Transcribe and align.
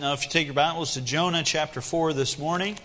Now, 0.00 0.14
if 0.14 0.24
you 0.24 0.30
take 0.30 0.46
your 0.46 0.54
Bibles 0.54 0.94
to 0.94 1.02
Jonah 1.02 1.42
chapter 1.42 1.82
4 1.82 2.14
this 2.14 2.38
morning, 2.38 2.78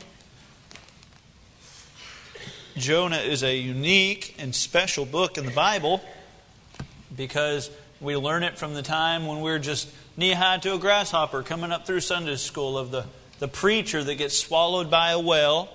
Jonah 2.75 3.19
is 3.19 3.41
a 3.41 3.55
unique 3.55 4.35
and 4.37 4.53
special 4.53 5.05
book 5.05 5.37
in 5.37 5.45
the 5.45 5.51
Bible 5.51 6.01
because 7.15 7.71
we 8.01 8.17
learn 8.17 8.43
it 8.43 8.57
from 8.57 8.73
the 8.73 8.81
time 8.81 9.27
when 9.27 9.39
we're 9.39 9.59
just 9.59 9.87
knee 10.17 10.33
high 10.33 10.57
to 10.57 10.73
a 10.73 10.77
grasshopper 10.77 11.41
coming 11.41 11.71
up 11.71 11.87
through 11.87 12.01
Sunday 12.01 12.35
school 12.35 12.77
of 12.77 12.91
the, 12.91 13.05
the 13.39 13.47
preacher 13.47 14.03
that 14.03 14.15
gets 14.15 14.37
swallowed 14.37 14.91
by 14.91 15.11
a 15.11 15.19
whale. 15.19 15.69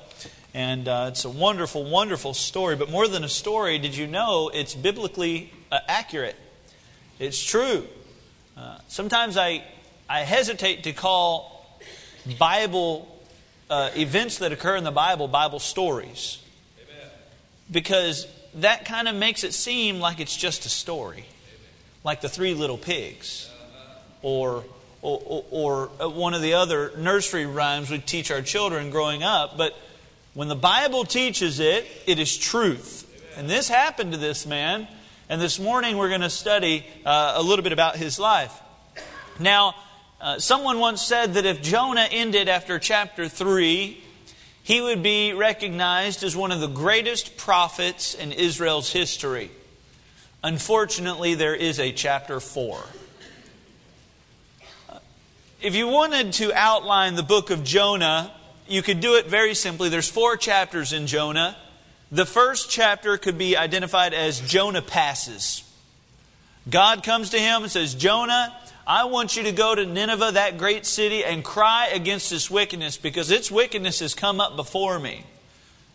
And 0.52 0.86
uh, 0.86 1.06
it's 1.08 1.24
a 1.24 1.30
wonderful, 1.30 1.88
wonderful 1.88 2.34
story. 2.34 2.76
But 2.76 2.90
more 2.90 3.08
than 3.08 3.24
a 3.24 3.30
story, 3.30 3.78
did 3.78 3.96
you 3.96 4.06
know 4.06 4.50
it's 4.52 4.74
biblically 4.74 5.54
uh, 5.72 5.78
accurate? 5.88 6.36
It's 7.18 7.42
true. 7.42 7.86
Uh, 8.58 8.76
sometimes 8.88 9.38
I, 9.38 9.64
I 10.10 10.24
hesitate 10.24 10.82
to 10.82 10.92
call 10.92 11.64
Bible 12.36 13.06
uh, 13.70 13.90
events 13.94 14.38
that 14.38 14.50
occur 14.50 14.74
in 14.74 14.82
the 14.82 14.90
Bible 14.90 15.28
Bible 15.28 15.60
stories 15.60 16.42
because 17.70 18.26
that 18.56 18.84
kind 18.84 19.06
of 19.06 19.14
makes 19.14 19.44
it 19.44 19.54
seem 19.54 20.00
like 20.00 20.18
it's 20.18 20.36
just 20.36 20.66
a 20.66 20.68
story, 20.68 21.26
like 22.02 22.22
the 22.22 22.28
three 22.28 22.54
little 22.54 22.76
pigs, 22.76 23.48
or, 24.20 24.64
or, 25.00 25.44
or, 25.52 25.90
uh, 26.00 26.08
one 26.08 26.34
of 26.34 26.42
the 26.42 26.54
other 26.54 26.90
nursery 26.98 27.46
rhymes 27.46 27.88
we 27.88 27.98
teach 27.98 28.32
our 28.32 28.42
children 28.42 28.90
growing 28.90 29.22
up. 29.22 29.56
But 29.56 29.76
when 30.34 30.48
the 30.48 30.56
Bible 30.56 31.04
teaches 31.04 31.60
it, 31.60 31.86
it 32.08 32.18
is 32.18 32.36
truth. 32.36 33.06
And 33.36 33.48
this 33.48 33.68
happened 33.68 34.10
to 34.10 34.18
this 34.18 34.44
man. 34.44 34.88
And 35.28 35.40
this 35.40 35.60
morning 35.60 35.96
we're 35.96 36.08
going 36.08 36.22
to 36.22 36.30
study 36.30 36.84
uh, 37.06 37.34
a 37.36 37.42
little 37.44 37.62
bit 37.62 37.72
about 37.72 37.94
his 37.94 38.18
life. 38.18 38.52
Now, 39.38 39.76
uh, 40.20 40.38
someone 40.38 40.78
once 40.78 41.00
said 41.00 41.34
that 41.34 41.46
if 41.46 41.62
Jonah 41.62 42.06
ended 42.10 42.48
after 42.48 42.78
chapter 42.78 43.26
3, 43.26 44.02
he 44.62 44.80
would 44.80 45.02
be 45.02 45.32
recognized 45.32 46.22
as 46.22 46.36
one 46.36 46.52
of 46.52 46.60
the 46.60 46.68
greatest 46.68 47.38
prophets 47.38 48.14
in 48.14 48.30
Israel's 48.30 48.92
history. 48.92 49.50
Unfortunately, 50.44 51.34
there 51.34 51.54
is 51.54 51.80
a 51.80 51.92
chapter 51.92 52.38
4. 52.38 52.82
If 55.62 55.74
you 55.74 55.88
wanted 55.88 56.34
to 56.34 56.52
outline 56.54 57.14
the 57.14 57.22
book 57.22 57.50
of 57.50 57.64
Jonah, 57.64 58.32
you 58.68 58.82
could 58.82 59.00
do 59.00 59.16
it 59.16 59.26
very 59.26 59.54
simply. 59.54 59.88
There's 59.88 60.08
four 60.08 60.36
chapters 60.36 60.92
in 60.92 61.06
Jonah. 61.06 61.56
The 62.12 62.26
first 62.26 62.70
chapter 62.70 63.18
could 63.18 63.38
be 63.38 63.56
identified 63.56 64.14
as 64.14 64.40
Jonah 64.40 64.82
passes. 64.82 65.64
God 66.68 67.02
comes 67.02 67.30
to 67.30 67.38
him 67.38 67.62
and 67.62 67.72
says, 67.72 67.94
Jonah, 67.94 68.54
I 68.90 69.04
want 69.04 69.36
you 69.36 69.44
to 69.44 69.52
go 69.52 69.72
to 69.72 69.86
Nineveh, 69.86 70.32
that 70.32 70.58
great 70.58 70.84
city, 70.84 71.24
and 71.24 71.44
cry 71.44 71.90
against 71.92 72.32
its 72.32 72.50
wickedness 72.50 72.96
because 72.96 73.30
its 73.30 73.48
wickedness 73.48 74.00
has 74.00 74.16
come 74.16 74.40
up 74.40 74.56
before 74.56 74.98
me. 74.98 75.22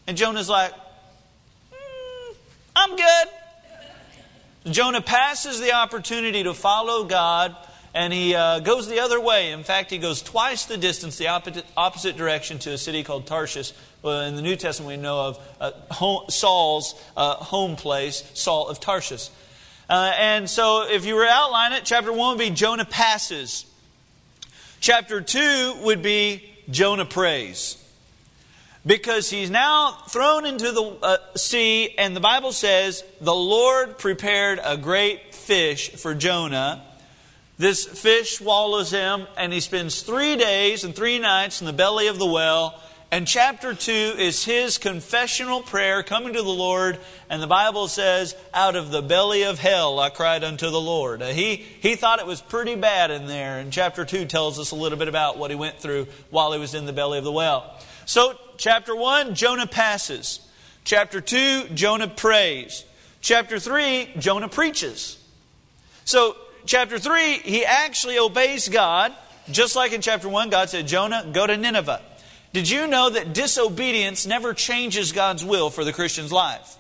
And 0.07 0.15
Jonah's 0.15 0.47
like, 0.47 0.71
mm, 0.71 2.35
I'm 2.73 2.95
good. 2.95 4.71
Jonah 4.71 5.01
passes 5.01 5.59
the 5.59 5.73
opportunity 5.73 6.43
to 6.43 6.53
follow 6.53 7.03
God 7.03 7.53
and 7.93 8.13
he 8.13 8.33
uh, 8.33 8.59
goes 8.61 8.87
the 8.87 9.01
other 9.01 9.19
way. 9.19 9.51
In 9.51 9.65
fact, 9.65 9.91
he 9.91 9.97
goes 9.97 10.21
twice 10.21 10.63
the 10.63 10.77
distance, 10.77 11.17
the 11.17 11.27
opposite, 11.27 11.65
opposite 11.75 12.15
direction, 12.15 12.59
to 12.59 12.71
a 12.71 12.77
city 12.77 13.03
called 13.03 13.27
Tarshish. 13.27 13.73
Well, 14.03 14.21
in 14.21 14.37
the 14.37 14.41
New 14.41 14.55
Testament, 14.55 14.97
we 14.97 15.03
know 15.03 15.19
of 15.19 15.39
uh, 15.59 15.71
home, 15.91 16.29
Saul's 16.29 16.95
uh, 17.17 17.35
home 17.35 17.75
place, 17.75 18.23
Saul 18.35 18.69
of 18.69 18.79
Tarshish. 18.79 19.29
Uh, 19.89 20.13
and 20.17 20.49
so, 20.49 20.87
if 20.89 21.05
you 21.05 21.15
were 21.15 21.25
to 21.25 21.31
outline 21.31 21.73
it, 21.73 21.83
chapter 21.85 22.11
1 22.11 22.37
would 22.37 22.43
be 22.43 22.49
Jonah 22.49 22.85
passes. 22.85 23.65
Chapter 24.79 25.21
2 25.21 25.81
would 25.83 26.01
be 26.01 26.43
Jonah 26.69 27.05
prays. 27.05 27.77
Because 28.85 29.29
he's 29.29 29.49
now 29.49 29.91
thrown 30.09 30.45
into 30.45 30.71
the 30.71 30.83
uh, 31.01 31.17
sea, 31.35 31.95
and 31.97 32.15
the 32.15 32.19
Bible 32.19 32.51
says 32.51 33.03
the 33.21 33.33
Lord 33.33 33.97
prepared 33.97 34.59
a 34.63 34.77
great 34.77 35.33
fish 35.33 35.91
for 35.91 36.13
Jonah. 36.13 36.83
This 37.57 37.85
fish 37.85 38.37
swallows 38.37 38.91
him, 38.91 39.27
and 39.37 39.53
he 39.53 39.59
spends 39.59 40.01
three 40.01 40.35
days 40.35 40.83
and 40.83 40.95
three 40.95 41.19
nights 41.19 41.61
in 41.61 41.67
the 41.67 41.73
belly 41.73 42.07
of 42.07 42.19
the 42.19 42.25
well 42.25 42.79
and 43.15 43.25
chapter 43.25 43.73
2 43.73 43.91
is 44.17 44.43
his 44.43 44.77
confessional 44.77 45.61
prayer 45.61 46.03
coming 46.03 46.33
to 46.33 46.41
the 46.41 46.49
Lord. 46.49 46.99
And 47.29 47.41
the 47.41 47.47
Bible 47.47 47.87
says, 47.87 48.35
Out 48.53 48.75
of 48.75 48.91
the 48.91 49.01
belly 49.01 49.43
of 49.43 49.57
hell 49.57 50.01
I 50.01 50.09
cried 50.09 50.43
unto 50.43 50.69
the 50.69 50.81
Lord. 50.81 51.21
Uh, 51.21 51.27
he, 51.27 51.55
he 51.55 51.95
thought 51.95 52.19
it 52.19 52.27
was 52.27 52.41
pretty 52.41 52.75
bad 52.75 53.11
in 53.11 53.25
there. 53.25 53.59
And 53.59 53.71
chapter 53.71 54.03
2 54.03 54.25
tells 54.25 54.59
us 54.59 54.71
a 54.71 54.75
little 54.75 54.97
bit 54.97 55.07
about 55.07 55.37
what 55.37 55.49
he 55.49 55.55
went 55.55 55.79
through 55.79 56.07
while 56.29 56.51
he 56.51 56.59
was 56.59 56.73
in 56.73 56.85
the 56.85 56.91
belly 56.91 57.17
of 57.17 57.23
the 57.23 57.31
well. 57.31 57.79
So, 58.05 58.37
chapter 58.57 58.93
1, 58.93 59.33
Jonah 59.33 59.65
passes. 59.65 60.45
Chapter 60.83 61.21
2, 61.21 61.69
Jonah 61.69 62.09
prays. 62.09 62.83
Chapter 63.21 63.59
3, 63.59 64.15
Jonah 64.17 64.49
preaches. 64.49 65.17
So, 66.03 66.35
chapter 66.65 66.99
3, 66.99 67.35
he 67.35 67.63
actually 67.63 68.19
obeys 68.19 68.67
God. 68.67 69.13
Just 69.49 69.77
like 69.77 69.93
in 69.93 70.01
chapter 70.01 70.27
1, 70.27 70.49
God 70.49 70.69
said, 70.69 70.85
Jonah, 70.85 71.29
go 71.31 71.47
to 71.47 71.55
Nineveh. 71.55 72.01
Did 72.55 72.69
you 72.69 72.87
know 72.87 73.09
that 73.09 73.33
disobedience 73.33 74.25
never 74.25 74.53
changes 74.53 75.11
God's 75.11 75.43
will 75.43 75.69
for 75.69 75.83
the 75.83 75.91
Christian's 75.91 76.31
life? 76.31 76.77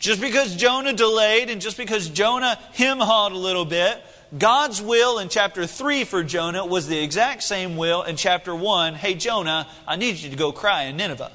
Just 0.00 0.20
because 0.20 0.56
Jonah 0.56 0.94
delayed 0.94 1.48
and 1.48 1.60
just 1.60 1.76
because 1.76 2.08
Jonah 2.08 2.58
him 2.72 2.98
hawed 2.98 3.30
a 3.30 3.38
little 3.38 3.64
bit, 3.64 4.02
God's 4.36 4.82
will 4.82 5.20
in 5.20 5.28
chapter 5.28 5.64
3 5.64 6.02
for 6.02 6.24
Jonah 6.24 6.66
was 6.66 6.88
the 6.88 6.98
exact 6.98 7.44
same 7.44 7.76
will 7.76 8.02
in 8.02 8.16
chapter 8.16 8.52
1. 8.52 8.96
Hey, 8.96 9.14
Jonah, 9.14 9.68
I 9.86 9.94
need 9.94 10.16
you 10.16 10.28
to 10.28 10.34
go 10.34 10.50
cry 10.50 10.86
in 10.86 10.96
Nineveh. 10.96 11.30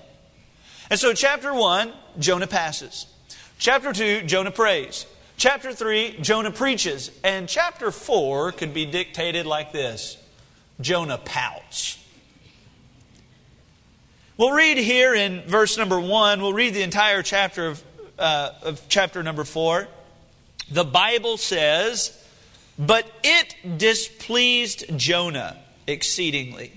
And 0.90 1.00
so, 1.00 1.14
chapter 1.14 1.54
1, 1.54 1.94
Jonah 2.20 2.48
passes. 2.48 3.06
Chapter 3.58 3.94
2, 3.94 4.24
Jonah 4.24 4.52
prays. 4.52 5.06
Chapter 5.38 5.72
3, 5.72 6.18
Jonah 6.20 6.52
preaches. 6.52 7.10
And 7.24 7.48
chapter 7.48 7.90
4 7.90 8.52
could 8.52 8.74
be 8.74 8.86
dictated 8.86 9.46
like 9.46 9.72
this 9.72 10.18
Jonah 10.82 11.20
pouts. 11.20 12.01
We'll 14.42 14.54
read 14.54 14.80
here 14.80 15.14
in 15.14 15.44
verse 15.44 15.78
number 15.78 16.00
one, 16.00 16.42
we'll 16.42 16.52
read 16.52 16.74
the 16.74 16.82
entire 16.82 17.22
chapter 17.22 17.68
of, 17.68 17.84
uh, 18.18 18.50
of 18.64 18.82
chapter 18.90 19.22
number 19.22 19.44
four. 19.44 19.88
The 20.72 20.84
Bible 20.84 21.38
says, 21.38 22.20
But 22.80 23.06
it 23.24 23.78
displeased 23.78 24.98
Jonah 24.98 25.58
exceedingly, 25.86 26.72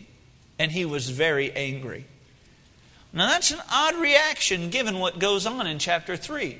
and 0.58 0.70
he 0.70 0.84
was 0.84 1.08
very 1.08 1.52
angry. 1.52 2.04
Now 3.14 3.28
that's 3.28 3.50
an 3.50 3.62
odd 3.72 3.94
reaction 3.94 4.68
given 4.68 4.98
what 4.98 5.18
goes 5.18 5.46
on 5.46 5.66
in 5.66 5.78
chapter 5.78 6.18
3. 6.18 6.58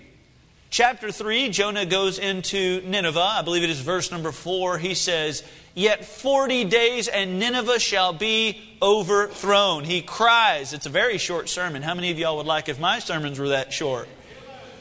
Chapter 0.75 1.13
3, 1.13 1.51
Jonah 1.51 1.87
goes 1.87 2.19
into 2.19 2.81
Nineveh. 2.85 3.21
I 3.21 3.43
believe 3.43 3.63
it 3.63 3.71
is 3.71 3.79
verse 3.79 4.11
number 4.11 4.33
4. 4.33 4.77
He 4.79 4.95
says, 4.95 5.45
Yet 5.73 6.05
40 6.05 6.65
days 6.65 7.07
and 7.07 7.39
Nineveh 7.39 7.79
shall 7.79 8.13
be 8.13 8.61
overthrown. 8.83 9.85
He 9.85 10.03
cries. 10.03 10.73
It's 10.73 10.87
a 10.87 10.91
very 10.91 11.17
short 11.17 11.49
sermon. 11.49 11.83
How 11.83 11.95
many 11.95 12.11
of 12.11 12.19
y'all 12.19 12.39
would 12.39 12.47
like 12.47 12.69
if 12.69 12.81
my 12.81 12.99
sermons 12.99 13.39
were 13.39 13.51
that 13.51 13.73
short? 13.73 14.09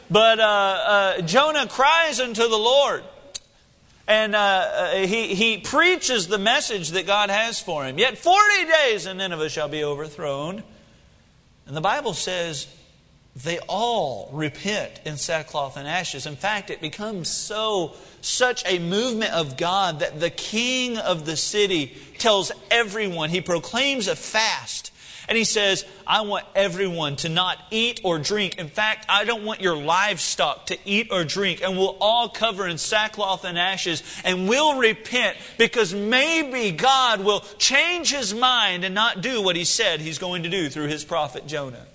But 0.10 0.40
uh, 0.40 0.44
uh, 0.44 1.22
Jonah 1.22 1.68
cries 1.68 2.20
unto 2.20 2.42
the 2.42 2.58
Lord. 2.58 3.04
And 4.08 4.34
uh, 4.34 4.40
uh 4.40 4.96
he, 5.06 5.36
he 5.36 5.60
preaches 5.60 6.28
the 6.28 6.40
message 6.40 6.90
that 6.94 7.06
God 7.06 7.30
has 7.30 7.60
for 7.60 7.86
him. 7.86 8.00
Yet 8.00 8.18
40 8.18 8.66
days 8.66 9.06
and 9.06 9.20
Nineveh 9.20 9.48
shall 9.48 9.70
be 9.70 9.84
overthrown. 9.84 10.64
And 11.68 11.78
the 11.78 11.82
Bible 11.82 12.16
says 12.16 12.66
they 13.36 13.60
all 13.68 14.30
repent 14.32 15.02
in 15.06 15.18
sackcloth 15.18 15.76
and 15.76 15.88
ashes. 15.88 16.28
In 16.28 16.36
fact, 16.36 16.70
it 16.70 16.82
becomes 16.82 17.30
so 17.30 17.96
such 18.22 18.64
a 18.66 18.78
movement 18.78 19.34
of 19.34 19.58
God 19.58 20.00
that 20.00 20.20
the 20.20 20.30
king 20.30 20.98
of 20.98 21.26
the 21.26 21.36
city 21.36 21.98
tells 22.20 22.52
everyone, 22.70 23.32
he 23.32 23.42
proclaims 23.42 24.08
a 24.08 24.16
fast. 24.16 24.92
And 25.28 25.38
he 25.38 25.46
says, 25.46 25.86
I 26.06 26.22
want 26.22 26.46
everyone 26.54 27.16
to 27.18 27.30
not 27.30 27.58
eat 27.72 28.02
or 28.04 28.20
drink. 28.20 28.60
In 28.60 28.68
fact, 28.68 29.06
I 29.08 29.24
don't 29.24 29.46
want 29.46 29.62
your 29.62 29.78
livestock 29.78 30.68
to 30.68 30.78
eat 30.86 31.08
or 31.12 31.24
drink. 31.24 31.62
And 31.64 31.78
we'll 31.78 31.98
all 32.02 32.28
cover 32.28 32.68
in 32.68 32.78
sackcloth 32.78 33.46
and 33.46 33.58
ashes 33.58 34.04
and 34.26 34.50
we'll 34.50 34.78
repent 34.78 35.38
because 35.58 35.94
maybe 35.94 36.72
God 36.72 37.22
will 37.22 37.40
change 37.58 38.12
his 38.12 38.34
mind 38.34 38.84
and 38.84 38.94
not 38.94 39.22
do 39.22 39.42
what 39.42 39.56
he 39.56 39.64
said 39.64 40.02
he's 40.02 40.20
going 40.20 40.44
to 40.44 40.50
do 40.50 40.70
through 40.70 40.88
his 40.88 41.06
prophet 41.06 41.48
Jonah. 41.48 41.88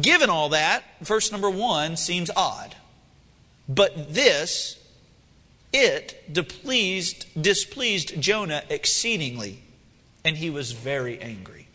Given 0.00 0.30
all 0.30 0.50
that, 0.50 0.84
verse 1.00 1.32
number 1.32 1.50
one 1.50 1.96
seems 1.96 2.30
odd. 2.36 2.76
But 3.68 4.14
this, 4.14 4.78
it 5.72 6.32
displeased, 6.32 7.26
displeased 7.40 8.20
Jonah 8.20 8.62
exceedingly, 8.70 9.62
and 10.24 10.36
he 10.36 10.50
was 10.50 10.72
very 10.72 11.20
angry. 11.20 11.68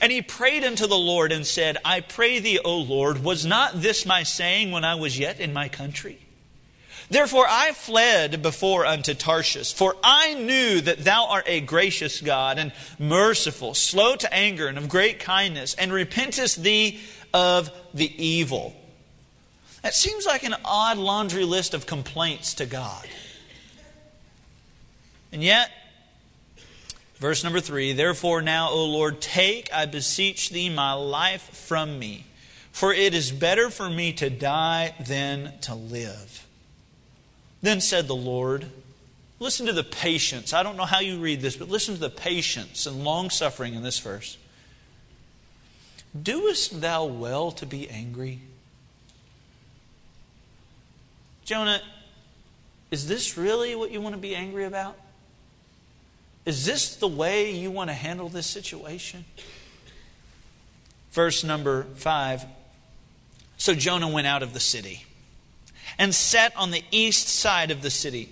And 0.00 0.10
he 0.10 0.22
prayed 0.22 0.64
unto 0.64 0.86
the 0.86 0.98
Lord 0.98 1.30
and 1.30 1.46
said, 1.46 1.76
I 1.84 2.00
pray 2.00 2.38
thee, 2.38 2.58
O 2.64 2.76
Lord, 2.76 3.22
was 3.22 3.46
not 3.46 3.82
this 3.82 4.04
my 4.04 4.22
saying 4.24 4.72
when 4.72 4.84
I 4.84 4.96
was 4.96 5.18
yet 5.18 5.38
in 5.38 5.52
my 5.52 5.68
country? 5.68 6.18
Therefore 7.08 7.44
I 7.46 7.72
fled 7.72 8.40
before 8.40 8.86
unto 8.86 9.12
Tarshish, 9.12 9.74
for 9.74 9.96
I 10.02 10.32
knew 10.34 10.80
that 10.80 11.04
thou 11.04 11.26
art 11.26 11.44
a 11.46 11.60
gracious 11.60 12.20
God 12.22 12.58
and 12.58 12.72
merciful, 12.98 13.74
slow 13.74 14.16
to 14.16 14.32
anger 14.32 14.66
and 14.66 14.78
of 14.78 14.88
great 14.88 15.20
kindness, 15.20 15.74
and 15.74 15.92
repentest 15.92 16.62
thee 16.62 17.00
of 17.32 17.70
the 17.94 18.10
evil. 18.22 18.74
That 19.82 19.94
seems 19.94 20.26
like 20.26 20.44
an 20.44 20.54
odd 20.64 20.98
laundry 20.98 21.44
list 21.44 21.74
of 21.74 21.86
complaints 21.86 22.54
to 22.54 22.66
God. 22.66 23.06
And 25.32 25.42
yet, 25.42 25.70
verse 27.16 27.42
number 27.42 27.60
three 27.60 27.92
Therefore 27.92 28.42
now, 28.42 28.70
O 28.70 28.84
Lord, 28.84 29.20
take, 29.20 29.72
I 29.72 29.86
beseech 29.86 30.50
thee, 30.50 30.70
my 30.70 30.92
life 30.92 31.42
from 31.42 31.98
me, 31.98 32.26
for 32.70 32.92
it 32.92 33.14
is 33.14 33.32
better 33.32 33.70
for 33.70 33.88
me 33.88 34.12
to 34.14 34.30
die 34.30 34.94
than 35.06 35.58
to 35.62 35.74
live. 35.74 36.46
Then 37.60 37.80
said 37.80 38.06
the 38.08 38.16
Lord, 38.16 38.70
Listen 39.42 39.66
to 39.66 39.72
the 39.72 39.82
patience. 39.82 40.52
I 40.52 40.62
don't 40.62 40.76
know 40.76 40.84
how 40.84 41.00
you 41.00 41.18
read 41.18 41.40
this, 41.40 41.56
but 41.56 41.68
listen 41.68 41.94
to 41.94 42.00
the 42.00 42.08
patience 42.08 42.86
and 42.86 43.02
long 43.02 43.28
suffering 43.28 43.74
in 43.74 43.82
this 43.82 43.98
verse. 43.98 44.38
Doest 46.20 46.80
thou 46.80 47.04
well 47.04 47.50
to 47.52 47.66
be 47.66 47.88
angry? 47.88 48.40
Jonah, 51.44 51.80
is 52.90 53.08
this 53.08 53.38
really 53.38 53.74
what 53.74 53.90
you 53.90 54.00
want 54.00 54.14
to 54.14 54.20
be 54.20 54.34
angry 54.34 54.64
about? 54.64 54.96
Is 56.44 56.66
this 56.66 56.96
the 56.96 57.08
way 57.08 57.52
you 57.52 57.70
want 57.70 57.88
to 57.90 57.94
handle 57.94 58.28
this 58.28 58.46
situation? 58.46 59.24
Verse 61.12 61.44
number 61.44 61.84
five. 61.94 62.44
So 63.56 63.74
Jonah 63.74 64.08
went 64.08 64.26
out 64.26 64.42
of 64.42 64.52
the 64.52 64.60
city 64.60 65.04
and 65.98 66.14
sat 66.14 66.56
on 66.56 66.70
the 66.70 66.82
east 66.90 67.28
side 67.28 67.70
of 67.70 67.82
the 67.82 67.90
city. 67.90 68.28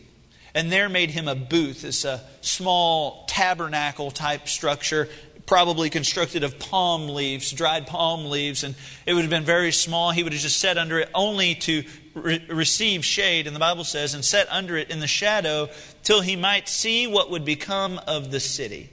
And 0.55 0.73
there 0.73 0.88
made 0.88 1.11
him 1.11 1.29
a 1.29 1.37
booth. 1.37 1.85
It's 1.85 2.05
a 2.05 2.23
small 2.41 3.25
tabernacle 3.29 4.11
type 4.11 4.49
structure, 4.49 5.09
probably 5.50 5.91
constructed 5.91 6.44
of 6.44 6.61
palm 6.61 7.08
leaves, 7.08 7.50
dried 7.50 7.85
palm 7.85 8.26
leaves. 8.26 8.62
And 8.62 8.76
it 9.05 9.14
would 9.14 9.23
have 9.23 9.31
been 9.31 9.43
very 9.43 9.73
small. 9.73 10.12
He 10.12 10.23
would 10.23 10.32
have 10.32 10.41
just 10.41 10.61
sat 10.61 10.79
under 10.79 11.00
it 11.00 11.11
only 11.12 11.56
to 11.56 11.82
re- 12.14 12.47
receive 12.49 13.05
shade. 13.05 13.49
And 13.49 13.56
the 13.56 13.61
Bible 13.61 13.82
says, 13.82 14.14
and 14.14 14.25
sat 14.25 14.47
under 14.49 14.76
it 14.76 14.91
in 14.91 15.00
the 15.00 15.08
shadow 15.08 15.69
till 16.05 16.20
he 16.20 16.37
might 16.37 16.69
see 16.69 17.08
what 17.08 17.32
would 17.32 17.44
become 17.44 18.00
of 18.06 18.31
the 18.31 18.38
city. 18.38 18.91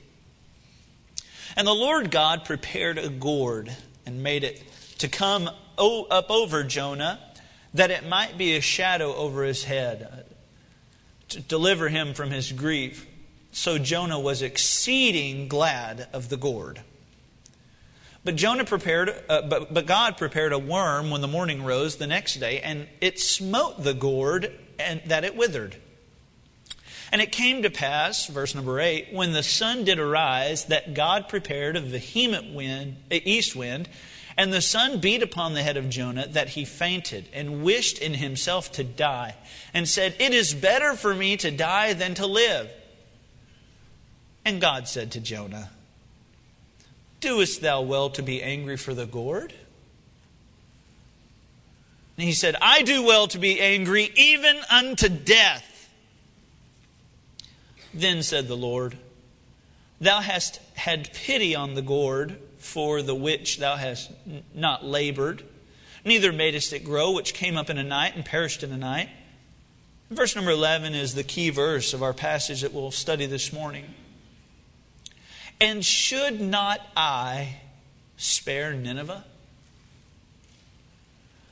And 1.55 1.67
the 1.67 1.75
Lord 1.75 2.09
God 2.09 2.43
prepared 2.43 2.97
a 2.97 3.09
gourd 3.09 3.71
and 4.07 4.23
made 4.23 4.43
it 4.43 4.63
to 4.97 5.07
come 5.07 5.47
up 5.77 6.31
over 6.31 6.63
Jonah 6.63 7.19
that 7.75 7.91
it 7.91 8.07
might 8.07 8.35
be 8.35 8.55
a 8.55 8.61
shadow 8.61 9.13
over 9.13 9.43
his 9.43 9.63
head 9.63 10.25
to 11.29 11.39
deliver 11.39 11.87
him 11.87 12.15
from 12.15 12.31
his 12.31 12.51
grief. 12.51 13.05
So 13.51 13.77
Jonah 13.77 14.19
was 14.19 14.41
exceeding 14.41 15.47
glad 15.47 16.07
of 16.13 16.29
the 16.29 16.37
gourd. 16.37 16.81
But 18.23 18.35
Jonah 18.35 18.65
prepared, 18.65 19.09
uh, 19.29 19.43
but, 19.43 19.73
but 19.73 19.85
God 19.85 20.17
prepared 20.17 20.51
a 20.51 20.59
worm 20.59 21.11
when 21.11 21.21
the 21.21 21.27
morning 21.27 21.63
rose 21.63 21.95
the 21.95 22.07
next 22.07 22.35
day, 22.35 22.59
and 22.59 22.87
it 22.99 23.19
smote 23.19 23.83
the 23.83 23.93
gourd, 23.93 24.51
and 24.77 25.01
that 25.05 25.23
it 25.23 25.35
withered. 25.35 25.77
And 27.11 27.21
it 27.21 27.31
came 27.31 27.63
to 27.63 27.69
pass, 27.69 28.27
verse 28.27 28.53
number 28.53 28.81
eight, 28.81 29.13
when 29.13 29.31
the 29.31 29.43
sun 29.43 29.85
did 29.85 29.97
arise, 29.97 30.65
that 30.65 30.93
God 30.93 31.29
prepared 31.29 31.77
a 31.77 31.81
vehement 31.81 32.53
wind, 32.53 32.97
east 33.09 33.55
wind, 33.55 33.87
and 34.35 34.51
the 34.51 34.61
sun 34.61 34.99
beat 34.99 35.23
upon 35.23 35.53
the 35.53 35.63
head 35.63 35.77
of 35.77 35.89
Jonah 35.89 36.27
that 36.27 36.49
he 36.49 36.65
fainted 36.65 37.29
and 37.33 37.63
wished 37.63 37.97
in 37.97 38.13
himself 38.13 38.73
to 38.73 38.83
die, 38.83 39.35
and 39.73 39.87
said, 39.87 40.15
It 40.19 40.33
is 40.33 40.53
better 40.53 40.95
for 40.95 41.15
me 41.15 41.37
to 41.37 41.49
die 41.49 41.93
than 41.93 42.13
to 42.15 42.27
live. 42.27 42.69
And 44.47 44.61
God 44.61 44.87
said 44.87 45.11
to 45.11 45.19
Jonah, 45.19 45.71
Doest 47.19 47.59
thou 47.59 47.81
well 47.81 48.09
to 48.11 48.23
be 48.23 48.41
angry 48.41 48.77
for 48.77 48.93
the 48.93 49.05
gourd? 49.05 49.53
And 52.15 52.25
he 52.25 52.31
said, 52.31 52.55
I 52.61 52.81
do 52.81 53.03
well 53.03 53.27
to 53.27 53.39
be 53.39 53.59
angry, 53.59 54.09
even 54.15 54.57
unto 54.71 55.09
death. 55.09 55.89
Then 57.93 58.23
said 58.23 58.47
the 58.47 58.55
Lord, 58.55 58.97
Thou 59.99 60.21
hast 60.21 60.61
had 60.75 61.11
pity 61.11 61.53
on 61.53 61.73
the 61.73 61.81
gourd 61.81 62.39
for 62.57 63.01
the 63.01 63.15
which 63.15 63.57
thou 63.57 63.75
hast 63.75 64.09
not 64.55 64.85
labored, 64.85 65.43
neither 66.05 66.31
madest 66.31 66.71
it 66.71 66.85
grow, 66.85 67.11
which 67.11 67.33
came 67.33 67.57
up 67.57 67.69
in 67.69 67.77
a 67.77 67.83
night 67.83 68.15
and 68.15 68.23
perished 68.23 68.63
in 68.63 68.71
a 68.71 68.77
night. 68.77 69.09
Verse 70.09 70.37
number 70.37 70.51
11 70.51 70.95
is 70.95 71.15
the 71.15 71.23
key 71.23 71.49
verse 71.49 71.93
of 71.93 72.01
our 72.01 72.13
passage 72.13 72.61
that 72.61 72.73
we'll 72.73 72.91
study 72.91 73.25
this 73.25 73.51
morning. 73.51 73.93
And 75.59 75.83
should 75.83 76.39
not 76.39 76.81
I 76.95 77.57
spare 78.17 78.73
Nineveh? 78.73 79.25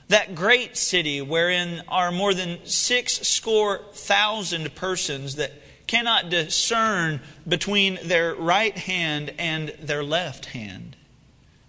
That 0.10 0.36
great 0.36 0.78
city 0.78 1.22
wherein 1.22 1.82
are 1.88 2.12
more 2.12 2.34
than 2.34 2.66
six 2.66 3.28
score 3.28 3.82
thousand 3.94 4.76
persons 4.76 5.36
that 5.36 5.52
cannot 5.88 6.30
discern 6.30 7.22
between 7.48 8.00
their 8.04 8.36
right 8.36 8.78
hand 8.78 9.34
and 9.40 9.70
their 9.80 10.04
left 10.04 10.48
hand 10.48 10.96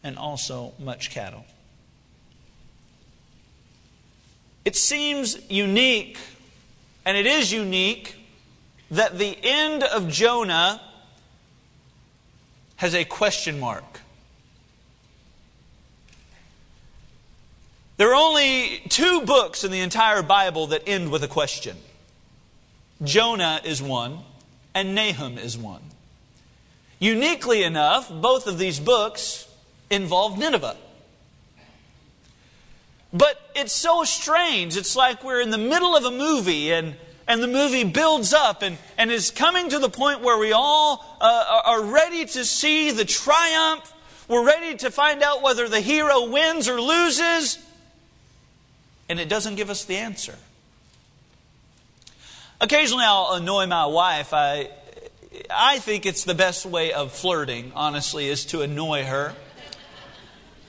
and 0.03 0.19
also 0.19 0.75
much 0.79 1.11
cattle. 1.11 1.44
It 4.65 4.77
seems 4.77 5.38
unique, 5.50 6.19
and 7.05 7.17
it 7.17 7.27
is 7.27 7.53
unique, 7.53 8.17
that 8.91 9.19
the 9.19 9.38
end 9.43 9.83
of 9.83 10.09
Jonah 10.09 10.81
has 12.76 12.94
a 12.94 13.05
question 13.05 13.58
mark. 13.58 14.00
There 17.96 18.11
are 18.11 18.14
only 18.14 18.82
two 18.88 19.23
books 19.23 19.64
in 19.64 19.70
the 19.70 19.81
entire 19.81 20.23
Bible 20.23 20.67
that 20.69 20.82
end 20.87 21.11
with 21.11 21.23
a 21.23 21.28
question 21.28 21.76
Jonah 23.02 23.61
is 23.64 23.82
one, 23.82 24.20
and 24.75 24.94
Nahum 24.94 25.38
is 25.38 25.56
one. 25.56 25.82
Uniquely 26.99 27.62
enough, 27.62 28.11
both 28.11 28.46
of 28.46 28.58
these 28.58 28.81
books 28.81 29.49
involve 29.90 30.38
Nineveh. 30.38 30.76
But 33.12 33.40
it's 33.55 33.73
so 33.73 34.05
strange. 34.05 34.76
It's 34.76 34.96
like 34.96 35.23
we're 35.23 35.40
in 35.40 35.50
the 35.50 35.58
middle 35.58 35.96
of 35.96 36.05
a 36.05 36.11
movie 36.11 36.73
and, 36.73 36.96
and 37.28 37.43
the 37.43 37.49
movie 37.49 37.84
builds 37.84 38.32
up 38.32 38.62
and, 38.62 38.78
and 38.96 39.11
is 39.11 39.31
coming 39.31 39.69
to 39.70 39.78
the 39.78 39.88
point 39.88 40.20
where 40.20 40.38
we 40.38 40.52
all 40.52 41.05
uh, 41.20 41.62
are 41.64 41.82
ready 41.82 42.25
to 42.25 42.44
see 42.44 42.92
the 42.92 43.04
triumph. 43.04 43.92
We're 44.28 44.47
ready 44.47 44.76
to 44.78 44.90
find 44.90 45.23
out 45.23 45.42
whether 45.42 45.68
the 45.68 45.80
hero 45.80 46.28
wins 46.28 46.68
or 46.68 46.80
loses. 46.80 47.59
And 49.09 49.18
it 49.18 49.28
doesn't 49.28 49.56
give 49.56 49.71
us 49.71 49.85
the 49.85 49.97
answer. 49.97 50.37
Occasionally 52.61 53.04
I'll 53.04 53.33
annoy 53.35 53.66
my 53.66 53.87
wife. 53.87 54.33
I, 54.33 54.71
I 55.50 55.78
think 55.80 56.06
it's 56.06 56.25
the 56.25 56.35
best 56.35 56.64
way 56.64 56.92
of 56.92 57.12
flirting, 57.12 57.73
honestly, 57.75 58.28
is 58.28 58.47
to 58.47 58.62
annoy 58.62 59.04
her. 59.04 59.35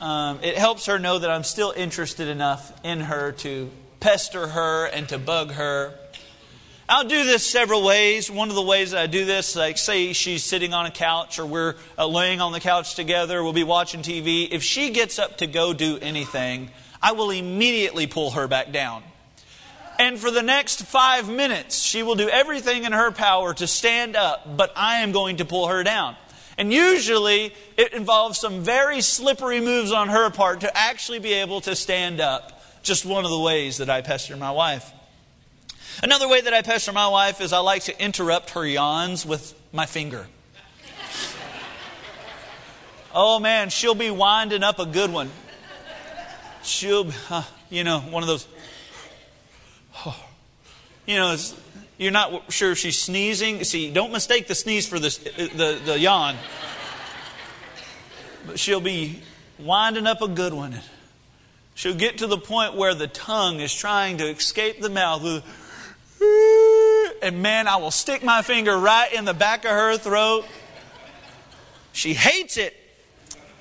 Um, 0.02 0.40
it 0.44 0.58
helps 0.58 0.86
her 0.86 1.00
know 1.00 1.18
that 1.18 1.30
I'm 1.30 1.44
still 1.44 1.74
interested 1.76 2.28
enough 2.28 2.72
in 2.84 3.00
her 3.00 3.32
to 3.34 3.72
pester 4.00 4.48
her 4.48 4.86
and 4.86 5.10
to 5.10 5.18
bug 5.18 5.52
her. 5.54 5.96
I'll 6.90 7.04
do 7.04 7.26
this 7.26 7.46
several 7.46 7.84
ways. 7.84 8.32
One 8.32 8.48
of 8.48 8.56
the 8.56 8.62
ways 8.62 8.92
that 8.92 9.02
I 9.02 9.08
do 9.08 9.26
this, 9.26 9.58
like 9.58 9.78
say 9.78 10.14
she's 10.14 10.46
sitting 10.46 10.74
on 10.74 10.86
a 10.86 10.92
couch 10.92 11.38
or 11.38 11.46
we're 11.46 11.76
uh, 11.98 12.08
laying 12.08 12.40
on 12.40 12.54
the 12.54 12.62
couch 12.62 12.96
together, 12.96 13.44
we'll 13.44 13.52
be 13.52 13.66
watching 13.66 14.02
TV. 14.02 14.48
If 14.50 14.64
she 14.64 14.92
gets 14.92 15.20
up 15.20 15.40
to 15.40 15.48
go 15.48 15.74
do 15.74 15.98
anything, 16.02 16.70
I 17.02 17.12
will 17.12 17.30
immediately 17.30 18.08
pull 18.08 18.32
her 18.32 18.48
back 18.48 18.72
down. 18.72 19.04
And 20.00 20.18
for 20.18 20.32
the 20.32 20.42
next 20.42 20.84
five 20.84 21.28
minutes, 21.28 21.82
she 21.82 22.04
will 22.04 22.16
do 22.16 22.30
everything 22.30 22.86
in 22.86 22.94
her 22.94 23.12
power 23.12 23.54
to 23.56 23.68
stand 23.68 24.16
up, 24.16 24.56
but 24.56 24.72
I 24.78 25.00
am 25.00 25.12
going 25.12 25.38
to 25.38 25.46
pull 25.46 25.68
her 25.68 25.84
down. 25.84 26.16
And 26.58 26.72
usually 26.72 27.54
it 27.76 27.92
involves 27.92 28.40
some 28.40 28.62
very 28.62 29.02
slippery 29.02 29.60
moves 29.60 29.92
on 29.92 30.08
her 30.08 30.30
part 30.30 30.62
to 30.62 30.78
actually 30.78 31.20
be 31.20 31.34
able 31.34 31.60
to 31.62 31.76
stand 31.76 32.22
up. 32.22 32.62
Just 32.82 33.06
one 33.06 33.26
of 33.26 33.32
the 33.32 33.40
ways 33.40 33.80
that 33.80 33.90
I 33.90 34.02
pester 34.02 34.38
my 34.38 34.52
wife. 34.52 34.94
Another 36.04 36.28
way 36.28 36.42
that 36.42 36.54
I 36.54 36.62
pester 36.62 36.92
my 36.92 37.08
wife 37.08 37.42
is 37.42 37.52
I 37.54 37.60
like 37.60 37.84
to 37.84 38.04
interrupt 38.04 38.52
her 38.52 38.66
yawns 38.66 39.26
with 39.26 39.60
my 39.72 39.86
finger. 39.86 40.28
Oh 43.16 43.40
man, 43.40 43.70
she'll 43.70 43.96
be 43.96 44.12
winding 44.12 44.62
up 44.62 44.78
a 44.78 44.86
good 44.86 45.12
one. 45.12 45.32
She'll, 46.62 47.12
uh, 47.32 47.44
you 47.70 47.84
know, 47.84 48.00
one 48.00 48.22
of 48.22 48.28
those. 48.28 48.48
Oh, 50.06 50.26
you 51.08 51.16
know, 51.16 51.36
you're 51.98 52.12
not 52.12 52.52
sure 52.52 52.74
if 52.74 52.78
she's 52.78 53.00
sneezing. 53.00 53.64
See, 53.64 53.92
don't 53.92 54.12
mistake 54.12 54.48
the 54.48 54.54
sneeze 54.54 54.88
for 54.88 55.00
the, 55.00 55.10
the, 55.56 55.82
the 55.84 56.00
yawn. 56.00 56.36
But 58.46 58.60
she'll 58.60 58.82
be 58.82 59.24
winding 59.58 60.06
up 60.06 60.22
a 60.22 60.28
good 60.28 60.54
one. 60.54 60.80
She'll 61.74 61.96
get 61.96 62.20
to 62.20 62.28
the 62.28 62.38
point 62.38 62.76
where 62.76 62.94
the 62.94 63.08
tongue 63.08 63.62
is 63.62 63.74
trying 63.74 64.18
to 64.18 64.28
escape 64.28 64.80
the 64.80 64.90
mouth. 64.90 65.44
And 66.20 67.42
man, 67.42 67.68
I 67.68 67.78
will 67.78 67.92
stick 67.92 68.24
my 68.24 68.42
finger 68.42 68.78
right 68.78 69.12
in 69.14 69.26
the 69.26 69.34
back 69.34 69.66
of 69.66 69.72
her 69.72 69.98
throat. 69.98 70.46
She 71.92 72.14
hates 72.14 72.58
it, 72.58 72.76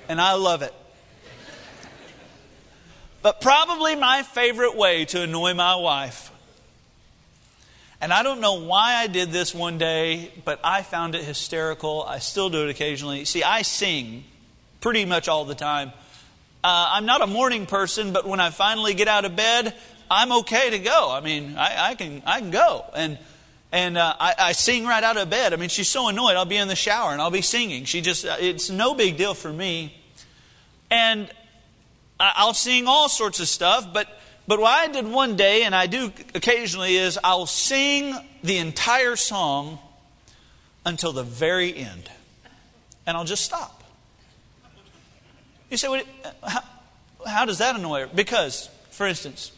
and 0.07 0.21
I 0.21 0.33
love 0.33 0.61
it. 0.61 0.73
But 3.21 3.41
probably 3.41 3.95
my 3.95 4.23
favorite 4.23 4.75
way 4.75 5.05
to 5.05 5.23
annoy 5.23 5.53
my 5.53 5.75
wife. 5.75 6.31
And 7.99 8.13
I 8.13 8.21
don't 8.21 8.41
know 8.41 8.61
why 8.61 8.95
I 8.95 9.07
did 9.07 9.31
this 9.31 9.55
one 9.55 9.79
day, 9.79 10.31
but 10.45 10.59
I 10.63 10.83
found 10.83 11.15
it 11.15 11.23
hysterical. 11.23 12.03
I 12.03 12.19
still 12.19 12.49
do 12.49 12.63
it 12.67 12.69
occasionally. 12.69 13.25
See, 13.25 13.41
I 13.43 13.63
sing 13.63 14.23
pretty 14.81 15.05
much 15.05 15.27
all 15.27 15.45
the 15.45 15.55
time. 15.55 15.91
Uh, 16.63 16.89
I'm 16.91 17.05
not 17.07 17.21
a 17.21 17.27
morning 17.27 17.65
person, 17.65 18.13
but 18.13 18.27
when 18.27 18.39
I 18.39 18.51
finally 18.51 18.93
get 18.93 19.07
out 19.07 19.25
of 19.25 19.35
bed, 19.35 19.73
I'm 20.09 20.31
okay 20.39 20.69
to 20.71 20.79
go. 20.79 21.11
I 21.11 21.21
mean, 21.21 21.55
I, 21.57 21.89
I 21.89 21.95
can 21.95 22.21
I 22.25 22.39
can 22.39 22.51
go 22.51 22.85
and 22.95 23.17
and 23.71 23.97
uh, 23.97 24.15
I, 24.19 24.33
I, 24.39 24.51
sing 24.53 24.85
right 24.85 25.03
out 25.03 25.17
of 25.17 25.29
bed. 25.29 25.51
I 25.53 25.57
mean, 25.57 25.67
she's 25.67 25.89
so 25.89 26.07
annoyed. 26.07 26.37
I'll 26.37 26.45
be 26.45 26.55
in 26.55 26.69
the 26.69 26.75
shower 26.75 27.11
and 27.11 27.21
I'll 27.21 27.31
be 27.31 27.41
singing. 27.41 27.83
She 27.83 27.99
just 28.01 28.25
uh, 28.25 28.37
it's 28.39 28.69
no 28.69 28.93
big 28.93 29.17
deal 29.17 29.33
for 29.33 29.51
me, 29.51 29.93
and 30.89 31.29
I'll 32.19 32.53
sing 32.53 32.87
all 32.87 33.09
sorts 33.09 33.39
of 33.39 33.47
stuff. 33.47 33.91
But 33.93 34.07
but 34.47 34.59
what 34.59 34.71
I 34.71 34.87
did 34.87 35.05
one 35.05 35.35
day, 35.35 35.63
and 35.63 35.75
I 35.75 35.87
do 35.87 36.11
occasionally, 36.33 36.95
is 36.95 37.19
I'll 37.23 37.45
sing 37.45 38.15
the 38.43 38.57
entire 38.57 39.17
song 39.17 39.79
until 40.85 41.11
the 41.11 41.23
very 41.23 41.75
end, 41.75 42.09
and 43.05 43.17
I'll 43.17 43.25
just 43.25 43.43
stop. 43.43 43.83
You 45.69 45.75
say, 45.75 45.89
well, 45.89 46.03
how, 46.43 46.61
how 47.25 47.45
does 47.45 47.57
that 47.57 47.75
annoy 47.75 48.01
her? 48.01 48.07
Because, 48.07 48.69
for 48.91 49.05
instance. 49.05 49.51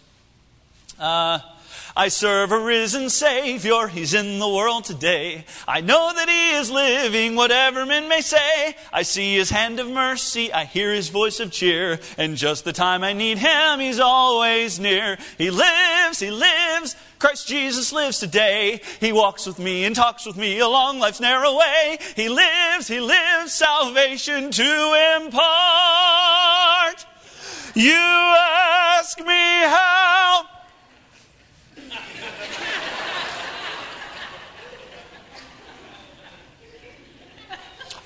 Uh, 1.00 1.39
I 1.96 2.10
serve 2.10 2.51
a 2.51 2.60
risen 2.60 3.10
Savior, 3.10 3.88
He's 3.88 4.13
in 4.13 4.38
the 4.39 4.50
world 4.50 4.84
today. 4.84 5.46
I 5.68 5.79
know 5.82 6.12
that 6.13 6.27
He 6.27 6.51
is 6.51 6.70
living, 6.70 7.36
whatever 7.36 7.86
men 7.86 8.10
may 8.10 8.22
say. 8.22 8.75
I 8.91 9.03
see 9.03 9.36
His 9.36 9.50
hand 9.50 9.79
of 9.79 9.89
mercy, 9.89 10.51
I 10.51 10.65
hear 10.65 10.94
His 10.94 11.10
voice 11.10 11.39
of 11.39 11.51
cheer, 11.51 12.00
and 12.18 12.36
just 12.36 12.65
the 12.65 12.74
time 12.74 13.03
I 13.03 13.13
need 13.13 13.38
Him, 13.38 13.79
He's 13.79 14.00
always 14.00 14.77
near. 14.79 15.18
He 15.38 15.51
lives, 15.51 16.20
He 16.20 16.32
lives, 16.32 16.98
Christ 17.18 17.48
Jesus 17.48 17.94
lives 17.94 18.20
today. 18.20 18.82
He 19.00 19.13
walks 19.13 19.46
with 19.46 19.60
me 19.60 19.86
and 19.86 19.96
talks 19.96 20.25
with 20.25 20.36
me 20.36 20.60
along 20.60 21.00
life's 21.00 21.22
narrow 21.22 21.58
way. 21.58 21.98
He 22.15 22.27
lives, 22.27 22.88
He 22.88 23.00
lives, 23.00 23.53
salvation 23.53 24.51
to 24.51 25.18
impart. 25.24 27.06
You 27.75 27.94
ask 27.94 29.20
me 29.20 29.25
how 29.25 30.28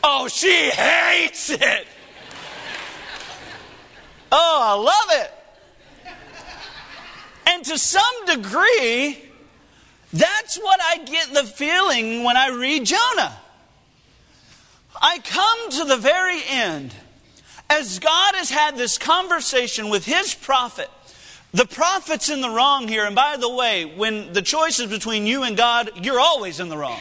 Oh, 0.04 0.28
she 0.28 0.70
hates 0.70 1.50
it. 1.50 1.88
Oh, 4.32 4.60
I 4.62 4.74
love 4.74 5.26
it. 5.26 5.32
And 7.46 7.64
to 7.66 7.78
some 7.78 8.26
degree, 8.26 9.24
that's 10.12 10.58
what 10.58 10.80
I 10.82 10.98
get 11.06 11.34
the 11.34 11.44
feeling 11.44 12.24
when 12.24 12.36
I 12.36 12.50
read 12.50 12.86
Jonah. 12.86 13.38
I 15.02 15.20
come 15.20 15.70
to 15.72 15.86
the 15.86 15.98
very 15.98 16.42
end 16.48 16.94
as 17.70 18.00
God 18.00 18.36
has 18.36 18.50
had 18.50 18.76
this 18.76 18.98
conversation 18.98 19.90
with 19.90 20.06
his 20.06 20.36
prophet. 20.36 20.90
The 21.54 21.66
prophet's 21.66 22.30
in 22.30 22.42
the 22.42 22.50
wrong 22.50 22.88
here. 22.88 23.06
And 23.06 23.16
by 23.16 23.38
the 23.38 23.50
way, 23.50 23.86
when 23.86 24.34
the 24.34 24.42
choice 24.42 24.80
is 24.80 24.90
between 24.90 25.26
you 25.26 25.44
and 25.44 25.56
God, 25.56 25.92
you're 26.04 26.20
always 26.20 26.60
in 26.60 26.70
the 26.70 26.78
wrong. 26.78 27.00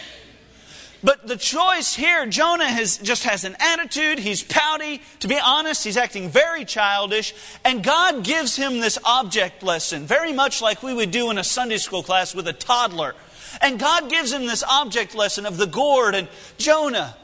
But 1.04 1.26
the 1.26 1.36
choice 1.36 1.94
here, 1.94 2.26
Jonah 2.26 2.68
has, 2.68 2.98
just 2.98 3.24
has 3.24 3.44
an 3.44 3.56
attitude. 3.58 4.20
He's 4.20 4.42
pouty. 4.42 5.02
To 5.20 5.28
be 5.28 5.38
honest, 5.38 5.82
he's 5.82 5.96
acting 5.96 6.28
very 6.28 6.64
childish. 6.64 7.34
And 7.64 7.82
God 7.82 8.22
gives 8.22 8.54
him 8.54 8.80
this 8.80 8.98
object 9.04 9.62
lesson, 9.64 10.06
very 10.06 10.32
much 10.32 10.62
like 10.62 10.82
we 10.82 10.94
would 10.94 11.10
do 11.10 11.30
in 11.30 11.38
a 11.38 11.44
Sunday 11.44 11.78
school 11.78 12.04
class 12.04 12.34
with 12.34 12.46
a 12.46 12.52
toddler. 12.52 13.14
And 13.60 13.80
God 13.80 14.10
gives 14.10 14.32
him 14.32 14.46
this 14.46 14.62
object 14.62 15.14
lesson 15.14 15.44
of 15.44 15.56
the 15.56 15.66
gourd. 15.66 16.14
And 16.14 16.28
Jonah, 16.56 17.16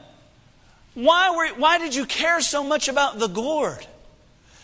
why, 0.93 1.35
were, 1.35 1.47
why 1.59 1.77
did 1.77 1.95
you 1.95 2.05
care 2.05 2.41
so 2.41 2.63
much 2.63 2.89
about 2.89 3.17
the 3.17 3.27
gourd? 3.27 3.87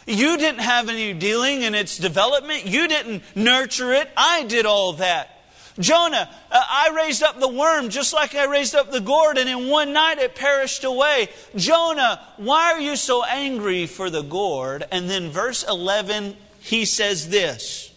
You 0.05 0.37
didn't 0.37 0.59
have 0.59 0.89
any 0.89 1.13
dealing 1.13 1.61
in 1.61 1.73
its 1.73 1.97
development. 1.97 2.65
You 2.65 2.87
didn't 2.87 3.23
nurture 3.33 3.93
it. 3.93 4.09
I 4.15 4.43
did 4.43 4.65
all 4.65 4.93
that. 4.93 5.34
Jonah, 5.77 6.29
uh, 6.51 6.63
I 6.69 6.93
raised 6.95 7.21
up 7.21 7.39
the 7.39 7.49
worm 7.49 7.89
just 7.89 8.13
like 8.13 8.33
I 8.33 8.45
raised 8.45 8.75
up 8.75 8.91
the 8.91 9.01
gourd, 9.01 9.37
and 9.37 9.49
in 9.49 9.67
one 9.67 9.91
night 9.91 10.19
it 10.19 10.33
perished 10.33 10.85
away. 10.85 11.29
Jonah, 11.55 12.25
why 12.37 12.71
are 12.71 12.79
you 12.79 12.95
so 12.95 13.25
angry 13.25 13.85
for 13.85 14.09
the 14.09 14.21
gourd? 14.21 14.85
And 14.89 15.09
then 15.09 15.31
verse 15.31 15.65
11, 15.67 16.37
he 16.59 16.85
says 16.85 17.29
this 17.29 17.91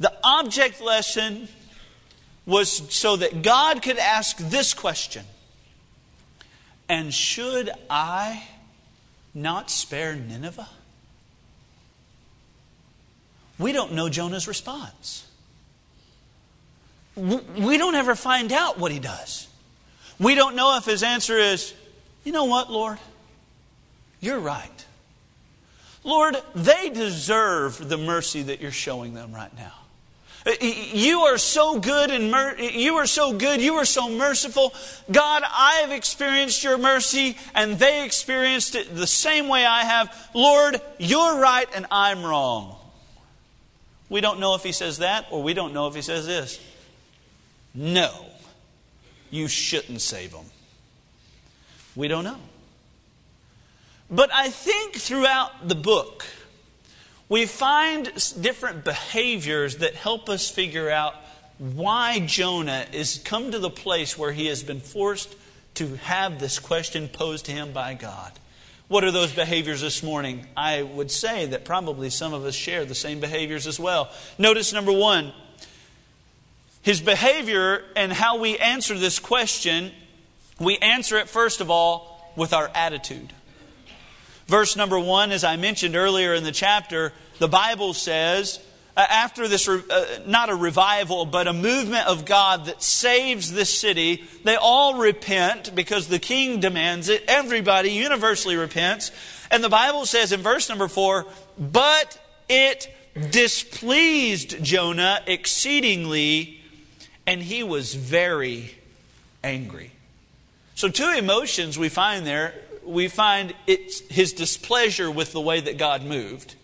The 0.00 0.12
object 0.24 0.80
lesson 0.80 1.48
was 2.44 2.92
so 2.92 3.16
that 3.16 3.42
God 3.42 3.80
could 3.80 3.98
ask 3.98 4.36
this 4.36 4.74
question 4.74 5.24
And 6.88 7.14
should 7.14 7.70
I 7.88 8.48
not 9.32 9.70
spare 9.70 10.16
Nineveh? 10.16 10.68
We 13.60 13.70
don't 13.70 13.92
know 13.92 14.08
Jonah's 14.08 14.48
response 14.48 15.29
we 17.16 17.78
don't 17.78 17.94
ever 17.94 18.14
find 18.14 18.52
out 18.52 18.78
what 18.78 18.92
he 18.92 18.98
does. 18.98 19.48
We 20.18 20.34
don't 20.34 20.54
know 20.54 20.76
if 20.76 20.84
his 20.84 21.02
answer 21.02 21.38
is, 21.38 21.74
you 22.24 22.32
know 22.32 22.44
what, 22.44 22.70
Lord? 22.70 22.98
You're 24.20 24.38
right. 24.38 24.84
Lord, 26.04 26.36
they 26.54 26.90
deserve 26.90 27.88
the 27.88 27.98
mercy 27.98 28.42
that 28.44 28.60
you're 28.60 28.70
showing 28.70 29.14
them 29.14 29.32
right 29.32 29.54
now. 29.56 29.72
Uh, 30.46 30.52
you 30.62 31.20
are 31.20 31.36
so 31.36 31.78
good 31.78 32.10
and 32.10 32.30
mer- 32.30 32.56
you 32.58 32.94
are 32.96 33.06
so 33.06 33.34
good, 33.34 33.60
you 33.60 33.74
are 33.74 33.84
so 33.84 34.08
merciful. 34.08 34.72
God, 35.10 35.42
I 35.46 35.80
have 35.82 35.90
experienced 35.90 36.64
your 36.64 36.78
mercy 36.78 37.36
and 37.54 37.78
they 37.78 38.04
experienced 38.06 38.74
it 38.74 38.94
the 38.94 39.06
same 39.06 39.48
way 39.48 39.66
I 39.66 39.82
have. 39.82 40.30
Lord, 40.34 40.80
you're 40.98 41.38
right 41.38 41.68
and 41.74 41.84
I'm 41.90 42.24
wrong. 42.24 42.76
We 44.08 44.22
don't 44.22 44.40
know 44.40 44.54
if 44.54 44.62
he 44.62 44.72
says 44.72 44.98
that 44.98 45.26
or 45.30 45.42
we 45.42 45.52
don't 45.52 45.74
know 45.74 45.88
if 45.88 45.94
he 45.94 46.02
says 46.02 46.26
this. 46.26 46.58
No, 47.74 48.26
you 49.30 49.48
shouldn't 49.48 50.00
save 50.00 50.32
them. 50.32 50.46
We 51.94 52.08
don't 52.08 52.24
know. 52.24 52.38
But 54.10 54.30
I 54.32 54.48
think 54.48 54.96
throughout 54.96 55.68
the 55.68 55.76
book, 55.76 56.24
we 57.28 57.46
find 57.46 58.12
different 58.40 58.84
behaviors 58.84 59.76
that 59.76 59.94
help 59.94 60.28
us 60.28 60.50
figure 60.50 60.90
out 60.90 61.14
why 61.58 62.18
Jonah 62.20 62.86
is 62.92 63.20
come 63.24 63.52
to 63.52 63.58
the 63.58 63.70
place 63.70 64.18
where 64.18 64.32
he 64.32 64.46
has 64.46 64.62
been 64.64 64.80
forced 64.80 65.36
to 65.74 65.94
have 65.96 66.40
this 66.40 66.58
question 66.58 67.06
posed 67.08 67.46
to 67.46 67.52
him 67.52 67.72
by 67.72 67.94
God. 67.94 68.32
What 68.88 69.04
are 69.04 69.12
those 69.12 69.32
behaviors 69.32 69.80
this 69.80 70.02
morning? 70.02 70.46
I 70.56 70.82
would 70.82 71.12
say 71.12 71.46
that 71.46 71.64
probably 71.64 72.10
some 72.10 72.32
of 72.32 72.44
us 72.44 72.56
share 72.56 72.84
the 72.84 72.94
same 72.96 73.20
behaviors 73.20 73.68
as 73.68 73.78
well. 73.78 74.10
Notice 74.36 74.72
number 74.72 74.90
one, 74.90 75.32
his 76.82 77.00
behavior 77.00 77.84
and 77.96 78.12
how 78.12 78.38
we 78.38 78.56
answer 78.58 78.96
this 78.98 79.18
question, 79.18 79.92
we 80.58 80.78
answer 80.78 81.18
it 81.18 81.28
first 81.28 81.60
of 81.60 81.70
all 81.70 82.32
with 82.36 82.52
our 82.52 82.70
attitude. 82.74 83.32
Verse 84.46 84.76
number 84.76 84.98
one, 84.98 85.30
as 85.30 85.44
I 85.44 85.56
mentioned 85.56 85.94
earlier 85.94 86.34
in 86.34 86.42
the 86.42 86.52
chapter, 86.52 87.12
the 87.38 87.48
Bible 87.48 87.94
says, 87.94 88.58
uh, 88.96 89.06
after 89.08 89.46
this, 89.46 89.68
uh, 89.68 90.20
not 90.26 90.50
a 90.50 90.54
revival, 90.54 91.24
but 91.24 91.46
a 91.46 91.52
movement 91.52 92.06
of 92.06 92.24
God 92.24 92.66
that 92.66 92.82
saves 92.82 93.52
this 93.52 93.78
city, 93.78 94.24
they 94.44 94.56
all 94.56 94.98
repent 94.98 95.74
because 95.74 96.08
the 96.08 96.18
king 96.18 96.60
demands 96.60 97.08
it. 97.08 97.24
Everybody 97.28 97.92
universally 97.92 98.56
repents. 98.56 99.12
And 99.50 99.62
the 99.62 99.68
Bible 99.68 100.06
says 100.06 100.32
in 100.32 100.40
verse 100.40 100.68
number 100.68 100.88
four, 100.88 101.26
but 101.58 102.18
it 102.48 102.92
displeased 103.30 104.62
Jonah 104.62 105.20
exceedingly 105.26 106.59
and 107.30 107.40
he 107.40 107.62
was 107.62 107.94
very 107.94 108.74
angry. 109.44 109.92
So, 110.74 110.88
two 110.88 111.14
emotions 111.16 111.78
we 111.78 111.88
find 111.88 112.26
there. 112.26 112.52
We 112.84 113.06
find 113.06 113.54
it's 113.68 114.00
his 114.12 114.32
displeasure 114.32 115.08
with 115.08 115.30
the 115.30 115.40
way 115.40 115.60
that 115.60 115.78
God 115.78 116.02
moved, 116.02 116.56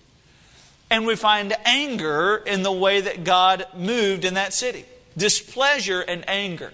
and 0.91 1.07
we 1.07 1.15
find 1.15 1.57
anger 1.65 2.43
in 2.45 2.65
the 2.65 2.73
way 2.73 3.01
that 3.01 3.23
God 3.23 3.65
moved 3.77 4.25
in 4.25 4.35
that 4.35 4.53
city. 4.53 4.85
Displeasure 5.17 6.01
and 6.01 6.29
anger. 6.29 6.73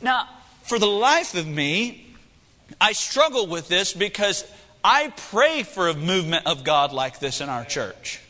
Now, 0.00 0.28
for 0.64 0.80
the 0.80 0.88
life 0.88 1.36
of 1.36 1.46
me, 1.46 2.04
I 2.80 2.94
struggle 2.94 3.46
with 3.46 3.68
this 3.68 3.92
because 3.92 4.44
I 4.82 5.12
pray 5.30 5.62
for 5.62 5.88
a 5.88 5.94
movement 5.94 6.46
of 6.46 6.64
God 6.64 6.92
like 6.92 7.20
this 7.20 7.40
in 7.40 7.48
our 7.48 7.64
church. 7.64 8.20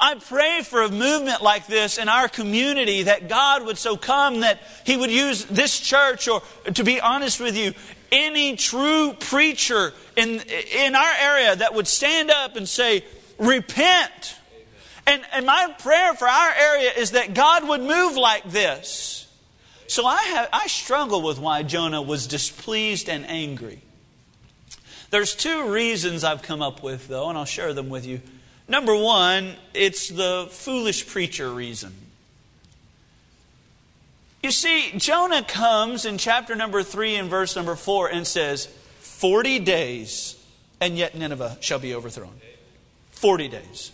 I 0.00 0.14
pray 0.14 0.62
for 0.62 0.82
a 0.82 0.90
movement 0.90 1.42
like 1.42 1.66
this 1.66 1.98
in 1.98 2.08
our 2.08 2.28
community 2.28 3.04
that 3.04 3.28
God 3.28 3.66
would 3.66 3.78
so 3.78 3.96
come 3.96 4.40
that 4.40 4.60
He 4.84 4.96
would 4.96 5.10
use 5.10 5.44
this 5.46 5.78
church, 5.78 6.28
or 6.28 6.42
to 6.74 6.84
be 6.84 7.00
honest 7.00 7.40
with 7.40 7.56
you, 7.56 7.74
any 8.12 8.56
true 8.56 9.12
preacher 9.18 9.92
in, 10.16 10.40
in 10.72 10.94
our 10.94 11.12
area 11.20 11.56
that 11.56 11.74
would 11.74 11.88
stand 11.88 12.30
up 12.30 12.56
and 12.56 12.68
say, 12.68 13.04
Repent. 13.38 14.36
And, 15.06 15.22
and 15.32 15.46
my 15.46 15.74
prayer 15.78 16.14
for 16.14 16.28
our 16.28 16.50
area 16.50 16.90
is 16.96 17.12
that 17.12 17.32
God 17.32 17.66
would 17.66 17.80
move 17.80 18.16
like 18.16 18.44
this. 18.44 19.26
So 19.86 20.04
I, 20.04 20.22
have, 20.22 20.48
I 20.52 20.66
struggle 20.66 21.22
with 21.22 21.38
why 21.38 21.62
Jonah 21.62 22.02
was 22.02 22.26
displeased 22.26 23.08
and 23.08 23.24
angry. 23.24 23.80
There's 25.10 25.34
two 25.34 25.70
reasons 25.70 26.24
I've 26.24 26.42
come 26.42 26.60
up 26.60 26.82
with, 26.82 27.08
though, 27.08 27.30
and 27.30 27.38
I'll 27.38 27.46
share 27.46 27.72
them 27.72 27.88
with 27.88 28.06
you. 28.06 28.20
Number 28.68 28.94
one, 28.94 29.56
it's 29.72 30.08
the 30.08 30.46
foolish 30.50 31.06
preacher 31.06 31.50
reason. 31.50 31.94
You 34.42 34.50
see, 34.50 34.92
Jonah 34.96 35.42
comes 35.42 36.04
in 36.04 36.18
chapter 36.18 36.54
number 36.54 36.82
3 36.82 37.16
and 37.16 37.30
verse 37.30 37.56
number 37.56 37.74
4 37.74 38.08
and 38.10 38.26
says, 38.26 38.66
40 39.00 39.58
days, 39.60 40.36
and 40.80 40.96
yet 40.96 41.16
Nineveh 41.16 41.56
shall 41.60 41.78
be 41.78 41.94
overthrown. 41.94 42.34
40 43.12 43.48
days. 43.48 43.90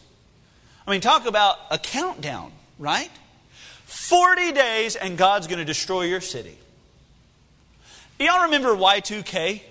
I 0.86 0.90
mean, 0.90 1.00
talk 1.00 1.26
about 1.26 1.56
a 1.70 1.78
countdown, 1.78 2.52
right? 2.78 3.10
40 3.86 4.52
days, 4.52 4.96
and 4.96 5.16
God's 5.16 5.46
going 5.46 5.60
to 5.60 5.64
destroy 5.64 6.02
your 6.02 6.20
city. 6.20 6.58
Y'all 8.18 8.44
remember 8.44 8.74
Y2K? 8.74 9.62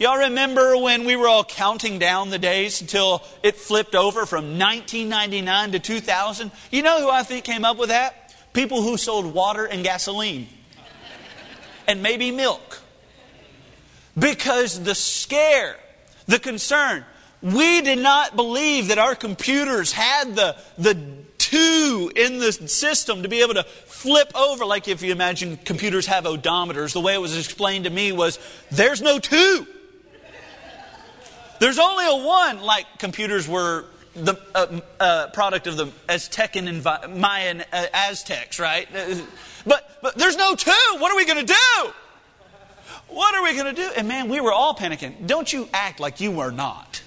Y'all 0.00 0.16
remember 0.16 0.78
when 0.78 1.04
we 1.04 1.14
were 1.14 1.28
all 1.28 1.44
counting 1.44 1.98
down 1.98 2.30
the 2.30 2.38
days 2.38 2.80
until 2.80 3.22
it 3.42 3.54
flipped 3.54 3.94
over 3.94 4.24
from 4.24 4.58
1999 4.58 5.72
to 5.72 5.78
2000? 5.78 6.50
You 6.70 6.80
know 6.80 7.02
who 7.02 7.10
I 7.10 7.22
think 7.22 7.44
came 7.44 7.66
up 7.66 7.76
with 7.76 7.90
that? 7.90 8.34
People 8.54 8.80
who 8.80 8.96
sold 8.96 9.34
water 9.34 9.66
and 9.66 9.84
gasoline. 9.84 10.48
And 11.86 12.02
maybe 12.02 12.30
milk. 12.30 12.80
Because 14.18 14.82
the 14.82 14.94
scare, 14.94 15.76
the 16.24 16.38
concern, 16.38 17.04
we 17.42 17.82
did 17.82 17.98
not 17.98 18.34
believe 18.36 18.88
that 18.88 18.96
our 18.96 19.14
computers 19.14 19.92
had 19.92 20.34
the, 20.34 20.56
the 20.78 20.96
two 21.36 22.10
in 22.16 22.38
the 22.38 22.52
system 22.52 23.22
to 23.22 23.28
be 23.28 23.42
able 23.42 23.52
to 23.52 23.64
flip 23.64 24.32
over, 24.34 24.64
like 24.64 24.88
if 24.88 25.02
you 25.02 25.12
imagine 25.12 25.58
computers 25.58 26.06
have 26.06 26.24
odometers. 26.24 26.94
The 26.94 27.00
way 27.00 27.12
it 27.12 27.20
was 27.20 27.36
explained 27.36 27.84
to 27.84 27.90
me 27.90 28.12
was 28.12 28.38
there's 28.70 29.02
no 29.02 29.18
two. 29.18 29.66
There's 31.60 31.78
only 31.78 32.06
a 32.06 32.26
one, 32.26 32.62
like 32.62 32.86
computers 32.98 33.46
were 33.46 33.84
the 34.14 34.34
uh, 34.54 34.80
uh, 34.98 35.26
product 35.28 35.66
of 35.66 35.76
the 35.76 35.86
Aztecan 36.08 36.66
and 36.66 37.20
Mayan 37.20 37.62
uh, 37.72 37.86
Aztecs, 37.92 38.58
right? 38.58 38.88
But, 39.66 39.98
but 40.02 40.16
there's 40.16 40.36
no 40.36 40.54
two. 40.54 40.72
What 40.98 41.12
are 41.12 41.16
we 41.16 41.26
going 41.26 41.46
to 41.46 41.52
do? 41.52 41.92
What 43.08 43.34
are 43.34 43.42
we 43.42 43.52
going 43.52 43.74
to 43.74 43.82
do? 43.82 43.90
And 43.96 44.08
man, 44.08 44.28
we 44.28 44.40
were 44.40 44.52
all 44.52 44.74
panicking. 44.74 45.26
Don't 45.26 45.52
you 45.52 45.68
act 45.72 46.00
like 46.00 46.20
you 46.20 46.30
were 46.30 46.50
not. 46.50 47.02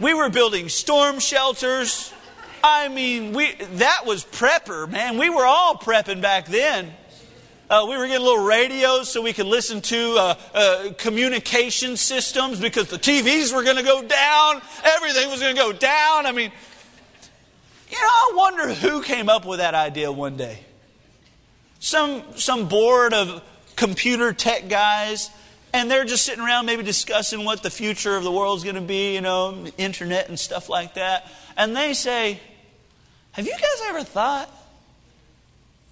We 0.00 0.12
were 0.12 0.28
building 0.28 0.68
storm 0.68 1.20
shelters. 1.20 2.12
I 2.64 2.88
mean, 2.88 3.32
we 3.32 3.54
that 3.74 4.06
was 4.06 4.24
prepper, 4.24 4.90
man. 4.90 5.18
We 5.18 5.30
were 5.30 5.46
all 5.46 5.76
prepping 5.76 6.20
back 6.20 6.46
then. 6.46 6.92
Uh, 7.70 7.86
we 7.88 7.96
were 7.96 8.06
getting 8.06 8.22
little 8.22 8.44
radios 8.44 9.10
so 9.10 9.22
we 9.22 9.32
could 9.32 9.46
listen 9.46 9.80
to 9.80 10.16
uh, 10.18 10.34
uh, 10.54 10.92
communication 10.98 11.96
systems 11.96 12.60
because 12.60 12.88
the 12.88 12.98
TVs 12.98 13.54
were 13.54 13.62
going 13.62 13.76
to 13.76 13.82
go 13.82 14.02
down. 14.02 14.60
Everything 14.84 15.30
was 15.30 15.40
going 15.40 15.56
to 15.56 15.60
go 15.60 15.72
down. 15.72 16.26
I 16.26 16.32
mean, 16.32 16.52
you 17.90 17.96
know, 17.96 18.06
I 18.06 18.32
wonder 18.34 18.74
who 18.74 19.02
came 19.02 19.30
up 19.30 19.46
with 19.46 19.60
that 19.60 19.74
idea 19.74 20.12
one 20.12 20.36
day. 20.36 20.58
Some, 21.78 22.22
some 22.36 22.68
board 22.68 23.14
of 23.14 23.42
computer 23.76 24.34
tech 24.34 24.68
guys, 24.68 25.30
and 25.72 25.90
they're 25.90 26.04
just 26.04 26.26
sitting 26.26 26.44
around 26.44 26.66
maybe 26.66 26.82
discussing 26.82 27.46
what 27.46 27.62
the 27.62 27.70
future 27.70 28.14
of 28.14 28.24
the 28.24 28.32
world 28.32 28.58
is 28.58 28.64
going 28.64 28.76
to 28.76 28.82
be, 28.82 29.14
you 29.14 29.22
know, 29.22 29.66
internet 29.78 30.28
and 30.28 30.38
stuff 30.38 30.68
like 30.68 30.94
that. 30.94 31.30
And 31.56 31.74
they 31.74 31.94
say, 31.94 32.40
Have 33.32 33.46
you 33.46 33.52
guys 33.52 33.88
ever 33.88 34.04
thought 34.04 34.50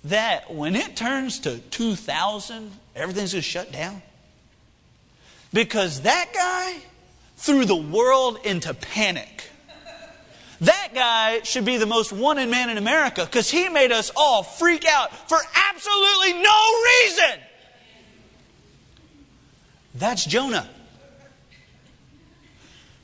that 0.05 0.53
when 0.53 0.75
it 0.75 0.97
turns 0.97 1.41
to 1.41 1.59
2000, 1.59 2.73
everything's 2.97 3.33
going 3.33 3.43
to 3.43 3.49
shut 3.49 3.73
down? 3.73 4.03
Because 5.53 6.03
that 6.03 6.31
guy 6.35 6.83
threw 7.37 7.65
the 7.65 7.77
world 7.77 8.39
into 8.45 8.73
panic. 8.75 9.51
That 10.63 10.91
guy 10.95 11.43
should 11.43 11.65
be 11.65 11.77
the 11.77 11.87
most 11.87 12.13
wanted 12.13 12.49
man 12.49 12.71
in 12.71 12.79
America 12.79 13.25
because 13.25 13.51
he 13.51 13.69
made 13.69 13.91
us 13.91 14.13
all 14.17 14.45
freak 14.45 14.85
out 14.87 15.29
for 15.29 15.39
absolutely 15.71 16.35
no 16.35 16.83
reason. 16.85 17.41
That's 19.97 20.25
Jonah. 20.25 20.69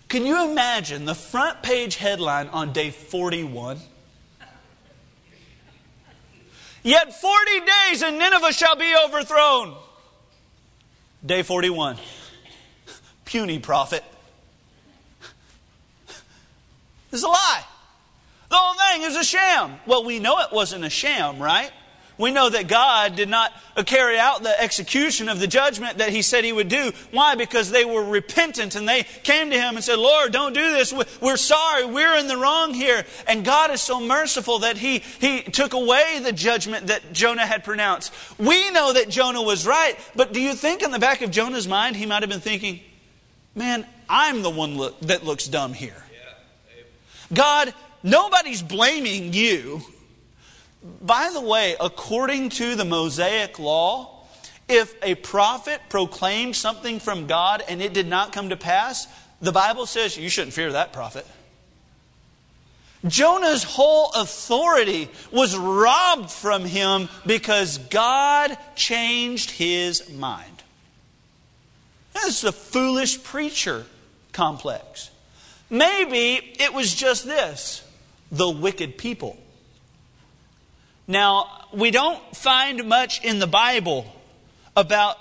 Can 0.08 0.24
you 0.24 0.50
imagine 0.50 1.04
the 1.04 1.14
front 1.14 1.62
page 1.62 1.96
headline 1.96 2.46
on 2.48 2.72
day 2.72 2.90
41? 2.90 3.78
Yet 6.88 7.12
40 7.12 7.50
days 7.60 8.02
and 8.02 8.18
Nineveh 8.18 8.50
shall 8.50 8.74
be 8.74 8.94
overthrown. 9.04 9.76
Day 11.26 11.42
41. 11.42 11.98
Puny 13.26 13.58
prophet. 13.58 14.02
This 17.10 17.20
is 17.20 17.24
a 17.24 17.28
lie. 17.28 17.62
The 18.48 18.56
whole 18.56 18.74
thing 18.74 19.02
is 19.06 19.16
a 19.16 19.22
sham. 19.22 19.78
Well, 19.86 20.02
we 20.02 20.18
know 20.18 20.38
it 20.38 20.50
wasn't 20.50 20.82
a 20.82 20.88
sham, 20.88 21.38
right? 21.38 21.70
We 22.18 22.32
know 22.32 22.50
that 22.50 22.66
God 22.66 23.14
did 23.14 23.28
not 23.28 23.52
carry 23.86 24.18
out 24.18 24.42
the 24.42 24.60
execution 24.60 25.28
of 25.28 25.38
the 25.38 25.46
judgment 25.46 25.98
that 25.98 26.10
He 26.10 26.22
said 26.22 26.44
He 26.44 26.52
would 26.52 26.68
do. 26.68 26.92
Why? 27.12 27.36
Because 27.36 27.70
they 27.70 27.84
were 27.84 28.04
repentant 28.04 28.74
and 28.74 28.88
they 28.88 29.04
came 29.22 29.50
to 29.50 29.56
Him 29.56 29.76
and 29.76 29.84
said, 29.84 29.98
Lord, 29.98 30.32
don't 30.32 30.52
do 30.52 30.72
this. 30.72 30.92
We're 31.20 31.36
sorry. 31.36 31.86
We're 31.86 32.16
in 32.16 32.26
the 32.26 32.36
wrong 32.36 32.74
here. 32.74 33.06
And 33.28 33.44
God 33.44 33.70
is 33.70 33.80
so 33.80 34.00
merciful 34.00 34.58
that 34.60 34.76
He, 34.76 34.98
he 34.98 35.42
took 35.42 35.74
away 35.74 36.20
the 36.22 36.32
judgment 36.32 36.88
that 36.88 37.12
Jonah 37.12 37.46
had 37.46 37.62
pronounced. 37.62 38.12
We 38.36 38.70
know 38.72 38.92
that 38.92 39.08
Jonah 39.08 39.42
was 39.42 39.66
right, 39.66 39.96
but 40.16 40.32
do 40.32 40.40
you 40.40 40.54
think 40.54 40.82
in 40.82 40.90
the 40.90 40.98
back 40.98 41.22
of 41.22 41.30
Jonah's 41.30 41.68
mind 41.68 41.96
he 41.96 42.06
might 42.06 42.22
have 42.22 42.30
been 42.30 42.40
thinking, 42.40 42.80
man, 43.54 43.86
I'm 44.08 44.42
the 44.42 44.50
one 44.50 44.76
look, 44.76 44.98
that 45.02 45.24
looks 45.24 45.46
dumb 45.46 45.72
here? 45.72 46.04
God, 47.32 47.74
nobody's 48.02 48.62
blaming 48.62 49.32
you. 49.32 49.82
By 51.02 51.30
the 51.32 51.40
way, 51.40 51.76
according 51.80 52.50
to 52.50 52.74
the 52.74 52.84
Mosaic 52.84 53.58
law, 53.58 54.24
if 54.68 54.94
a 55.02 55.14
prophet 55.14 55.80
proclaimed 55.88 56.56
something 56.56 57.00
from 57.00 57.26
God 57.26 57.62
and 57.68 57.80
it 57.82 57.92
did 57.92 58.06
not 58.06 58.32
come 58.32 58.50
to 58.50 58.56
pass, 58.56 59.06
the 59.40 59.52
Bible 59.52 59.86
says 59.86 60.16
you 60.16 60.28
shouldn't 60.28 60.52
fear 60.52 60.72
that 60.72 60.92
prophet. 60.92 61.26
Jonah's 63.06 63.62
whole 63.62 64.10
authority 64.14 65.08
was 65.30 65.56
robbed 65.56 66.30
from 66.30 66.64
him 66.64 67.08
because 67.24 67.78
God 67.78 68.56
changed 68.74 69.50
his 69.50 70.10
mind. 70.10 70.62
That's 72.12 72.40
the 72.40 72.52
foolish 72.52 73.22
preacher 73.22 73.86
complex. 74.32 75.10
Maybe 75.70 76.34
it 76.58 76.72
was 76.74 76.94
just 76.94 77.24
this 77.24 77.84
the 78.32 78.50
wicked 78.50 78.98
people. 78.98 79.38
Now, 81.08 81.66
we 81.72 81.90
don't 81.90 82.20
find 82.36 82.86
much 82.86 83.24
in 83.24 83.38
the 83.38 83.46
Bible 83.46 84.06
about 84.76 85.16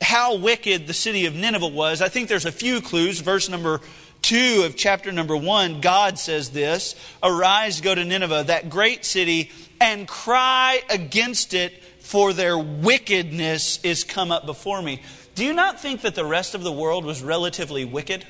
how 0.00 0.36
wicked 0.36 0.86
the 0.86 0.94
city 0.94 1.26
of 1.26 1.34
Nineveh 1.34 1.66
was. 1.66 2.00
I 2.00 2.08
think 2.08 2.28
there's 2.28 2.44
a 2.44 2.52
few 2.52 2.80
clues. 2.80 3.18
Verse 3.20 3.48
number 3.48 3.80
2 4.22 4.62
of 4.64 4.76
chapter 4.76 5.10
number 5.10 5.36
1, 5.36 5.80
God 5.80 6.18
says 6.18 6.50
this 6.50 6.94
Arise, 7.24 7.80
go 7.80 7.92
to 7.92 8.04
Nineveh, 8.04 8.44
that 8.46 8.70
great 8.70 9.04
city, 9.04 9.50
and 9.80 10.06
cry 10.06 10.80
against 10.88 11.54
it, 11.54 11.82
for 12.00 12.32
their 12.32 12.56
wickedness 12.56 13.80
is 13.82 14.04
come 14.04 14.30
up 14.30 14.46
before 14.46 14.80
me. 14.80 15.02
Do 15.34 15.44
you 15.44 15.52
not 15.52 15.80
think 15.80 16.02
that 16.02 16.14
the 16.14 16.24
rest 16.24 16.54
of 16.54 16.62
the 16.62 16.70
world 16.70 17.04
was 17.04 17.20
relatively 17.20 17.84
wicked? 17.84 18.24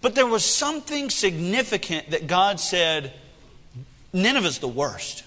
But 0.00 0.14
there 0.14 0.26
was 0.26 0.44
something 0.44 1.10
significant 1.10 2.10
that 2.10 2.26
God 2.26 2.58
said 2.58 3.12
Nineveh's 4.14 4.60
the 4.60 4.68
worst. 4.68 5.24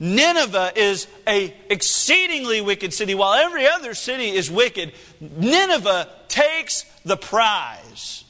Nineveh 0.00 0.72
is 0.76 1.08
a 1.26 1.54
exceedingly 1.68 2.60
wicked 2.60 2.94
city. 2.94 3.14
While 3.14 3.34
every 3.34 3.66
other 3.66 3.94
city 3.94 4.30
is 4.30 4.50
wicked, 4.50 4.92
Nineveh 5.20 6.08
takes 6.28 6.84
the 7.04 7.16
prize. 7.16 8.24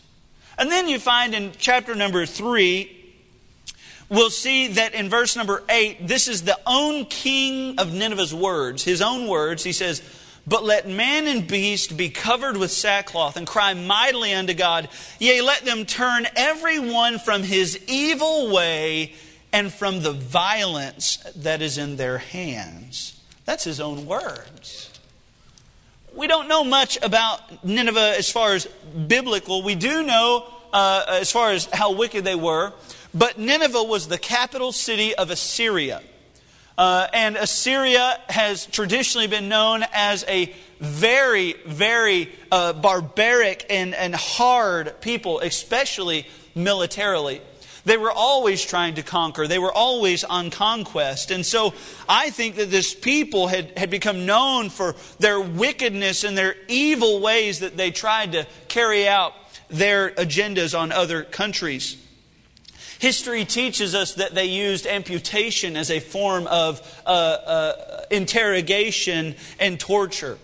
And 0.57 0.71
then 0.71 0.89
you 0.89 0.99
find 0.99 1.35
in 1.35 1.53
chapter 1.59 1.95
number 1.95 2.25
3, 2.25 3.15
we'll 4.09 4.31
see 4.31 4.69
that 4.69 4.95
in 4.95 5.11
verse 5.11 5.37
number 5.37 5.63
8, 5.69 6.09
this 6.09 6.27
is 6.27 6.43
the 6.43 6.59
own 6.67 7.05
king 7.05 7.79
of 7.79 7.93
Nineveh's 7.93 8.35
words, 8.35 8.83
his 8.83 9.03
own 9.03 9.29
words. 9.29 9.63
He 9.63 9.73
says, 9.73 10.03
But 10.47 10.65
let 10.65 10.89
man 10.89 11.27
and 11.27 11.47
beast 11.47 11.99
be 11.99 12.09
covered 12.09 12.57
with 12.57 12.71
sackcloth 12.71 13.37
and 13.37 13.47
cry 13.47 13.75
mightily 13.75 14.33
unto 14.33 14.55
God. 14.55 14.89
Yea, 15.19 15.43
let 15.43 15.67
them 15.67 15.85
turn 15.85 16.27
every 16.35 16.79
one 16.79 17.19
from 17.19 17.43
his 17.43 17.79
evil 17.87 18.51
way 18.51 19.13
and 19.53 19.73
from 19.73 20.03
the 20.03 20.13
violence 20.13 21.17
that 21.37 21.63
is 21.63 21.79
in 21.79 21.97
their 21.97 22.19
hands. 22.19 23.21
That's 23.45 23.65
his 23.65 23.81
own 23.81 24.07
words. 24.07 24.91
We 26.15 26.27
don't 26.27 26.49
know 26.49 26.65
much 26.65 26.99
about 27.03 27.65
Nineveh 27.65 28.15
as 28.19 28.31
far 28.31 28.55
as 28.55 28.67
biblical. 28.67 29.63
We 29.63 29.75
do 29.75 30.03
know 30.03 30.47
uh, 30.73 31.05
as 31.09 31.31
far 31.31 31.53
as 31.53 31.67
how 31.67 31.93
wicked 31.93 32.25
they 32.25 32.35
were. 32.35 32.73
But 33.15 33.39
Nineveh 33.39 33.85
was 33.85 34.09
the 34.09 34.19
capital 34.19 34.73
city 34.73 35.15
of 35.15 35.31
Assyria. 35.31 36.03
Uh, 36.77 37.09
and 37.13 37.37
Assyria 37.37 38.21
has 38.29 38.67
traditionally 38.67 39.27
been 39.27 39.49
known 39.49 39.85
as 39.93 40.25
a 40.29 40.55
very, 40.79 41.55
very 41.67 42.31
uh, 42.53 42.73
barbaric 42.75 43.67
and, 43.69 43.95
and 43.95 44.15
hard 44.15 45.01
people, 45.01 45.41
especially 45.41 46.27
militarily. 46.55 47.41
They 47.89 47.97
were 47.97 48.13
always 48.13 48.63
trying 48.63 48.97
to 48.97 49.03
conquer. 49.03 49.49
They 49.49 49.59
were 49.59 49.73
always 49.73 50.23
on 50.23 50.51
conquest. 50.51 51.31
And 51.31 51.45
so 51.45 51.73
I 52.07 52.29
think 52.29 52.57
that 52.57 52.71
this 52.71 52.95
people 52.95 53.49
had, 53.49 53.79
had 53.79 53.89
become 53.89 54.27
known 54.27 54.69
for 54.69 54.95
their 55.19 55.41
wickedness 55.41 56.23
and 56.23 56.37
their 56.37 56.55
evil 56.69 57.21
ways 57.21 57.61
that 57.61 57.79
they 57.79 57.91
tried 57.91 58.33
to 58.33 58.47
carry 58.69 59.09
out 59.09 59.33
their 59.69 60.11
agendas 60.11 60.79
on 60.79 60.93
other 60.93 61.23
countries. 61.23 61.97
History 62.99 63.47
teaches 63.47 63.95
us 63.95 64.15
that 64.17 64.35
they 64.35 64.47
used 64.47 64.87
amputation 64.87 65.75
as 65.75 65.91
a 65.91 65.99
form 65.99 66.47
of 66.47 66.83
uh, 67.07 67.09
uh, 67.09 68.03
interrogation 68.11 69.35
and 69.59 69.81
torture. 69.81 70.37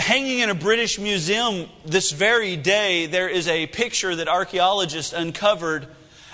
Hanging 0.00 0.40
in 0.40 0.50
a 0.50 0.54
British 0.54 0.98
museum 0.98 1.68
this 1.86 2.10
very 2.10 2.56
day, 2.56 3.06
there 3.06 3.28
is 3.28 3.46
a 3.46 3.68
picture 3.68 4.16
that 4.16 4.26
archaeologists 4.26 5.12
uncovered. 5.12 5.86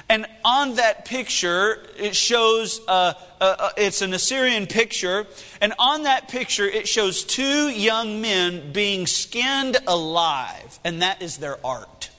And 0.09 0.27
on 0.45 0.77
that 0.77 1.05
picture, 1.05 1.85
it 1.99 2.14
shows, 2.14 2.81
uh, 2.87 3.14
uh, 3.40 3.57
uh 3.59 3.71
it's 3.77 4.03
an 4.03 4.14
Assyrian 4.14 4.66
picture. 4.66 5.27
And 5.61 5.73
on 5.79 6.05
that 6.05 6.29
picture, 6.29 6.66
it 6.66 6.87
shows 6.87 7.25
two 7.25 7.69
young 7.71 8.21
men 8.21 8.73
being 8.73 9.07
skinned 9.07 9.79
alive. 9.87 10.79
And 10.85 11.03
that 11.03 11.23
is 11.23 11.38
their 11.38 11.59
art. 11.64 12.11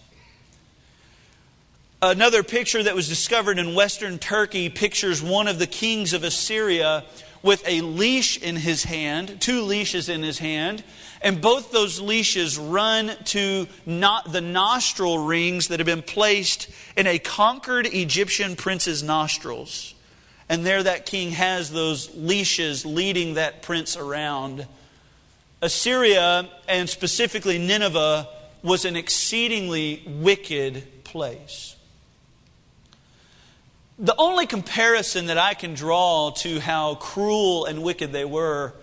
Another 2.01 2.43
picture 2.43 2.83
that 2.83 2.93
was 2.93 3.07
discovered 3.07 3.57
in 3.57 3.73
western 3.73 4.19
Turkey 4.19 4.69
pictures 4.69 5.23
one 5.23 5.47
of 5.47 5.57
the 5.57 5.65
kings 5.65 6.13
of 6.13 6.23
Assyria 6.23 7.05
with 7.41 7.63
a 7.67 7.81
leash 7.81 8.37
in 8.37 8.55
his 8.55 8.83
hand, 8.83 9.39
two 9.39 9.61
leashes 9.61 10.09
in 10.09 10.23
his 10.23 10.39
hand, 10.39 10.83
and 11.21 11.41
both 11.41 11.71
those 11.71 11.99
leashes 11.99 12.57
run 12.57 13.11
to 13.25 13.67
not 13.85 14.31
the 14.31 14.41
nostril 14.41 15.19
rings 15.19 15.69
that 15.69 15.79
have 15.79 15.87
been 15.87 16.01
placed 16.01 16.69
in 16.95 17.07
a 17.07 17.19
conquered 17.19 17.87
Egyptian 17.87 18.55
prince's 18.55 19.03
nostrils. 19.03 19.93
And 20.49 20.65
there 20.65 20.83
that 20.83 21.05
king 21.05 21.31
has 21.31 21.71
those 21.71 22.13
leashes 22.15 22.85
leading 22.85 23.35
that 23.35 23.61
prince 23.61 23.97
around. 23.97 24.67
Assyria, 25.61 26.49
and 26.67 26.89
specifically 26.89 27.57
Nineveh, 27.57 28.27
was 28.63 28.85
an 28.85 28.95
exceedingly 28.95 30.03
wicked 30.05 31.03
place. 31.03 31.76
The 33.99 34.15
only 34.17 34.45
comparison 34.45 35.25
that 35.27 35.39
I 35.39 35.55
can 35.55 35.73
draw 35.73 36.29
to 36.37 36.59
how 36.59 36.95
cruel 36.95 37.65
and 37.65 37.81
wicked 37.81 38.11
they 38.11 38.25
were 38.25 38.73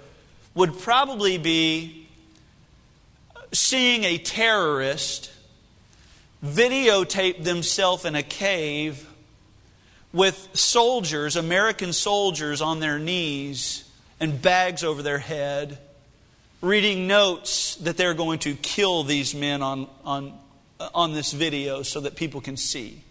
would 0.54 0.78
probably 0.80 1.38
be 1.38 2.08
seeing 3.52 4.02
a 4.02 4.18
terrorist 4.18 5.30
videotape 6.44 7.44
themselves 7.44 8.04
in 8.04 8.16
a 8.16 8.22
cave 8.24 9.08
with 10.12 10.48
soldiers, 10.52 11.36
American 11.36 11.92
soldiers, 11.92 12.60
on 12.60 12.80
their 12.80 12.98
knees 12.98 13.88
and 14.18 14.42
bags 14.42 14.82
over 14.82 15.02
their 15.02 15.18
head, 15.18 15.78
reading 16.60 17.06
notes 17.06 17.76
that 17.76 17.96
they're 17.96 18.14
going 18.14 18.40
to 18.40 18.54
kill 18.54 19.04
these 19.04 19.34
men 19.34 19.62
on, 19.62 19.88
on, 20.04 20.38
on 20.92 21.12
this 21.12 21.32
video 21.32 21.82
so 21.82 22.00
that 22.00 22.16
people 22.16 22.40
can 22.40 22.56
see. 22.56 23.02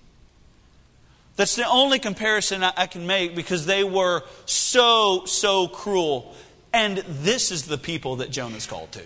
That's 1.36 1.56
the 1.56 1.67
only 1.67 2.00
comparison 2.00 2.63
I 2.63 2.86
can 2.86 3.08
make 3.08 3.36
because 3.36 3.65
they 3.65 3.84
were 3.84 4.24
so, 4.46 5.26
so 5.26 5.67
cruel. 5.67 6.36
And 6.72 6.98
this 6.98 7.52
is 7.52 7.65
the 7.65 7.78
people 7.78 8.17
that 8.17 8.30
Jonah's 8.30 8.67
called 8.67 8.91
to. 8.93 9.04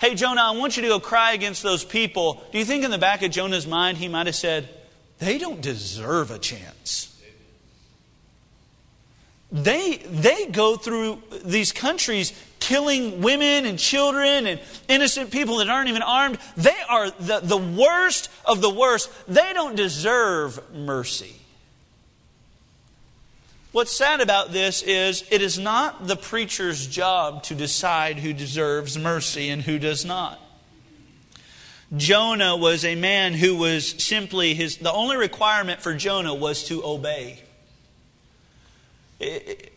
Hey, 0.00 0.14
Jonah, 0.14 0.42
I 0.42 0.50
want 0.52 0.76
you 0.76 0.82
to 0.82 0.88
go 0.88 1.00
cry 1.00 1.32
against 1.32 1.62
those 1.62 1.84
people. 1.84 2.42
Do 2.52 2.58
you 2.58 2.64
think 2.64 2.84
in 2.84 2.90
the 2.90 2.98
back 2.98 3.22
of 3.22 3.30
Jonah's 3.30 3.66
mind 3.66 3.98
he 3.98 4.08
might 4.08 4.26
have 4.26 4.36
said, 4.36 4.68
they 5.18 5.36
don't 5.36 5.60
deserve 5.60 6.30
a 6.30 6.38
chance? 6.38 7.06
They, 9.52 9.96
they 9.96 10.46
go 10.46 10.76
through 10.76 11.22
these 11.44 11.72
countries 11.72 12.32
killing 12.70 13.20
women 13.20 13.66
and 13.66 13.80
children 13.80 14.46
and 14.46 14.60
innocent 14.86 15.32
people 15.32 15.56
that 15.56 15.68
aren't 15.68 15.88
even 15.88 16.02
armed. 16.02 16.38
They 16.56 16.76
are 16.88 17.10
the, 17.10 17.40
the 17.40 17.56
worst 17.56 18.30
of 18.44 18.60
the 18.60 18.70
worst. 18.70 19.10
They 19.26 19.52
don't 19.52 19.74
deserve 19.74 20.60
mercy. 20.72 21.34
What's 23.72 23.90
sad 23.90 24.20
about 24.20 24.52
this 24.52 24.82
is 24.82 25.24
it 25.32 25.42
is 25.42 25.58
not 25.58 26.06
the 26.06 26.14
preacher's 26.14 26.86
job 26.86 27.42
to 27.44 27.56
decide 27.56 28.20
who 28.20 28.32
deserves 28.32 28.96
mercy 28.96 29.48
and 29.48 29.62
who 29.62 29.80
does 29.80 30.04
not. 30.04 30.40
Jonah 31.96 32.56
was 32.56 32.84
a 32.84 32.94
man 32.94 33.34
who 33.34 33.56
was 33.56 33.88
simply 34.00 34.54
his, 34.54 34.76
the 34.76 34.92
only 34.92 35.16
requirement 35.16 35.82
for 35.82 35.92
Jonah 35.92 36.34
was 36.34 36.62
to 36.68 36.84
obey 36.84 37.42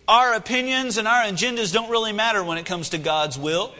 our 0.08 0.34
opinions 0.34 0.98
and 0.98 1.08
our 1.08 1.24
agendas 1.24 1.74
don't 1.74 1.90
really 1.90 2.14
matter 2.14 2.44
when 2.44 2.58
it 2.58 2.66
comes 2.66 2.90
to 2.90 2.98
God's 2.98 3.38
will. 3.38 3.74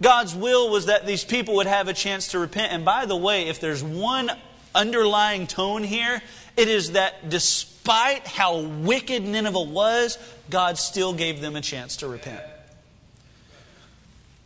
God's 0.00 0.34
will 0.34 0.70
was 0.70 0.86
that 0.86 1.06
these 1.06 1.24
people 1.24 1.56
would 1.56 1.66
have 1.66 1.88
a 1.88 1.92
chance 1.92 2.28
to 2.28 2.38
repent. 2.38 2.72
And 2.72 2.84
by 2.84 3.06
the 3.06 3.16
way, 3.16 3.48
if 3.48 3.60
there's 3.60 3.82
one 3.82 4.30
underlying 4.74 5.46
tone 5.46 5.82
here, 5.82 6.22
it 6.56 6.68
is 6.68 6.92
that 6.92 7.28
despite 7.28 8.26
how 8.26 8.60
wicked 8.60 9.24
Nineveh 9.24 9.62
was, 9.62 10.18
God 10.50 10.78
still 10.78 11.12
gave 11.12 11.40
them 11.40 11.56
a 11.56 11.60
chance 11.60 11.96
to 11.96 12.08
repent. 12.08 12.42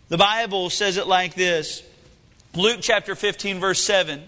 The 0.09 0.19
Bible 0.19 0.71
says 0.71 0.97
it 0.97 1.07
like 1.07 1.35
this 1.35 1.83
Luke 2.55 2.79
chapter 2.81 3.15
15, 3.15 3.61
verse 3.61 3.83
7. 3.83 4.23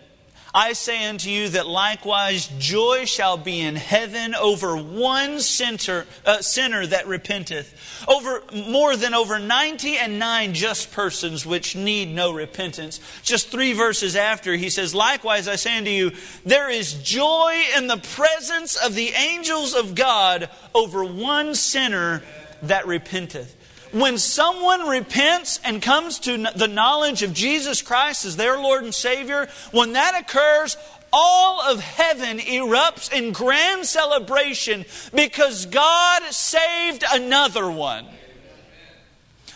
I 0.56 0.72
say 0.74 1.08
unto 1.08 1.28
you 1.30 1.48
that 1.48 1.66
likewise 1.66 2.46
joy 2.60 3.06
shall 3.06 3.36
be 3.36 3.60
in 3.60 3.74
heaven 3.74 4.36
over 4.36 4.76
one 4.76 5.40
sinner, 5.40 6.06
uh, 6.24 6.42
sinner 6.42 6.86
that 6.86 7.08
repenteth, 7.08 7.74
over 8.06 8.40
more 8.54 8.96
than 8.96 9.14
over 9.14 9.40
ninety 9.40 9.96
and 9.96 10.20
nine 10.20 10.54
just 10.54 10.92
persons 10.92 11.44
which 11.44 11.74
need 11.74 12.14
no 12.14 12.32
repentance. 12.32 13.00
Just 13.24 13.48
three 13.48 13.72
verses 13.72 14.14
after, 14.14 14.54
he 14.54 14.70
says, 14.70 14.94
Likewise 14.94 15.48
I 15.48 15.56
say 15.56 15.76
unto 15.76 15.90
you, 15.90 16.12
there 16.46 16.70
is 16.70 17.02
joy 17.02 17.60
in 17.76 17.88
the 17.88 17.96
presence 17.96 18.76
of 18.76 18.94
the 18.94 19.08
angels 19.08 19.74
of 19.74 19.96
God 19.96 20.48
over 20.72 21.04
one 21.04 21.56
sinner 21.56 22.22
that 22.62 22.86
repenteth. 22.86 23.56
When 23.94 24.18
someone 24.18 24.88
repents 24.88 25.60
and 25.62 25.80
comes 25.80 26.18
to 26.20 26.36
the 26.56 26.66
knowledge 26.66 27.22
of 27.22 27.32
Jesus 27.32 27.80
Christ 27.80 28.24
as 28.24 28.34
their 28.34 28.58
Lord 28.58 28.82
and 28.82 28.92
Savior, 28.92 29.46
when 29.70 29.92
that 29.92 30.20
occurs, 30.20 30.76
all 31.12 31.62
of 31.62 31.78
heaven 31.78 32.38
erupts 32.38 33.12
in 33.12 33.32
grand 33.32 33.86
celebration 33.86 34.84
because 35.14 35.66
God 35.66 36.24
saved 36.32 37.04
another 37.08 37.70
one. 37.70 38.04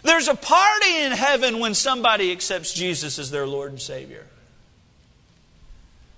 There's 0.04 0.28
a 0.28 0.36
party 0.36 0.98
in 0.98 1.10
heaven 1.10 1.58
when 1.58 1.74
somebody 1.74 2.30
accepts 2.30 2.72
Jesus 2.72 3.18
as 3.18 3.32
their 3.32 3.44
Lord 3.44 3.72
and 3.72 3.80
Savior. 3.80 4.24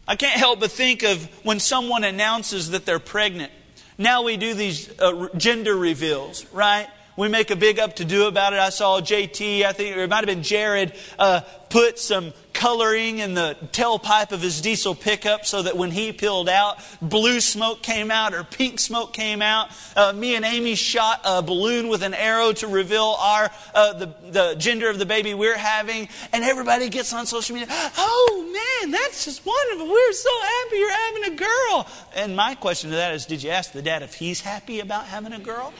I 0.06 0.16
can't 0.16 0.38
help 0.38 0.60
but 0.60 0.70
think 0.70 1.04
of 1.04 1.24
when 1.42 1.58
someone 1.58 2.04
announces 2.04 2.72
that 2.72 2.84
they're 2.84 2.98
pregnant. 2.98 3.50
Now 3.96 4.24
we 4.24 4.36
do 4.36 4.52
these 4.52 4.90
uh, 5.00 5.28
gender 5.38 5.74
reveals, 5.74 6.44
right? 6.52 6.88
We 7.16 7.28
make 7.28 7.50
a 7.50 7.56
big 7.56 7.78
up 7.78 7.96
to 7.96 8.04
do 8.04 8.26
about 8.26 8.52
it. 8.52 8.58
I 8.58 8.70
saw 8.70 9.00
JT, 9.00 9.64
I 9.64 9.72
think 9.72 9.96
it 9.96 10.08
might 10.08 10.16
have 10.16 10.26
been 10.26 10.42
Jared, 10.42 10.94
uh, 11.18 11.42
put 11.68 11.98
some 11.98 12.32
coloring 12.52 13.18
in 13.18 13.34
the 13.34 13.56
tailpipe 13.72 14.32
of 14.32 14.42
his 14.42 14.60
diesel 14.60 14.94
pickup 14.94 15.46
so 15.46 15.62
that 15.62 15.76
when 15.76 15.90
he 15.90 16.12
peeled 16.12 16.48
out, 16.48 16.78
blue 17.00 17.40
smoke 17.40 17.82
came 17.82 18.10
out 18.10 18.34
or 18.34 18.44
pink 18.44 18.78
smoke 18.78 19.12
came 19.12 19.40
out. 19.40 19.70
Uh, 19.96 20.12
me 20.12 20.34
and 20.34 20.44
Amy 20.44 20.74
shot 20.74 21.20
a 21.24 21.42
balloon 21.42 21.88
with 21.88 22.02
an 22.02 22.12
arrow 22.12 22.52
to 22.52 22.66
reveal 22.66 23.16
our 23.18 23.50
uh, 23.74 23.92
the, 23.94 24.14
the 24.30 24.54
gender 24.58 24.90
of 24.90 24.98
the 24.98 25.06
baby 25.06 25.32
we're 25.32 25.56
having, 25.56 26.08
and 26.32 26.44
everybody 26.44 26.88
gets 26.90 27.12
on 27.12 27.24
social 27.24 27.56
media. 27.56 27.68
Oh 27.96 28.80
man, 28.82 28.90
that's 28.90 29.24
just 29.24 29.46
wonderful. 29.46 29.88
We're 29.88 30.12
so 30.12 30.30
happy 30.42 30.76
you're 30.76 30.92
having 30.92 31.24
a 31.32 31.36
girl. 31.36 31.88
And 32.14 32.36
my 32.36 32.54
question 32.56 32.90
to 32.90 32.96
that 32.96 33.14
is, 33.14 33.26
did 33.26 33.42
you 33.42 33.50
ask 33.50 33.72
the 33.72 33.82
dad 33.82 34.02
if 34.02 34.14
he's 34.14 34.40
happy 34.40 34.80
about 34.80 35.06
having 35.06 35.32
a 35.32 35.38
girl? 35.38 35.72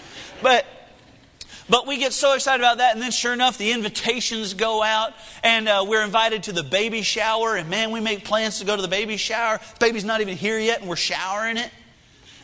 But 0.43 0.65
But 1.71 1.87
we 1.87 1.99
get 1.99 2.13
so 2.13 2.35
excited 2.35 2.61
about 2.61 2.79
that, 2.79 2.95
and 2.95 3.03
then 3.03 3.13
sure 3.13 3.33
enough, 3.33 3.57
the 3.57 3.71
invitations 3.71 4.55
go 4.55 4.83
out, 4.83 5.15
and 5.45 5.69
uh, 5.69 5.85
we're 5.87 6.03
invited 6.03 6.43
to 6.45 6.53
the 6.53 6.65
baby 6.65 7.03
shower, 7.03 7.55
and 7.55 7.71
man, 7.71 7.93
we 7.93 8.01
make 8.01 8.25
plans 8.25 8.59
to 8.59 8.65
go 8.65 8.75
to 8.75 8.83
the 8.83 8.89
baby 8.89 9.17
shower. 9.17 9.59
The 9.59 9.87
baby's 9.87 10.05
not 10.05 10.21
even 10.21 10.37
here 10.37 10.59
yet, 10.59 10.81
and 10.81 10.89
we're 10.89 10.97
showering 10.97 11.59
it. 11.59 11.71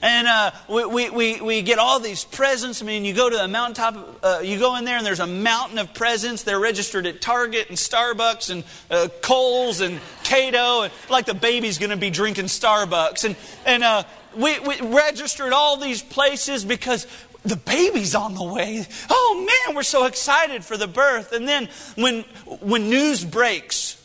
And 0.02 0.28
uh, 0.28 0.50
we, 0.68 0.84
we, 0.84 1.10
we, 1.10 1.40
we, 1.40 1.62
get 1.62 1.78
all 1.78 1.98
these 1.98 2.24
presents. 2.24 2.82
I 2.82 2.84
mean, 2.84 3.04
you 3.04 3.14
go 3.14 3.30
to 3.30 3.36
the 3.36 3.48
mountaintop, 3.48 4.18
uh, 4.22 4.40
you 4.44 4.58
go 4.58 4.76
in 4.76 4.84
there, 4.84 4.98
and 4.98 5.06
there's 5.06 5.20
a 5.20 5.26
mountain 5.26 5.78
of 5.78 5.94
presents. 5.94 6.42
They're 6.42 6.60
registered 6.60 7.06
at 7.06 7.20
Target 7.20 7.70
and 7.70 7.78
Starbucks 7.78 8.50
and 8.50 8.62
uh, 8.90 9.08
Kohl's 9.22 9.80
and 9.80 9.98
Cato, 10.22 10.82
and 10.82 10.92
like 11.08 11.26
the 11.26 11.34
baby's 11.34 11.78
going 11.78 11.90
to 11.90 11.96
be 11.96 12.10
drinking 12.10 12.44
Starbucks. 12.44 13.24
And, 13.24 13.36
and 13.64 13.82
uh, 13.82 14.02
we, 14.36 14.58
we 14.60 14.80
registered 14.82 15.52
all 15.52 15.78
these 15.78 16.02
places 16.02 16.64
because 16.64 17.06
the 17.48 17.56
baby's 17.56 18.14
on 18.14 18.34
the 18.34 18.42
way. 18.42 18.86
Oh 19.08 19.46
man, 19.66 19.76
we're 19.76 19.82
so 19.82 20.06
excited 20.06 20.64
for 20.64 20.76
the 20.76 20.86
birth. 20.86 21.32
And 21.32 21.46
then 21.48 21.68
when, 21.96 22.22
when 22.60 22.90
news 22.90 23.24
breaks, 23.24 24.02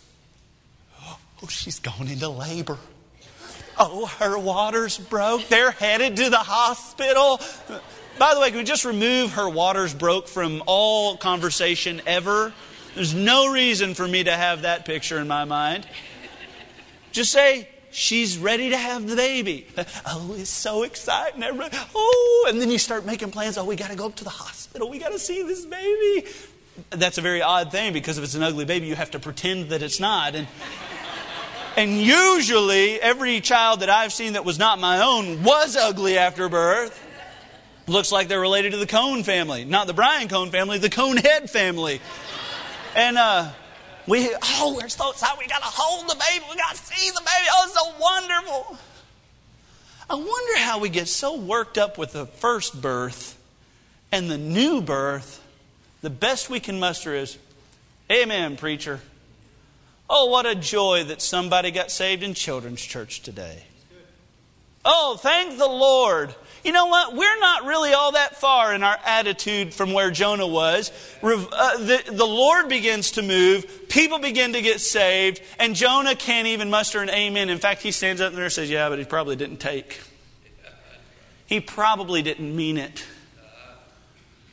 oh, 1.04 1.48
she's 1.48 1.80
going 1.80 2.08
into 2.10 2.30
labor. 2.30 2.78
Oh, 3.78 4.06
her 4.20 4.38
waters 4.38 4.98
broke. 4.98 5.48
They're 5.48 5.72
headed 5.72 6.18
to 6.18 6.30
the 6.30 6.38
hospital. 6.38 7.40
By 8.20 8.34
the 8.36 8.40
way, 8.40 8.50
can 8.50 8.60
we 8.60 8.64
just 8.64 8.86
remove 8.86 9.34
her 9.34 9.50
waters 9.50 9.94
broke 9.94 10.28
from 10.28 10.62
all 10.68 11.18
conversation 11.18 12.02
ever? 12.06 12.54
There's 12.94 13.16
no 13.16 13.52
reason 13.52 13.94
for 13.94 14.08
me 14.08 14.26
to 14.26 14.32
have 14.32 14.64
that 14.64 14.86
picture 14.86 15.18
in 15.18 15.28
my 15.28 15.46
mind. 15.46 15.88
Just 17.12 17.32
say, 17.32 17.68
she's 17.92 18.38
ready 18.38 18.70
to 18.70 18.78
have 18.78 19.08
the 19.08 19.16
baby. 19.16 19.68
Oh, 20.06 20.36
it's 20.38 20.50
so 20.50 20.84
exciting. 20.84 21.44
Everybody, 21.44 21.78
oh, 21.96 22.48
and 22.50 22.60
then 22.60 22.70
you 22.72 22.78
start 22.78 23.06
making 23.06 23.32
plans. 23.32 23.58
Oh, 23.58 23.66
we 23.66 23.76
got 23.76 23.92
to 23.92 23.96
go 23.96 24.08
up 24.08 24.16
to 24.16 24.24
the 24.24 24.30
hospital. 24.30 24.90
We 24.90 25.00
got 25.00 25.12
to 25.12 25.20
see 25.20 25.44
this 25.44 25.66
baby. 25.66 26.28
That's 26.90 27.18
a 27.18 27.22
very 27.22 27.42
odd 27.42 27.72
thing 27.72 27.94
because 27.94 28.18
if 28.18 28.24
it's 28.24 28.36
an 28.36 28.44
ugly 28.44 28.66
baby, 28.66 28.88
you 28.88 28.96
have 28.96 29.12
to 29.12 29.20
pretend 29.20 29.70
that 29.70 29.82
it's 29.82 30.00
not. 30.00 30.36
And, 30.36 30.48
and 31.78 31.98
usually, 31.98 33.00
every 33.00 33.42
child 33.42 33.82
that 33.82 33.90
I've 33.90 34.12
seen 34.12 34.34
that 34.34 34.44
was 34.44 34.58
not 34.58 34.80
my 34.80 35.02
own 35.02 35.44
was 35.44 35.76
ugly 35.76 36.18
after 36.18 36.50
birth. 36.50 37.00
Looks 37.88 38.12
like 38.12 38.28
they're 38.28 38.40
related 38.40 38.72
to 38.72 38.78
the 38.78 38.88
Cone 38.88 39.24
family. 39.24 39.66
Not 39.66 39.88
the 39.88 39.94
Brian 39.94 40.28
Cone 40.28 40.52
family, 40.52 40.78
the 40.78 40.90
Cone 40.90 41.18
Head 41.18 41.50
family. 41.50 42.02
And, 42.96 43.18
uh, 43.18 43.52
we, 44.08 44.36
oh, 44.42 44.78
we're 44.80 44.90
so 44.90 45.12
excited. 45.12 45.38
We 45.40 45.48
got 45.48 45.60
to 45.60 45.66
hold 45.66 46.10
the 46.10 46.16
baby. 46.16 46.46
We 46.50 46.56
got 46.56 46.76
to 46.76 46.84
see 46.84 47.10
the 47.10 47.20
baby. 47.20 47.48
Oh, 47.52 47.64
it's 47.66 47.74
so 47.74 47.94
wonderful. 48.00 48.78
I 50.10 50.16
wonder 50.16 50.60
how 50.60 50.80
we 50.80 50.90
get 50.90 51.08
so 51.08 51.40
worked 51.40 51.78
up 51.78 51.98
with 51.98 52.14
the 52.14 52.26
first 52.26 52.82
birth 52.82 53.38
and 54.12 54.30
the 54.30 54.38
new 54.38 54.82
birth. 54.82 55.42
The 56.02 56.10
best 56.10 56.50
we 56.50 56.60
can 56.60 56.80
muster 56.80 57.16
is, 57.16 57.38
Amen, 58.12 58.58
preacher. 58.58 59.00
Oh, 60.10 60.26
what 60.26 60.46
a 60.46 60.56
joy 60.56 61.06
that 61.06 61.22
somebody 61.22 61.72
got 61.72 61.92
saved 61.92 62.24
in 62.24 62.34
children's 62.34 62.82
church 62.82 63.22
today. 63.22 63.64
Oh, 64.84 65.18
thank 65.22 65.58
the 65.58 65.68
Lord 65.68 66.36
you 66.64 66.72
know 66.72 66.86
what? 66.86 67.16
We're 67.16 67.40
not 67.40 67.66
really 67.66 67.94
all 67.94 68.12
that 68.12 68.36
far 68.36 68.74
in 68.74 68.84
our 68.84 68.98
attitude 69.04 69.74
from 69.74 69.94
where 69.94 70.12
Jonah 70.12 70.46
was. 70.46 70.92
Uh, 71.24 71.78
the, 71.78 72.04
the 72.12 72.26
Lord 72.26 72.70
begins 72.70 73.12
to 73.12 73.24
move, 73.24 73.90
people 73.90 74.20
begin 74.20 74.54
to 74.54 74.62
get 74.62 74.80
saved, 74.80 75.42
and 75.58 75.76
Jonah 75.76 76.16
can't 76.16 76.48
even 76.48 76.70
muster 76.70 77.02
an 77.02 77.10
amen. 77.10 77.50
In 77.50 77.58
fact, 77.58 77.82
he 77.82 77.92
stands 77.92 78.22
up 78.22 78.34
there 78.34 78.44
and 78.44 78.54
says, 78.54 78.70
Yeah, 78.70 78.90
but 78.90 79.00
he 79.00 79.06
probably 79.06 79.36
didn't 79.36 79.58
take. 79.58 80.02
He 81.48 81.60
probably 81.60 82.22
didn't 82.22 82.56
mean 82.56 82.78
it. 82.78 83.06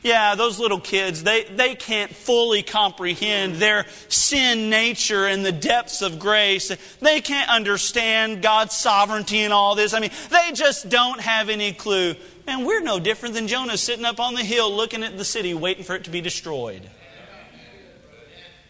Yeah, 0.03 0.37
those 0.37 0.61
little 0.61 0.79
kids, 0.79 1.25
they, 1.25 1.45
they 1.45 1.75
can't 1.75 2.15
fully 2.15 2.63
comprehend 2.63 3.57
their 3.57 3.85
sin 4.09 4.71
nature 4.71 5.27
and 5.27 5.45
the 5.45 5.51
depths 5.51 6.03
of 6.03 6.21
grace. 6.21 6.71
They 7.01 7.21
can't 7.21 7.51
understand 7.51 8.41
God's 8.41 8.77
sovereignty 8.77 9.41
and 9.41 9.53
all 9.53 9.75
this. 9.75 9.93
I 9.95 10.01
mean, 10.01 10.13
they 10.31 10.53
just 10.55 10.89
don't 10.89 11.21
have 11.21 11.49
any 11.49 11.73
clue. 11.73 12.15
Man, 12.47 12.65
we're 12.65 12.81
no 12.81 13.01
different 13.01 13.35
than 13.35 13.49
Jonah 13.49 13.77
sitting 13.77 14.05
up 14.05 14.21
on 14.21 14.35
the 14.35 14.45
hill 14.45 14.75
looking 14.75 15.03
at 15.03 15.19
the 15.19 15.25
city, 15.25 15.53
waiting 15.53 15.83
for 15.83 15.97
it 15.97 16.05
to 16.05 16.11
be 16.11 16.21
destroyed. 16.21 16.89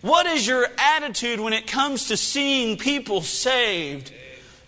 What 0.00 0.26
is 0.26 0.46
your 0.46 0.66
attitude 0.78 1.40
when 1.40 1.52
it 1.52 1.66
comes 1.66 2.08
to 2.08 2.16
seeing 2.16 2.78
people 2.78 3.20
saved? 3.20 4.12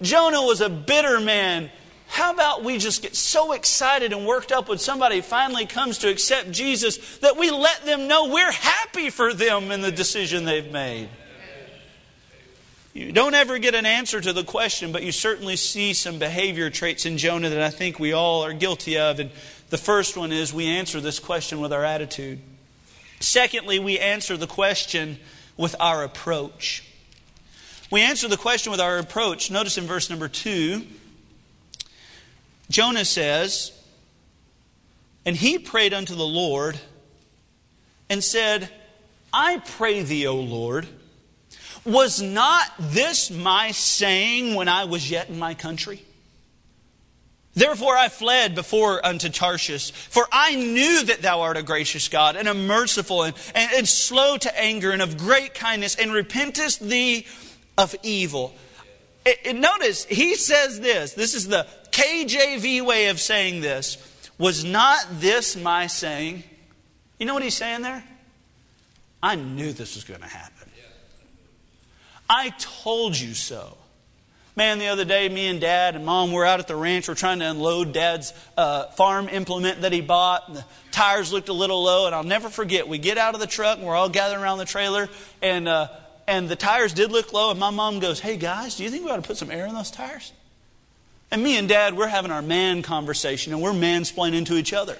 Jonah 0.03 0.42
was 0.42 0.61
a 0.61 0.68
bitter 0.68 1.20
man. 1.20 1.70
How 2.11 2.33
about 2.33 2.64
we 2.64 2.77
just 2.79 3.03
get 3.03 3.14
so 3.14 3.53
excited 3.53 4.12
and 4.12 4.27
worked 4.27 4.51
up 4.51 4.68
when 4.68 4.79
somebody 4.79 5.20
finally 5.20 5.64
comes 5.64 5.99
to 5.99 6.09
accept 6.09 6.51
Jesus 6.51 7.18
that 7.18 7.37
we 7.37 7.53
let 7.53 7.85
them 7.85 8.09
know 8.09 8.27
we're 8.27 8.51
happy 8.51 9.11
for 9.11 9.33
them 9.33 9.70
in 9.70 9.81
the 9.81 9.92
decision 9.92 10.44
they've 10.44 10.73
made? 10.73 11.09
You 12.94 13.12
don't 13.12 13.35
ever 13.35 13.61
get 13.61 13.77
an 13.77 13.87
answer 13.87 14.20
to 14.20 14.33
the 14.33 14.42
question, 14.42 14.90
but 14.90 15.05
you 15.05 15.12
certainly 15.12 15.55
see 15.55 15.94
some 15.94 16.18
behavior 16.18 16.68
traits 16.68 17.07
in 17.07 17.16
Jonah 17.16 17.49
that 17.49 17.62
I 17.62 17.70
think 17.70 18.01
we 18.01 18.12
all 18.12 18.44
are 18.44 18.53
guilty 18.53 18.99
of. 18.99 19.20
And 19.20 19.31
the 19.68 19.79
first 19.79 20.16
one 20.16 20.33
is 20.33 20.53
we 20.53 20.66
answer 20.66 21.01
this 21.01 21.20
question 21.20 21.61
with 21.61 21.73
our 21.73 21.85
attitude. 21.85 22.40
Secondly, 23.20 23.79
we 23.79 24.01
answer 24.01 24.37
the 24.37 24.49
question 24.49 25.20
with 25.57 25.77
our 25.79 26.03
approach. 26.03 26.85
We 27.88 28.01
answer 28.01 28.27
the 28.27 28.37
question 28.37 28.73
with 28.73 28.81
our 28.81 28.99
approach. 28.99 29.49
Notice 29.49 29.79
in 29.79 29.85
verse 29.85 30.11
number 30.11 30.27
two. 30.27 30.87
Jonah 32.70 33.04
says, 33.04 33.72
And 35.26 35.37
he 35.37 35.59
prayed 35.59 35.92
unto 35.92 36.14
the 36.14 36.26
Lord 36.26 36.80
and 38.09 38.24
said, 38.24 38.70
I 39.33 39.59
pray 39.59 40.02
thee, 40.02 40.26
O 40.26 40.37
Lord, 40.37 40.87
was 41.85 42.22
not 42.22 42.66
this 42.78 43.30
my 43.30 43.72
saying 43.72 44.54
when 44.54 44.68
I 44.68 44.85
was 44.85 45.11
yet 45.11 45.28
in 45.28 45.38
my 45.38 45.54
country? 45.54 46.04
Therefore 47.54 47.96
I 47.96 48.09
fled 48.09 48.54
before 48.54 49.04
unto 49.04 49.28
Tarshish, 49.28 49.90
for 49.90 50.26
I 50.30 50.54
knew 50.54 51.04
that 51.04 51.22
thou 51.22 51.40
art 51.40 51.56
a 51.56 51.62
gracious 51.64 52.09
God, 52.09 52.37
and 52.37 52.48
a 52.48 52.54
merciful, 52.54 53.24
and, 53.24 53.35
and, 53.54 53.72
and 53.72 53.88
slow 53.88 54.37
to 54.37 54.59
anger, 54.59 54.92
and 54.92 55.02
of 55.02 55.18
great 55.18 55.54
kindness, 55.54 55.96
and 55.96 56.12
repentest 56.12 56.78
thee 56.78 57.26
of 57.76 57.96
evil. 58.04 58.54
It, 59.26 59.38
it, 59.44 59.56
notice, 59.56 60.04
he 60.04 60.37
says 60.37 60.80
this. 60.80 61.12
This 61.14 61.35
is 61.35 61.48
the 61.48 61.66
KJV 61.90 62.85
way 62.85 63.09
of 63.09 63.20
saying 63.20 63.61
this 63.61 63.98
was 64.38 64.64
not 64.64 65.05
this 65.12 65.57
my 65.57 65.87
saying. 65.87 66.44
You 67.18 67.26
know 67.26 67.35
what 67.35 67.42
he's 67.42 67.57
saying 67.57 67.83
there? 67.83 68.03
I 69.22 69.37
knew 69.37 69.72
this 69.72 69.94
was 69.94 70.05
going 70.05 70.20
to 70.20 70.26
happen. 70.26 70.70
I 72.31 72.50
told 72.59 73.18
you 73.18 73.35
so. 73.35 73.76
Man, 74.57 74.79
the 74.79 74.87
other 74.87 75.05
day, 75.05 75.29
me 75.29 75.48
and 75.48 75.61
dad 75.61 75.96
and 75.96 76.05
mom 76.05 76.33
were 76.33 76.44
out 76.44 76.61
at 76.61 76.68
the 76.68 76.76
ranch. 76.76 77.09
We're 77.09 77.14
trying 77.14 77.40
to 77.40 77.50
unload 77.50 77.92
dad's 77.92 78.33
uh, 78.57 78.87
farm 78.90 79.29
implement 79.29 79.83
that 79.83 79.92
he 79.92 80.00
bought. 80.00 80.48
And 80.48 80.57
the 80.57 80.64
tires 80.92 81.33
looked 81.33 81.48
a 81.48 81.53
little 81.53 81.83
low, 81.83 82.07
and 82.07 82.14
I'll 82.14 82.22
never 82.22 82.48
forget. 82.48 82.87
We 82.87 82.98
get 82.98 83.18
out 83.18 83.35
of 83.35 83.40
the 83.40 83.46
truck, 83.46 83.79
and 83.79 83.87
we're 83.87 83.96
all 83.96 84.09
gathering 84.09 84.42
around 84.42 84.59
the 84.59 84.64
trailer, 84.64 85.09
and, 85.42 85.66
uh, 85.66 85.88
and 86.29 86.48
the 86.48 86.57
tires 86.57 86.92
did 86.92 87.11
look 87.11 87.33
low. 87.33 87.50
And 87.50 87.59
my 87.59 87.70
mom 87.70 87.98
goes, 88.00 88.20
Hey, 88.20 88.37
guys, 88.37 88.76
do 88.76 88.85
you 88.85 88.90
think 88.90 89.05
we 89.05 89.11
ought 89.11 89.16
to 89.16 89.22
put 89.22 89.37
some 89.37 89.50
air 89.50 89.66
in 89.66 89.74
those 89.74 89.90
tires? 89.90 90.33
And 91.31 91.43
me 91.43 91.57
and 91.57 91.69
dad, 91.69 91.97
we're 91.97 92.09
having 92.09 92.31
our 92.31 92.43
man 92.43 92.83
conversation 92.83 93.53
and 93.53 93.62
we're 93.62 93.73
mansplaining 93.73 94.47
to 94.47 94.55
each 94.55 94.73
other. 94.73 94.97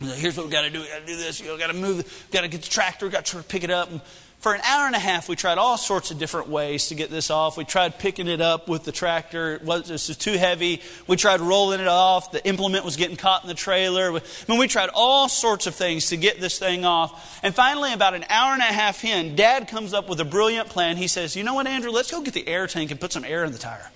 Here's 0.00 0.36
what 0.36 0.46
we 0.46 0.52
got 0.52 0.62
to 0.62 0.70
do. 0.70 0.80
We 0.80 0.88
got 0.88 1.00
to 1.00 1.06
do 1.06 1.16
this. 1.16 1.40
We 1.40 1.56
got 1.58 1.68
to 1.68 1.74
move. 1.74 2.26
Got 2.32 2.42
to 2.42 2.48
get 2.48 2.62
the 2.62 2.68
tractor. 2.68 3.08
Got 3.08 3.26
to 3.26 3.42
pick 3.42 3.64
it 3.64 3.70
up. 3.70 3.90
And 3.90 4.00
for 4.40 4.52
an 4.52 4.60
hour 4.62 4.86
and 4.86 4.96
a 4.96 4.98
half, 4.98 5.28
we 5.28 5.36
tried 5.36 5.56
all 5.56 5.78
sorts 5.78 6.10
of 6.10 6.18
different 6.18 6.48
ways 6.48 6.88
to 6.88 6.96
get 6.96 7.08
this 7.08 7.30
off. 7.30 7.56
We 7.56 7.64
tried 7.64 8.00
picking 8.00 8.26
it 8.26 8.40
up 8.40 8.68
with 8.68 8.82
the 8.82 8.90
tractor. 8.90 9.54
It 9.54 9.62
was, 9.62 9.86
this 9.86 10.08
was 10.08 10.16
too 10.16 10.36
heavy. 10.36 10.82
We 11.06 11.16
tried 11.16 11.40
rolling 11.40 11.80
it 11.80 11.86
off. 11.86 12.32
The 12.32 12.44
implement 12.44 12.84
was 12.84 12.96
getting 12.96 13.16
caught 13.16 13.44
in 13.44 13.48
the 13.48 13.54
trailer. 13.54 14.12
I 14.12 14.20
mean, 14.48 14.58
we 14.58 14.66
tried 14.66 14.90
all 14.92 15.28
sorts 15.28 15.68
of 15.68 15.76
things 15.76 16.08
to 16.08 16.16
get 16.16 16.40
this 16.40 16.58
thing 16.58 16.84
off. 16.84 17.40
And 17.44 17.54
finally, 17.54 17.92
about 17.92 18.14
an 18.14 18.24
hour 18.28 18.52
and 18.54 18.62
a 18.62 18.64
half 18.64 19.04
in, 19.04 19.36
Dad 19.36 19.68
comes 19.68 19.94
up 19.94 20.08
with 20.08 20.18
a 20.18 20.24
brilliant 20.24 20.68
plan. 20.68 20.96
He 20.96 21.06
says, 21.06 21.36
"You 21.36 21.44
know 21.44 21.54
what, 21.54 21.68
Andrew? 21.68 21.92
Let's 21.92 22.10
go 22.10 22.20
get 22.20 22.34
the 22.34 22.48
air 22.48 22.66
tank 22.66 22.90
and 22.90 22.98
put 22.98 23.12
some 23.12 23.24
air 23.24 23.44
in 23.44 23.52
the 23.52 23.58
tire." 23.58 23.92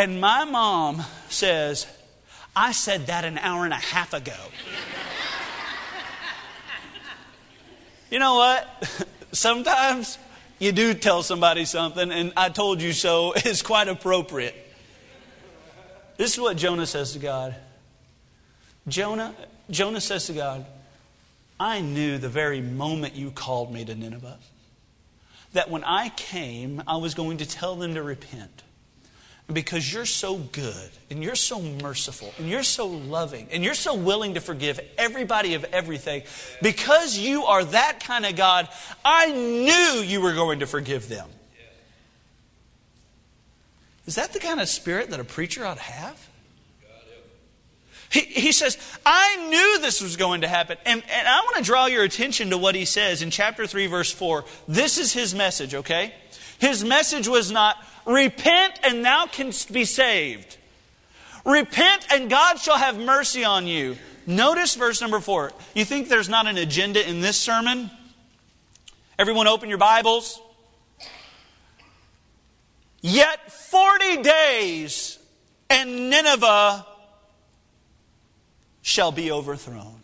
And 0.00 0.18
my 0.18 0.46
mom 0.46 1.04
says, 1.28 1.86
I 2.56 2.72
said 2.72 3.08
that 3.08 3.26
an 3.26 3.36
hour 3.36 3.66
and 3.66 3.74
a 3.74 3.76
half 3.76 4.14
ago. 4.14 4.32
you 8.10 8.18
know 8.18 8.36
what? 8.36 9.06
Sometimes 9.32 10.16
you 10.58 10.72
do 10.72 10.94
tell 10.94 11.22
somebody 11.22 11.66
something, 11.66 12.10
and 12.10 12.32
I 12.34 12.48
told 12.48 12.80
you 12.80 12.94
so 12.94 13.32
is 13.44 13.60
quite 13.60 13.88
appropriate. 13.88 14.54
This 16.16 16.32
is 16.32 16.40
what 16.40 16.56
Jonah 16.56 16.86
says 16.86 17.12
to 17.12 17.18
God. 17.18 17.54
Jonah, 18.88 19.34
Jonah 19.68 20.00
says 20.00 20.24
to 20.28 20.32
God, 20.32 20.64
I 21.60 21.82
knew 21.82 22.16
the 22.16 22.30
very 22.30 22.62
moment 22.62 23.16
you 23.16 23.32
called 23.32 23.70
me 23.70 23.84
to 23.84 23.94
Nineveh 23.94 24.38
that 25.52 25.68
when 25.68 25.84
I 25.84 26.08
came, 26.08 26.82
I 26.86 26.96
was 26.96 27.12
going 27.12 27.36
to 27.36 27.46
tell 27.46 27.76
them 27.76 27.92
to 27.96 28.02
repent. 28.02 28.62
Because 29.54 29.92
you're 29.92 30.06
so 30.06 30.36
good 30.36 30.90
and 31.10 31.22
you're 31.22 31.34
so 31.34 31.60
merciful 31.60 32.32
and 32.38 32.48
you're 32.48 32.62
so 32.62 32.86
loving 32.86 33.48
and 33.50 33.64
you're 33.64 33.74
so 33.74 33.94
willing 33.94 34.34
to 34.34 34.40
forgive 34.40 34.80
everybody 34.96 35.54
of 35.54 35.64
everything, 35.64 36.22
because 36.62 37.18
you 37.18 37.44
are 37.44 37.64
that 37.64 38.00
kind 38.04 38.26
of 38.26 38.36
God, 38.36 38.68
I 39.04 39.30
knew 39.32 40.02
you 40.02 40.20
were 40.20 40.34
going 40.34 40.60
to 40.60 40.66
forgive 40.66 41.08
them. 41.08 41.28
Is 44.06 44.16
that 44.16 44.32
the 44.32 44.40
kind 44.40 44.60
of 44.60 44.68
spirit 44.68 45.10
that 45.10 45.20
a 45.20 45.24
preacher 45.24 45.64
ought 45.64 45.76
to 45.76 45.82
have? 45.82 46.28
He, 48.10 48.20
he 48.22 48.52
says, 48.52 48.76
I 49.06 49.48
knew 49.48 49.80
this 49.80 50.02
was 50.02 50.16
going 50.16 50.40
to 50.40 50.48
happen. 50.48 50.78
And, 50.84 51.00
and 51.08 51.28
I 51.28 51.40
want 51.42 51.58
to 51.58 51.62
draw 51.62 51.86
your 51.86 52.02
attention 52.02 52.50
to 52.50 52.58
what 52.58 52.74
he 52.74 52.84
says 52.84 53.22
in 53.22 53.30
chapter 53.30 53.68
3, 53.68 53.86
verse 53.86 54.10
4. 54.10 54.44
This 54.66 54.98
is 54.98 55.12
his 55.12 55.32
message, 55.32 55.76
okay? 55.76 56.12
His 56.58 56.84
message 56.84 57.28
was 57.28 57.52
not, 57.52 57.76
repent 58.06 58.80
and 58.82 59.04
thou 59.04 59.26
canst 59.26 59.72
be 59.72 59.84
saved. 59.84 60.56
Repent 61.44 62.06
and 62.12 62.28
God 62.28 62.58
shall 62.58 62.76
have 62.76 62.98
mercy 62.98 63.44
on 63.44 63.66
you. 63.66 63.96
Notice 64.26 64.74
verse 64.74 65.00
number 65.00 65.20
4. 65.20 65.52
You 65.74 65.84
think 65.84 66.08
there's 66.08 66.28
not 66.28 66.46
an 66.46 66.56
agenda 66.56 67.08
in 67.08 67.20
this 67.20 67.36
sermon? 67.36 67.90
Everyone 69.18 69.46
open 69.46 69.68
your 69.68 69.78
Bibles. 69.78 70.40
Yet 73.00 73.50
40 73.50 74.22
days 74.22 75.18
and 75.68 76.10
Nineveh 76.10 76.86
shall 78.82 79.12
be 79.12 79.30
overthrown. 79.30 80.00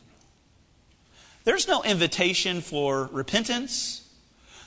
There's 1.44 1.68
no 1.68 1.82
invitation 1.82 2.60
for 2.60 3.08
repentance. 3.12 4.05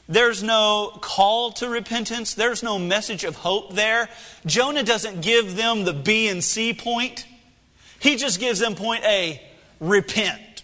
There's 0.10 0.42
no 0.42 0.98
call 1.02 1.52
to 1.54 1.70
repentance. 1.70 2.34
There's 2.34 2.64
no 2.64 2.80
message 2.80 3.24
of 3.24 3.36
hope 3.36 3.76
there. 3.76 4.10
Jonah 4.44 4.84
doesn't 4.84 5.22
give 5.22 5.56
them 5.56 5.86
the 5.86 5.94
B 5.94 6.28
and 6.28 6.44
C 6.44 6.74
point. 6.74 7.28
He 8.00 8.16
just 8.16 8.40
gives 8.40 8.58
them 8.58 8.74
point 8.74 9.04
A 9.04 9.40
repent. 9.80 10.64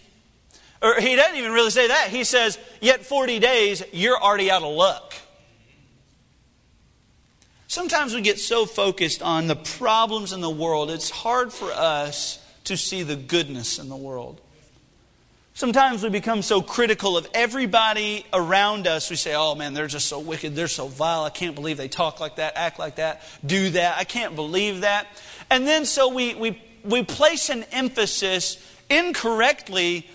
Or 0.82 1.00
he 1.00 1.14
doesn't 1.14 1.36
even 1.36 1.52
really 1.52 1.70
say 1.70 1.86
that. 1.86 2.08
He 2.08 2.24
says, 2.24 2.58
Yet 2.80 3.06
40 3.06 3.38
days, 3.38 3.84
you're 3.92 4.20
already 4.20 4.50
out 4.50 4.64
of 4.64 4.74
luck. 4.74 5.14
Sometimes 7.68 8.14
we 8.14 8.22
get 8.22 8.40
so 8.40 8.66
focused 8.66 9.22
on 9.22 9.46
the 9.46 9.56
problems 9.56 10.32
in 10.32 10.40
the 10.40 10.50
world, 10.50 10.90
it's 10.90 11.10
hard 11.10 11.52
for 11.52 11.70
us 11.70 12.44
to 12.64 12.76
see 12.76 13.04
the 13.04 13.16
goodness 13.16 13.78
in 13.78 13.88
the 13.88 13.96
world. 13.96 14.40
Sometimes 15.56 16.02
we 16.02 16.10
become 16.10 16.42
so 16.42 16.60
critical 16.60 17.16
of 17.16 17.26
everybody 17.32 18.26
around 18.30 18.86
us. 18.86 19.08
We 19.08 19.16
say, 19.16 19.34
oh 19.34 19.54
man, 19.54 19.72
they're 19.72 19.86
just 19.86 20.06
so 20.06 20.20
wicked. 20.20 20.54
They're 20.54 20.68
so 20.68 20.86
vile. 20.86 21.24
I 21.24 21.30
can't 21.30 21.54
believe 21.54 21.78
they 21.78 21.88
talk 21.88 22.20
like 22.20 22.36
that, 22.36 22.52
act 22.56 22.78
like 22.78 22.96
that, 22.96 23.22
do 23.42 23.70
that. 23.70 23.96
I 23.96 24.04
can't 24.04 24.36
believe 24.36 24.82
that. 24.82 25.06
And 25.48 25.66
then 25.66 25.86
so 25.86 26.12
we, 26.12 26.34
we, 26.34 26.62
we 26.84 27.04
place 27.04 27.48
an 27.48 27.64
emphasis 27.72 28.62
incorrectly 28.90 30.06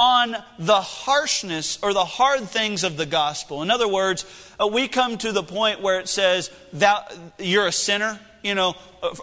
on 0.00 0.34
the 0.58 0.80
harshness 0.80 1.78
or 1.80 1.94
the 1.94 2.04
hard 2.04 2.48
things 2.48 2.82
of 2.82 2.96
the 2.96 3.06
gospel. 3.06 3.62
In 3.62 3.70
other 3.70 3.86
words, 3.86 4.24
uh, 4.60 4.66
we 4.66 4.88
come 4.88 5.16
to 5.18 5.30
the 5.30 5.44
point 5.44 5.80
where 5.80 6.00
it 6.00 6.08
says, 6.08 6.50
Thou, 6.72 7.04
you're 7.38 7.68
a 7.68 7.72
sinner 7.72 8.18
you 8.42 8.54
know, 8.54 8.74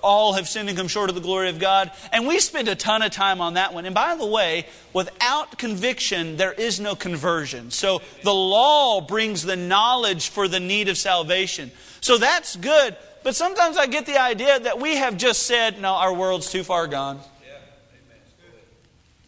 all 0.04 0.34
have 0.34 0.48
sinned 0.48 0.70
and 0.70 0.78
come 0.78 0.88
short 0.88 1.10
of 1.10 1.16
the 1.16 1.22
glory 1.22 1.50
of 1.50 1.60
God. 1.60 1.92
And 2.12 2.28
we 2.28 2.40
spend 2.40 2.68
a 2.68 2.76
ton 2.76 3.02
of 3.02 3.12
time 3.12 3.42
on 3.42 3.56
that 3.56 3.74
one. 3.74 3.86
And 3.86 3.96
by 3.96 4.16
the 4.16 4.26
way, 4.26 4.66
without 4.94 5.58
conviction, 5.58 6.38
there 6.38 6.54
is 6.54 6.80
no 6.80 6.96
conversion. 6.96 7.72
So 7.72 8.02
the 8.24 8.34
law 8.34 9.02
brings 9.02 9.44
the 9.44 9.56
knowledge 9.56 10.30
for 10.30 10.48
the 10.48 10.60
need 10.60 10.90
of 10.90 10.98
salvation. 10.98 11.72
So 12.02 12.18
that's 12.18 12.56
good. 12.56 12.96
But 13.24 13.36
sometimes 13.36 13.78
I 13.78 13.88
get 13.88 14.06
the 14.06 14.22
idea 14.22 14.60
that 14.60 14.80
we 14.80 14.98
have 14.98 15.18
just 15.18 15.44
said, 15.44 15.82
no, 15.82 15.94
our 15.94 16.14
world's 16.14 16.52
too 16.52 16.64
far 16.64 16.88
gone. 16.88 17.20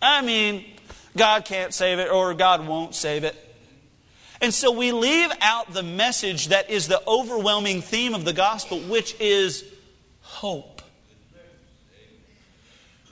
I 0.02 0.22
mean, 0.22 0.66
God 1.16 1.46
can't 1.46 1.74
save 1.74 1.98
it 2.00 2.12
or 2.12 2.34
God 2.36 2.68
won't 2.68 2.94
save 2.94 3.24
it. 3.24 3.36
And 4.40 4.54
so 4.54 4.72
we 4.72 4.92
leave 4.92 5.32
out 5.42 5.74
the 5.74 5.82
message 5.82 6.50
that 6.50 6.70
is 6.70 6.88
the 6.88 7.02
overwhelming 7.08 7.82
theme 7.82 8.14
of 8.14 8.24
the 8.24 8.34
gospel, 8.34 8.80
which 8.82 9.20
is 9.20 9.66
hope. 10.38 10.84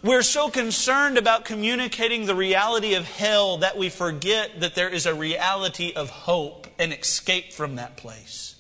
We're 0.04 0.22
so 0.22 0.50
concerned 0.50 1.18
about 1.18 1.46
communicating 1.46 2.28
the 2.28 2.36
reality 2.36 2.94
of 2.94 3.06
hell 3.06 3.58
that 3.58 3.76
we 3.76 3.90
forget 3.90 4.60
that 4.60 4.76
there 4.76 4.90
is 4.90 5.08
a 5.08 5.16
reality 5.16 5.94
of 5.96 6.12
hope 6.12 6.68
and 6.78 6.94
escape 6.94 7.52
from 7.52 7.78
that 7.78 7.98
place. 7.98 8.56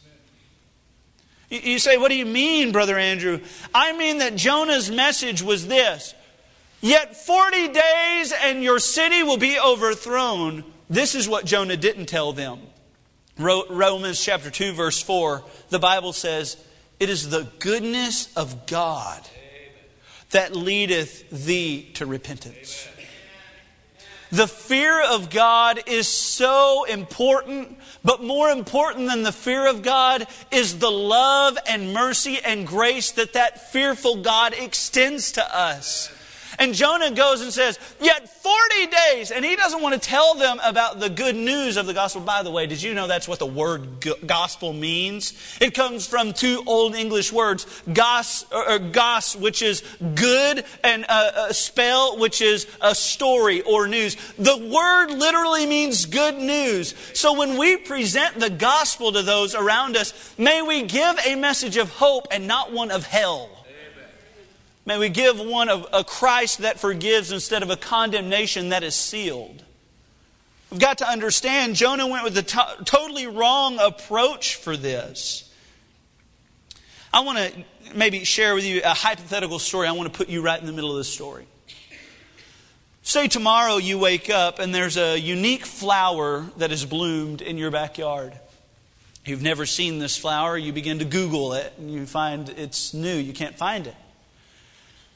You 1.51 1.78
say, 1.78 1.97
What 1.97 2.10
do 2.10 2.15
you 2.15 2.25
mean, 2.25 2.71
Brother 2.71 2.97
Andrew? 2.97 3.41
I 3.75 3.95
mean 3.95 4.17
that 4.17 4.36
Jonah's 4.36 4.89
message 4.89 5.43
was 5.43 5.67
this 5.67 6.15
Yet 6.82 7.15
40 7.15 7.67
days 7.67 8.34
and 8.43 8.63
your 8.63 8.80
city 8.80 9.21
will 9.21 9.38
be 9.38 9.60
overthrown. 9.60 10.63
This 10.89 11.13
is 11.13 11.30
what 11.30 11.45
Jonah 11.45 11.78
didn't 11.78 12.08
tell 12.08 12.34
them. 12.34 12.60
Romans 13.38 14.23
chapter 14.23 14.49
2, 14.49 14.73
verse 14.73 14.99
4, 14.99 15.43
the 15.69 15.78
Bible 15.78 16.13
says, 16.13 16.58
it 16.99 17.10
is 17.10 17.29
the 17.29 17.47
goodness 17.60 18.36
of 18.36 18.65
God 18.67 19.21
that 20.31 20.55
leadeth 20.55 21.29
thee 21.29 21.91
to 21.95 22.05
repentance. 22.05 22.88
The 24.31 24.47
fear 24.47 25.01
of 25.01 25.29
God 25.29 25.84
is 25.86 26.08
so 26.08 26.84
important, 26.86 27.77
but 28.03 28.23
more 28.23 28.49
important 28.49 29.08
than 29.08 29.23
the 29.23 29.31
fear 29.31 29.67
of 29.67 29.81
God 29.81 30.27
is 30.51 30.79
the 30.79 30.91
love 30.91 31.58
and 31.67 31.93
mercy 31.93 32.39
and 32.43 32.65
grace 32.65 33.12
that 33.12 33.34
that 33.34 33.71
fearful 33.71 34.21
God 34.21 34.53
extends 34.53 35.31
to 35.34 35.58
us. 35.58 36.12
And 36.60 36.74
Jonah 36.74 37.12
goes 37.12 37.41
and 37.41 37.52
says, 37.52 37.80
Yet 38.00 38.30
40 38.30 38.88
days. 38.88 39.32
And 39.32 39.44
he 39.44 39.56
doesn't 39.56 39.82
want 39.82 39.94
to 39.94 40.00
tell 40.00 40.36
them 40.36 40.60
about 40.63 41.00
the 41.00 41.10
good 41.10 41.36
news 41.36 41.78
of 41.78 41.86
the 41.86 41.94
gospel. 41.94 42.22
By 42.22 42.44
the 42.44 42.52
way, 42.52 42.68
did 42.68 42.82
you 42.82 42.94
know 42.94 43.08
that's 43.08 43.28
what 43.28 43.39
the 43.39 43.46
word 43.46 44.06
gospel 44.26 44.74
means? 44.74 45.34
It 45.60 45.74
comes 45.74 46.08
from 46.08 46.34
two 46.34 46.63
old 46.65 46.96
English 46.96 47.34
words, 47.34 47.65
gos, 47.91 48.46
or, 48.52 48.80
gos 48.80 49.36
which 49.36 49.62
is 49.62 49.84
good, 50.13 50.63
and 50.84 51.04
a, 51.06 51.48
a 51.50 51.54
spell, 51.54 52.18
which 52.18 52.41
is 52.41 52.68
a 52.82 52.94
story 52.94 53.62
or 53.62 53.88
news. 53.88 54.15
The 54.38 54.58
word 54.58 55.12
literally 55.12 55.65
means 55.65 56.06
good 56.06 56.36
news. 56.36 56.94
So 57.13 57.38
when 57.38 57.58
we 57.58 57.78
present 57.78 58.39
the 58.39 58.50
gospel 58.50 59.12
to 59.12 59.22
those 59.22 59.56
around 59.56 59.98
us, 59.98 60.34
may 60.38 60.62
we 60.62 60.84
give 60.84 61.18
a 61.26 61.36
message 61.36 61.78
of 61.78 61.89
hope 61.89 62.28
and 62.32 62.48
not 62.48 62.72
one 62.72 62.91
of 62.91 63.06
hell. 63.06 63.55
May 64.86 65.00
we 65.00 65.10
give 65.10 65.39
one 65.39 65.69
of 65.69 65.88
a 65.91 66.04
Christ 66.04 66.60
that 66.60 66.80
forgives 66.80 67.32
instead 67.32 67.63
of 67.63 67.71
a 67.71 67.76
condemnation 67.76 68.69
that 68.69 68.84
is 68.84 68.95
sealed. 68.95 69.63
We've 70.69 70.80
got 70.80 71.00
to 71.00 71.08
understand 71.08 71.76
Jonah 71.76 72.08
went 72.08 72.24
with 72.24 72.38
a 72.38 72.43
to- 72.43 72.78
totally 72.86 73.26
wrong 73.28 73.80
approach 73.80 74.56
for 74.56 74.78
this. 74.78 75.52
I 77.12 77.21
want 77.21 77.38
to 77.38 77.52
maybe 77.95 78.24
share 78.26 78.54
with 78.54 78.65
you 78.65 78.82
a 78.84 78.93
hypothetical 78.93 79.58
story. 79.58 79.88
I 79.88 79.91
want 79.93 80.12
to 80.12 80.15
put 80.15 80.30
you 80.30 80.41
right 80.41 80.60
in 80.60 80.65
the 80.65 80.74
middle 80.74 80.91
of 80.91 80.98
the 80.98 81.04
story. 81.04 81.48
Say 83.02 83.28
tomorrow 83.28 83.78
you 83.78 83.98
wake 83.98 84.30
up 84.30 84.60
and 84.60 84.74
there's 84.74 84.98
a 84.98 85.17
unique 85.17 85.65
flower 85.65 86.45
that 86.58 86.71
has 86.71 86.86
bloomed 86.86 87.41
in 87.41 87.58
your 87.58 87.71
backyard. 87.71 88.34
You've 89.24 89.41
never 89.41 89.65
seen 89.65 90.00
this 90.00 90.17
flower, 90.17 90.58
you 90.58 90.74
begin 90.74 91.00
to 91.00 91.06
Google 91.06 91.54
it 91.54 91.74
and 91.78 91.91
you 91.91 92.06
find 92.06 92.50
it's 92.50 92.93
new, 92.93 93.15
you 93.15 93.34
can't 93.34 93.58
find 93.58 93.88
it. 93.88 93.95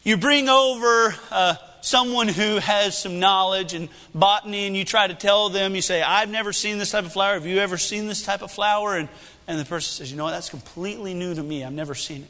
You 0.03 0.17
bring 0.17 0.47
over 0.47 1.13
uh, 1.29 1.55
someone 1.81 2.27
who 2.27 2.57
has 2.57 2.97
some 2.97 3.19
knowledge 3.19 3.73
in 3.73 3.89
botany 4.15 4.65
and 4.65 4.75
you 4.75 4.85
try 4.85 5.07
to 5.07 5.13
tell 5.13 5.49
them, 5.49 5.75
you 5.75 5.81
say, 5.81 6.01
I've 6.01 6.29
never 6.29 6.53
seen 6.53 6.77
this 6.77 6.91
type 6.91 7.05
of 7.05 7.11
flower. 7.11 7.33
Have 7.33 7.45
you 7.45 7.59
ever 7.59 7.77
seen 7.77 8.07
this 8.07 8.23
type 8.23 8.41
of 8.41 8.51
flower? 8.51 8.95
And, 8.95 9.09
and 9.47 9.59
the 9.59 9.65
person 9.65 9.91
says, 9.91 10.11
you 10.11 10.17
know 10.17 10.23
what, 10.23 10.31
that's 10.31 10.49
completely 10.49 11.13
new 11.13 11.33
to 11.35 11.43
me. 11.43 11.63
I've 11.63 11.73
never 11.73 11.95
seen 11.95 12.21
it. 12.21 12.29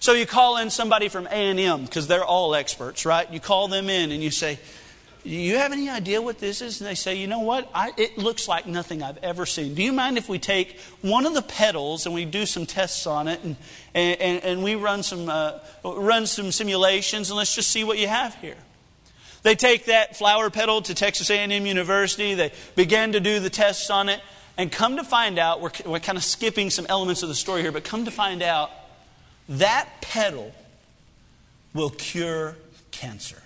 So 0.00 0.12
you 0.12 0.26
call 0.26 0.58
in 0.58 0.70
somebody 0.70 1.08
from 1.08 1.26
A&M 1.26 1.84
because 1.84 2.06
they're 2.06 2.24
all 2.24 2.54
experts, 2.54 3.04
right? 3.04 3.30
You 3.30 3.40
call 3.40 3.68
them 3.68 3.90
in 3.90 4.12
and 4.12 4.22
you 4.22 4.30
say, 4.30 4.58
you 5.34 5.56
have 5.56 5.72
any 5.72 5.90
idea 5.90 6.22
what 6.22 6.38
this 6.38 6.62
is? 6.62 6.80
And 6.80 6.88
they 6.88 6.94
say, 6.94 7.16
you 7.16 7.26
know 7.26 7.40
what? 7.40 7.70
I, 7.74 7.92
it 7.96 8.18
looks 8.18 8.48
like 8.48 8.66
nothing 8.66 9.02
I've 9.02 9.18
ever 9.18 9.46
seen. 9.46 9.74
Do 9.74 9.82
you 9.82 9.92
mind 9.92 10.16
if 10.16 10.28
we 10.28 10.38
take 10.38 10.78
one 11.02 11.26
of 11.26 11.34
the 11.34 11.42
petals 11.42 12.06
and 12.06 12.14
we 12.14 12.24
do 12.24 12.46
some 12.46 12.66
tests 12.66 13.06
on 13.06 13.28
it 13.28 13.40
and, 13.44 13.56
and, 13.94 14.42
and 14.42 14.62
we 14.62 14.74
run 14.74 15.02
some, 15.02 15.28
uh, 15.28 15.58
run 15.84 16.26
some 16.26 16.52
simulations 16.52 17.30
and 17.30 17.36
let's 17.36 17.54
just 17.54 17.70
see 17.70 17.84
what 17.84 17.98
you 17.98 18.08
have 18.08 18.34
here? 18.36 18.56
They 19.42 19.54
take 19.54 19.86
that 19.86 20.16
flower 20.16 20.50
petal 20.50 20.82
to 20.82 20.94
Texas 20.94 21.30
A&M 21.30 21.66
University. 21.66 22.34
They 22.34 22.52
begin 22.74 23.12
to 23.12 23.20
do 23.20 23.40
the 23.40 23.50
tests 23.50 23.90
on 23.90 24.08
it. 24.08 24.20
And 24.56 24.72
come 24.72 24.96
to 24.96 25.04
find 25.04 25.38
out, 25.38 25.60
we're, 25.60 25.70
we're 25.86 26.00
kind 26.00 26.18
of 26.18 26.24
skipping 26.24 26.70
some 26.70 26.86
elements 26.88 27.22
of 27.22 27.28
the 27.28 27.34
story 27.34 27.62
here, 27.62 27.70
but 27.70 27.84
come 27.84 28.06
to 28.06 28.10
find 28.10 28.42
out 28.42 28.70
that 29.48 29.88
petal 30.00 30.52
will 31.74 31.90
cure 31.90 32.56
cancer. 32.90 33.40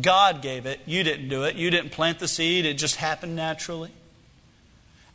God 0.00 0.42
gave 0.42 0.66
it. 0.66 0.80
You 0.86 1.02
didn't 1.02 1.28
do 1.28 1.44
it. 1.44 1.56
You 1.56 1.70
didn't 1.70 1.90
plant 1.90 2.18
the 2.18 2.28
seed. 2.28 2.66
It 2.66 2.74
just 2.74 2.96
happened 2.96 3.36
naturally. 3.36 3.90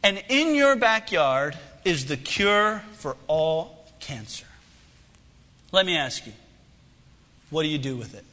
And 0.03 0.23
in 0.29 0.55
your 0.55 0.75
backyard 0.75 1.57
is 1.85 2.07
the 2.07 2.17
cure 2.17 2.83
for 2.93 3.15
all 3.27 3.85
cancer. 3.99 4.45
Let 5.71 5.85
me 5.85 5.95
ask 5.95 6.25
you, 6.25 6.33
what 7.49 7.63
do 7.63 7.69
you 7.69 7.77
do 7.77 7.95
with 7.95 8.15
it? 8.15 8.25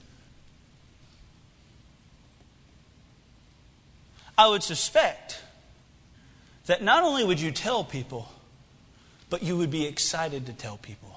I 4.36 4.48
would 4.48 4.62
suspect 4.62 5.42
that 6.66 6.82
not 6.82 7.02
only 7.02 7.24
would 7.24 7.40
you 7.40 7.50
tell 7.50 7.82
people, 7.82 8.28
but 9.30 9.42
you 9.42 9.56
would 9.56 9.70
be 9.70 9.86
excited 9.86 10.46
to 10.46 10.52
tell 10.52 10.76
people. 10.76 11.07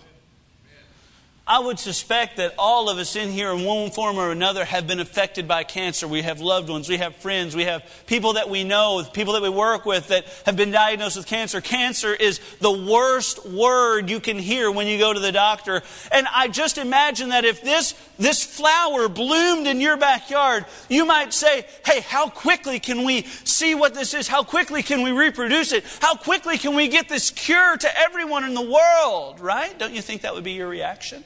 I 1.52 1.60
would 1.60 1.80
suspect 1.80 2.38
that 2.38 2.54
all 2.58 2.90
of 2.90 2.98
us 2.98 3.18
in 3.18 3.28
here, 3.28 3.52
in 3.52 3.66
one 3.66 3.92
form 3.92 4.16
or 4.16 4.32
another, 4.32 4.64
have 4.64 4.88
been 4.88 5.02
affected 5.02 5.50
by 5.50 5.66
cancer. 5.66 6.08
We 6.08 6.22
have 6.22 6.40
loved 6.40 6.70
ones, 6.70 6.88
we 6.88 6.96
have 6.96 7.14
friends, 7.18 7.58
we 7.58 7.66
have 7.66 7.84
people 8.08 8.34
that 8.34 8.50
we 8.50 8.64
know, 8.64 9.04
people 9.12 9.34
that 9.34 9.42
we 9.42 9.50
work 9.50 9.86
with 9.86 10.08
that 10.08 10.24
have 10.46 10.56
been 10.56 10.72
diagnosed 10.72 11.18
with 11.18 11.26
cancer. 11.26 11.60
Cancer 11.60 12.14
is 12.14 12.40
the 12.62 12.72
worst 12.72 13.46
word 13.46 14.10
you 14.10 14.22
can 14.22 14.40
hear 14.40 14.72
when 14.72 14.88
you 14.88 14.98
go 14.98 15.12
to 15.12 15.20
the 15.20 15.34
doctor. 15.34 15.82
And 16.10 16.26
I 16.34 16.48
just 16.48 16.78
imagine 16.78 17.30
that 17.30 17.44
if 17.44 17.62
this, 17.62 17.96
this 18.18 18.42
flower 18.42 19.10
bloomed 19.10 19.68
in 19.68 19.82
your 19.82 19.98
backyard, 19.98 20.66
you 20.88 21.06
might 21.06 21.34
say, 21.34 21.66
Hey, 21.86 22.00
how 22.00 22.30
quickly 22.30 22.80
can 22.80 23.04
we 23.04 23.24
see 23.24 23.76
what 23.76 23.94
this 23.94 24.14
is? 24.14 24.30
How 24.30 24.44
quickly 24.44 24.84
can 24.84 25.02
we 25.02 25.12
reproduce 25.12 25.74
it? 25.74 25.84
How 26.00 26.16
quickly 26.16 26.58
can 26.58 26.76
we 26.76 26.88
get 26.88 27.10
this 27.10 27.30
cure 27.30 27.76
to 27.76 28.00
everyone 28.00 28.46
in 28.46 28.54
the 28.54 28.62
world? 28.62 29.42
Right? 29.42 29.78
Don't 29.78 29.94
you 29.94 30.02
think 30.02 30.22
that 30.22 30.34
would 30.34 30.46
be 30.46 30.54
your 30.54 30.70
reaction? 30.70 31.26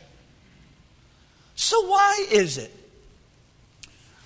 So, 1.56 1.88
why 1.88 2.28
is 2.32 2.58
it 2.58 2.72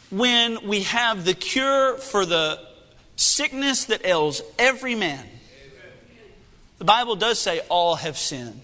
when 0.10 0.68
we 0.68 0.82
have 0.82 1.26
the 1.26 1.34
cure 1.34 1.98
for 1.98 2.26
the 2.26 2.60
sickness 3.16 3.86
that 3.86 4.06
ails 4.06 4.42
every 4.58 4.96
man? 4.96 5.26
The 6.80 6.86
Bible 6.86 7.16
does 7.16 7.40
say 7.40 7.60
all 7.70 7.96
have 7.96 8.18
sinned. 8.18 8.62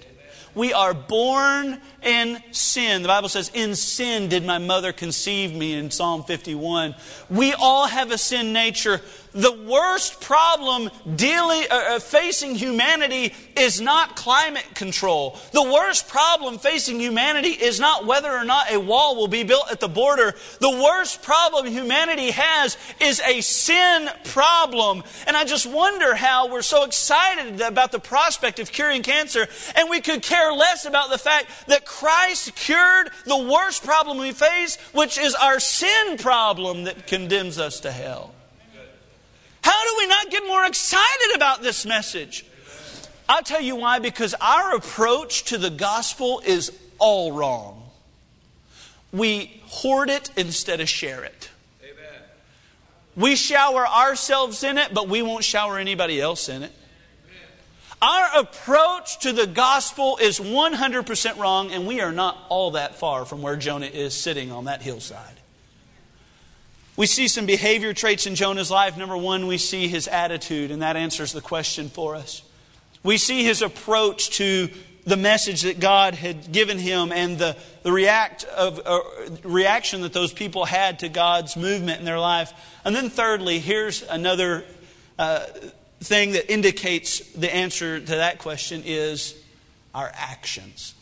We 0.55 0.71
are 0.71 0.93
born 0.93 1.81
in 2.01 2.41
sin. 2.51 3.01
The 3.01 3.09
Bible 3.09 3.27
says, 3.27 3.51
In 3.53 3.75
sin 3.75 4.29
did 4.29 4.45
my 4.45 4.57
mother 4.57 4.93
conceive 4.93 5.53
me 5.53 5.73
in 5.73 5.91
Psalm 5.91 6.23
51. 6.23 6.95
We 7.29 7.53
all 7.53 7.87
have 7.87 8.11
a 8.11 8.17
sin 8.17 8.53
nature. 8.53 9.01
The 9.35 9.51
worst 9.51 10.21
problem 10.21 10.89
dealing, 11.17 11.63
uh, 11.69 11.75
uh, 11.75 11.99
facing 11.99 12.55
humanity 12.55 13.33
is 13.57 13.81
not 13.81 14.15
climate 14.15 14.65
control. 14.75 15.37
The 15.51 15.61
worst 15.61 16.07
problem 16.07 16.57
facing 16.57 17.01
humanity 17.01 17.49
is 17.49 17.77
not 17.77 18.05
whether 18.05 18.31
or 18.31 18.45
not 18.45 18.71
a 18.71 18.79
wall 18.79 19.17
will 19.17 19.27
be 19.27 19.43
built 19.43 19.69
at 19.69 19.81
the 19.81 19.89
border. 19.89 20.35
The 20.61 20.69
worst 20.69 21.21
problem 21.21 21.67
humanity 21.67 22.31
has 22.31 22.77
is 23.01 23.19
a 23.19 23.41
sin 23.41 24.09
problem. 24.23 25.03
And 25.27 25.35
I 25.35 25.43
just 25.43 25.65
wonder 25.65 26.15
how 26.15 26.47
we're 26.49 26.61
so 26.61 26.85
excited 26.85 27.59
about 27.59 27.91
the 27.91 27.99
prospect 27.99 28.59
of 28.59 28.71
curing 28.71 29.03
cancer, 29.03 29.47
and 29.75 29.89
we 29.89 29.99
could 29.99 30.21
care 30.21 30.53
less 30.53 30.85
about 30.85 31.09
the 31.09 31.17
fact 31.17 31.47
that 31.67 31.85
Christ 31.85 32.55
cured 32.55 33.09
the 33.25 33.37
worst 33.37 33.83
problem 33.83 34.17
we 34.17 34.31
face, 34.31 34.77
which 34.93 35.17
is 35.17 35.35
our 35.35 35.59
sin 35.59 36.17
problem 36.17 36.85
that 36.85 37.05
condemns 37.05 37.59
us 37.59 37.81
to 37.81 37.91
hell. 37.91 38.34
How 39.65 39.83
do 39.83 39.95
we 39.97 40.05
not 40.05 40.29
get 40.29 40.45
more 40.45 40.63
excited 40.63 41.35
about 41.35 41.63
this 41.63 41.87
message? 41.87 42.45
I'll 43.27 43.41
tell 43.41 43.61
you 43.61 43.75
why 43.75 43.97
because 43.97 44.35
our 44.39 44.75
approach 44.75 45.45
to 45.45 45.57
the 45.57 45.71
gospel 45.71 46.39
is 46.45 46.71
all 46.99 47.31
wrong. 47.31 47.81
We 49.11 49.59
hoard 49.65 50.11
it 50.11 50.29
instead 50.37 50.81
of 50.81 50.87
share 50.87 51.23
it. 51.23 51.49
Amen. 51.81 52.21
We 53.15 53.35
shower 53.35 53.87
ourselves 53.87 54.63
in 54.63 54.77
it, 54.77 54.93
but 54.93 55.09
we 55.09 55.23
won't 55.23 55.43
shower 55.43 55.79
anybody 55.79 56.21
else 56.21 56.47
in 56.47 56.61
it. 56.61 56.71
Our 58.03 58.41
approach 58.41 59.21
to 59.21 59.33
the 59.33 59.47
gospel 59.47 60.19
is 60.21 60.39
100% 60.39 61.37
wrong, 61.39 61.71
and 61.71 61.87
we 61.87 62.01
are 62.01 62.11
not 62.11 62.37
all 62.49 62.69
that 62.71 62.99
far 62.99 63.25
from 63.25 63.41
where 63.41 63.55
Jonah 63.55 63.87
is 63.87 64.13
sitting 64.13 64.51
on 64.51 64.65
that 64.65 64.83
hillside. 64.83 65.39
We 66.97 67.07
see 67.07 67.27
some 67.27 67.45
behavior 67.45 67.93
traits 67.93 68.25
in 68.25 68.35
Jonah's 68.35 68.71
life. 68.71 68.97
Number 68.97 69.17
one, 69.17 69.47
we 69.47 69.57
see 69.57 69.87
his 69.87 70.07
attitude, 70.07 70.71
and 70.71 70.81
that 70.81 70.95
answers 70.95 71.33
the 71.33 71.41
question 71.41 71.89
for 71.89 72.15
us. 72.15 72.41
We 73.03 73.17
see 73.17 73.43
his 73.43 73.61
approach 73.61 74.29
to 74.37 74.69
the 75.05 75.17
message 75.17 75.61
that 75.61 75.79
God 75.79 76.15
had 76.15 76.51
given 76.51 76.79
him 76.79 77.11
and 77.11 77.37
the, 77.37 77.55
the 77.83 77.91
react 77.91 78.43
of, 78.45 78.81
uh, 78.83 78.99
reaction 79.43 80.01
that 80.01 80.13
those 80.13 80.33
people 80.33 80.65
had 80.65 80.99
to 80.99 81.09
God's 81.09 81.55
movement 81.55 81.99
in 81.99 82.05
their 82.05 82.19
life. 82.19 82.51
And 82.83 82.95
then, 82.95 83.09
thirdly, 83.09 83.59
here's 83.59 84.01
another 84.01 84.63
uh, 85.19 85.45
thing 85.99 86.31
that 86.31 86.51
indicates 86.51 87.19
the 87.33 87.53
answer 87.53 87.99
to 87.99 88.05
that 88.05 88.39
question 88.39 88.81
is 88.85 89.35
our 89.93 90.11
actions. 90.15 90.94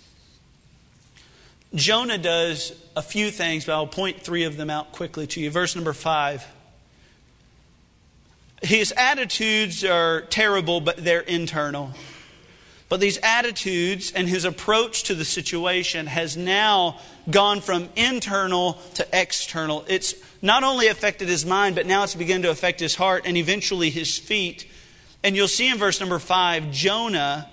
Jonah 1.75 2.17
does 2.17 2.73
a 2.95 3.01
few 3.01 3.31
things, 3.31 3.65
but 3.65 3.73
I'll 3.73 3.87
point 3.87 4.21
three 4.21 4.43
of 4.43 4.57
them 4.57 4.69
out 4.69 4.91
quickly 4.91 5.25
to 5.27 5.41
you. 5.41 5.49
Verse 5.49 5.75
number 5.75 5.93
five. 5.93 6.45
His 8.61 8.93
attitudes 8.95 9.83
are 9.83 10.21
terrible, 10.21 10.79
but 10.79 10.97
they're 10.97 11.19
internal. 11.19 11.91
But 12.89 12.99
these 12.99 13.17
attitudes 13.23 14.11
and 14.15 14.29
his 14.29 14.45
approach 14.45 15.03
to 15.03 15.15
the 15.15 15.25
situation 15.25 16.05
has 16.05 16.37
now 16.37 16.99
gone 17.29 17.59
from 17.59 17.89
internal 17.95 18.73
to 18.93 19.07
external. 19.11 19.83
It's 19.87 20.13
not 20.43 20.63
only 20.63 20.87
affected 20.87 21.27
his 21.27 21.45
mind, 21.45 21.75
but 21.75 21.87
now 21.87 22.03
it's 22.03 22.13
begun 22.13 22.43
to 22.43 22.51
affect 22.51 22.79
his 22.79 22.93
heart 22.95 23.23
and 23.25 23.35
eventually 23.35 23.89
his 23.89 24.17
feet. 24.17 24.69
And 25.23 25.35
you'll 25.35 25.47
see 25.47 25.69
in 25.69 25.77
verse 25.77 25.99
number 25.99 26.19
five, 26.19 26.71
Jonah 26.71 27.49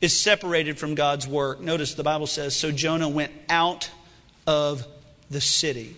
is 0.00 0.18
separated 0.18 0.78
from 0.78 0.94
God's 0.94 1.26
work. 1.26 1.60
Notice 1.60 1.94
the 1.94 2.02
Bible 2.02 2.26
says, 2.26 2.56
So 2.56 2.72
Jonah 2.72 3.08
went 3.08 3.32
out 3.48 3.90
of 4.46 4.86
the 5.30 5.40
city. 5.40 5.96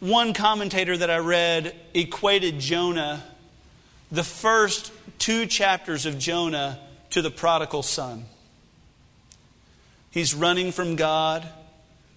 One 0.00 0.34
commentator 0.34 0.96
that 0.96 1.10
I 1.10 1.18
read 1.18 1.76
equated 1.94 2.58
Jonah, 2.58 3.22
the 4.10 4.24
first 4.24 4.92
two 5.18 5.46
chapters 5.46 6.06
of 6.06 6.18
Jonah, 6.18 6.80
to 7.10 7.22
the 7.22 7.30
prodigal 7.30 7.82
son. 7.82 8.24
He's 10.10 10.34
running 10.34 10.72
from 10.72 10.96
God, 10.96 11.46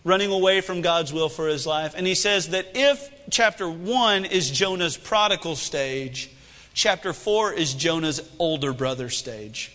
running 0.04 0.32
away 0.32 0.62
from 0.62 0.82
God's 0.82 1.14
will 1.14 1.30
for 1.30 1.48
his 1.48 1.68
life. 1.68 1.94
And 1.96 2.08
he 2.08 2.16
says 2.16 2.50
that 2.50 2.72
if 2.74 3.10
chapter 3.30 3.70
1 3.70 4.26
is 4.26 4.50
Jonah's 4.50 4.98
prodigal 4.98 5.56
stage, 5.56 6.30
Chapter 6.76 7.14
4 7.14 7.54
is 7.54 7.74
Jonah's 7.74 8.20
older 8.38 8.74
brother 8.74 9.10
stage. 9.10 9.72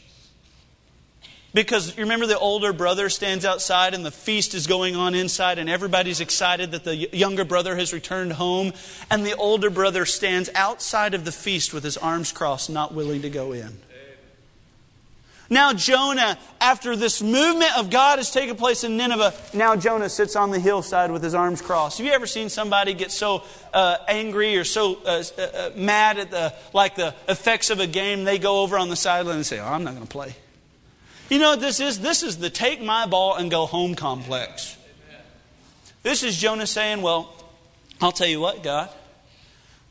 Because 1.55 1.97
you 1.97 2.03
remember 2.03 2.27
the 2.27 2.39
older 2.39 2.75
brother 2.75 3.09
stands 3.09 3.47
outside 3.47 3.95
and 3.95 4.05
the 4.05 4.11
feast 4.11 4.53
is 4.55 4.67
going 4.67 4.97
on 4.97 5.15
inside, 5.15 5.59
and 5.59 5.71
everybody's 5.71 6.21
excited 6.21 6.73
that 6.73 6.85
the 6.85 6.95
younger 7.17 7.47
brother 7.47 7.75
has 7.75 7.95
returned 7.95 8.35
home. 8.35 8.75
And 9.11 9.25
the 9.25 9.35
older 9.35 9.71
brother 9.71 10.05
stands 10.05 10.51
outside 10.55 11.15
of 11.15 11.25
the 11.25 11.33
feast 11.33 11.73
with 11.73 11.85
his 11.85 11.97
arms 11.97 12.33
crossed, 12.33 12.69
not 12.69 12.93
willing 12.93 13.23
to 13.23 13.31
go 13.31 13.53
in. 13.53 13.79
Now, 15.53 15.73
Jonah, 15.73 16.39
after 16.61 16.95
this 16.95 17.21
movement 17.21 17.77
of 17.77 17.91
God 17.91 18.21
has 18.21 18.31
taken 18.31 18.55
place 18.55 18.85
in 18.85 18.97
Nineveh, 18.97 19.35
now 19.53 19.75
Jonah 19.75 20.09
sits 20.09 20.37
on 20.37 20.53
the 20.53 20.61
hillside 20.61 21.11
with 21.11 21.25
his 21.25 21.35
arms 21.35 21.61
crossed. 21.61 21.99
Have 21.99 22.07
you 22.07 22.13
ever 22.13 22.29
seen 22.29 22.49
somebody 22.49 22.95
get 22.95 23.11
so 23.11 23.43
uh, 23.75 23.97
angry 24.07 24.57
or 24.57 24.63
so 24.63 25.03
uh, 25.05 25.25
uh, 25.37 25.43
uh, 25.43 25.71
mad 25.75 26.19
at 26.19 26.31
the 26.31 26.55
like 26.73 26.95
the 26.95 27.17
effects 27.27 27.71
of 27.71 27.81
a 27.81 27.89
game? 27.89 28.23
They 28.23 28.39
go 28.39 28.63
over 28.63 28.79
on 28.79 28.91
the 28.91 28.97
sideline 28.97 29.37
and 29.37 29.47
say, 29.47 29.59
"Oh, 29.59 29.67
I'm 29.67 29.83
not 29.83 29.95
going 29.95 30.07
to 30.07 30.13
play." 30.13 30.37
You 31.29 31.41
know 31.41 31.51
what 31.51 31.61
this 31.61 31.81
is? 31.81 31.99
This 31.99 32.23
is 32.23 32.39
the 32.39 32.51
take 32.51 32.81
my 32.81 33.07
ball 33.07 33.35
and 33.35 33.51
go 33.51 33.67
home 33.67 33.97
complex. 33.97 34.77
This 36.05 36.23
is 36.23 36.37
Jonah 36.37 36.67
saying, 36.67 37.03
"Well, 37.03 37.35
I'll 38.01 38.13
tell 38.13 38.29
you 38.29 38.39
what, 38.39 38.63
God, 38.63 38.89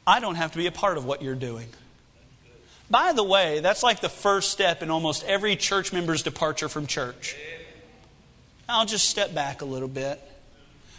I 0.08 0.22
don't 0.22 0.36
have 0.36 0.54
to 0.54 0.58
be 0.58 0.68
a 0.68 0.72
part 0.72 0.98
of 0.98 1.04
what 1.04 1.22
you're 1.22 1.36
doing." 1.36 1.68
By 2.90 3.14
the 3.14 3.24
way, 3.24 3.60
that's 3.60 3.84
like 3.84 4.02
the 4.02 4.10
first 4.10 4.52
step 4.52 4.82
in 4.82 4.90
almost 4.90 5.24
every 5.26 5.56
church 5.56 5.94
member's 5.94 6.24
departure 6.24 6.70
from 6.70 6.88
church. 6.88 7.36
I'll 8.68 8.86
just 8.86 9.10
step 9.10 9.34
back 9.34 9.62
a 9.62 9.66
little 9.66 9.88
bit. 9.88 10.22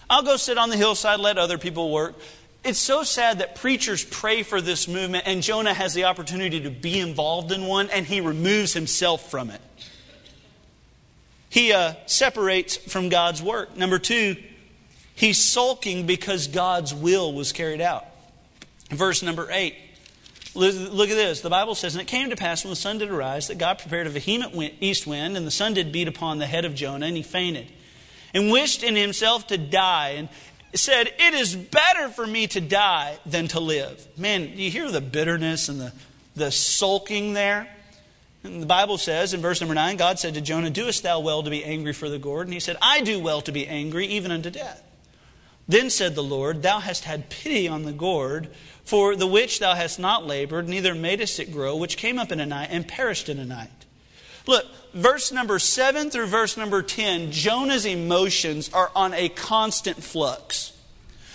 I'll 0.09 0.23
go 0.23 0.37
sit 0.37 0.59
on 0.59 0.71
the 0.71 0.77
hillside, 0.77 1.21
let 1.21 1.39
other 1.39 1.59
people 1.59 1.93
work. 1.93 2.17
It's 2.63 2.79
so 2.79 3.03
sad 3.03 3.39
that 3.39 3.55
preachers 3.55 4.05
pray 4.05 4.43
for 4.43 4.61
this 4.61 4.87
movement, 4.87 5.25
and 5.27 5.43
Jonah 5.43 5.73
has 5.73 5.95
the 5.95 6.05
opportunity 6.05 6.61
to 6.63 6.71
be 6.71 6.99
involved 6.99 7.53
in 7.53 7.65
one, 7.65 7.89
and 7.91 8.05
he 8.05 8.21
removes 8.21 8.75
himself 8.75 9.31
from 9.31 9.51
it. 9.51 9.61
He 11.49 11.73
uh, 11.73 11.95
separates 12.07 12.77
from 12.77 13.09
God's 13.09 13.43
work. 13.43 13.77
Number 13.77 13.99
two, 13.99 14.37
he's 15.15 15.39
sulking 15.43 16.07
because 16.07 16.49
God's 16.49 16.95
will 16.95 17.33
was 17.33 17.53
carried 17.53 17.81
out. 17.81 18.05
Verse 18.91 19.23
number 19.23 19.49
eight. 19.51 19.75
Look 20.55 21.11
at 21.11 21.15
this. 21.15 21.43
The 21.43 21.51
Bible 21.51 21.75
says, 21.75 21.95
And 21.95 22.03
it 22.03 22.09
came 22.09 22.31
to 22.31 22.37
pass 22.37 22.65
when 22.65 22.71
the 22.71 22.77
sun 22.77 22.99
did 22.99 23.11
arise 23.11 23.49
that 23.49 23.59
God 23.59 23.79
prepared 23.79 24.07
a 24.07 24.11
vehement 24.11 24.55
wind, 24.55 24.75
east 24.81 25.07
wind, 25.07 25.37
and 25.37 25.47
the 25.47 25.51
sun 25.51 25.75
did 25.75 25.93
beat 25.93 26.09
upon 26.09 26.39
the 26.39 26.47
head 26.47 26.65
of 26.65 26.75
Jonah, 26.75 27.07
and 27.07 27.17
he 27.17 27.23
fainted, 27.23 27.71
and 28.35 28.51
wished 28.51 28.83
in 28.83 28.97
himself 28.97 29.47
to 29.49 29.59
die, 29.59 30.11
and 30.11 30.29
said, 30.75 31.13
It 31.19 31.35
is 31.35 31.55
better 31.55 32.09
for 32.09 32.27
me 32.27 32.47
to 32.49 32.61
die 32.61 33.19
than 33.27 33.49
to 33.49 33.61
live. 33.61 34.07
Man, 34.17 34.57
do 34.57 34.63
you 34.63 34.71
hear 34.71 34.91
the 34.91 35.01
bitterness 35.01 35.69
and 35.69 35.81
the, 35.81 35.93
the 36.35 36.51
sulking 36.51 37.33
there? 37.33 37.69
And 38.43 38.63
the 38.63 38.67
Bible 38.67 38.97
says 38.97 39.35
in 39.35 39.41
verse 39.41 39.61
number 39.61 39.75
9, 39.75 39.97
God 39.97 40.19
said 40.19 40.35
to 40.35 40.41
Jonah, 40.41 40.71
Doest 40.71 41.03
thou 41.03 41.21
well 41.21 41.43
to 41.43 41.51
be 41.51 41.65
angry 41.65 41.93
for 41.93 42.09
the 42.09 42.19
gourd? 42.19 42.47
And 42.47 42.55
he 42.55 42.61
said, 42.61 42.77
I 42.81 43.03
do 43.03 43.21
well 43.21 43.43
to 43.43 43.53
be 43.53 43.67
angry, 43.67 44.07
even 44.07 44.31
unto 44.31 44.51
death. 44.51 44.83
Then 45.69 45.91
said 45.91 46.15
the 46.15 46.23
Lord, 46.23 46.63
Thou 46.63 46.81
hast 46.81 47.05
had 47.05 47.31
pity 47.31 47.69
on 47.69 47.85
the 47.85 47.93
gourd, 47.93 48.49
for 48.91 49.15
the 49.15 49.27
which 49.27 49.61
thou 49.61 49.77
hast 49.77 50.01
not 50.01 50.27
labored, 50.27 50.69
neither 50.69 50.97
madest 50.97 51.39
it 51.39 51.53
grow, 51.53 51.77
which 51.77 51.97
came 51.97 52.19
up 52.19 52.33
in 52.33 52.41
a 52.41 52.45
night 52.45 52.71
and 52.73 52.89
perished 52.89 53.29
in 53.29 53.39
a 53.39 53.45
night. 53.45 53.71
Look, 54.49 54.67
verse 54.93 55.31
number 55.31 55.61
7 55.61 56.11
through 56.11 56.27
verse 56.27 56.57
number 56.57 56.83
10, 56.83 57.31
Jonah's 57.31 57.87
emotions 57.87 58.69
are 58.73 58.91
on 58.97 59.15
a 59.15 59.29
constant 59.29 60.03
flux. 60.03 60.73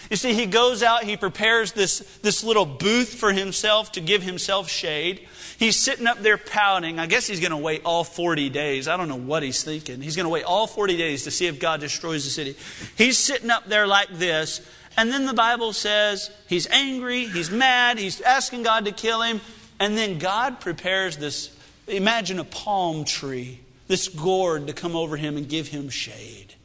You 0.09 0.17
see, 0.17 0.33
he 0.33 0.47
goes 0.47 0.83
out, 0.83 1.05
he 1.05 1.15
prepares 1.15 1.71
this, 1.71 1.99
this 2.21 2.43
little 2.43 2.65
booth 2.65 3.13
for 3.13 3.31
himself 3.31 3.93
to 3.93 4.01
give 4.01 4.21
himself 4.21 4.69
shade. 4.69 5.25
He's 5.57 5.77
sitting 5.77 6.07
up 6.07 6.21
there 6.21 6.37
pouting. 6.37 6.99
I 6.99 7.05
guess 7.05 7.25
he's 7.25 7.39
going 7.39 7.51
to 7.51 7.57
wait 7.57 7.83
all 7.85 8.03
40 8.03 8.49
days. 8.49 8.89
I 8.89 8.97
don't 8.97 9.07
know 9.07 9.15
what 9.15 9.43
he's 9.43 9.63
thinking. 9.63 10.01
He's 10.01 10.17
going 10.17 10.25
to 10.25 10.29
wait 10.29 10.43
all 10.43 10.67
40 10.67 10.97
days 10.97 11.23
to 11.23 11.31
see 11.31 11.47
if 11.47 11.57
God 11.57 11.79
destroys 11.79 12.25
the 12.25 12.31
city. 12.31 12.57
He's 12.97 13.17
sitting 13.17 13.49
up 13.49 13.65
there 13.65 13.87
like 13.87 14.09
this. 14.09 14.59
And 14.97 15.11
then 15.11 15.25
the 15.25 15.33
Bible 15.33 15.73
says 15.73 16.31
he's 16.47 16.67
angry, 16.67 17.25
he's 17.25 17.51
mad, 17.51 17.97
he's 17.97 18.21
asking 18.21 18.63
God 18.63 18.85
to 18.85 18.91
kill 18.91 19.21
him. 19.21 19.41
And 19.79 19.97
then 19.97 20.19
God 20.19 20.61
prepares 20.61 21.17
this 21.17 21.55
imagine 21.87 22.39
a 22.39 22.45
palm 22.45 23.05
tree, 23.05 23.59
this 23.87 24.07
gourd 24.07 24.67
to 24.67 24.73
come 24.73 24.95
over 24.95 25.17
him 25.17 25.37
and 25.37 25.47
give 25.47 25.67
him 25.67 25.89
shade. 25.89 26.55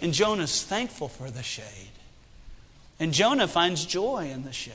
And 0.00 0.12
Jonah's 0.12 0.62
thankful 0.62 1.08
for 1.08 1.30
the 1.30 1.42
shade. 1.42 1.64
And 3.00 3.12
Jonah 3.12 3.48
finds 3.48 3.86
joy 3.86 4.30
in 4.32 4.44
the 4.44 4.52
shade. 4.52 4.74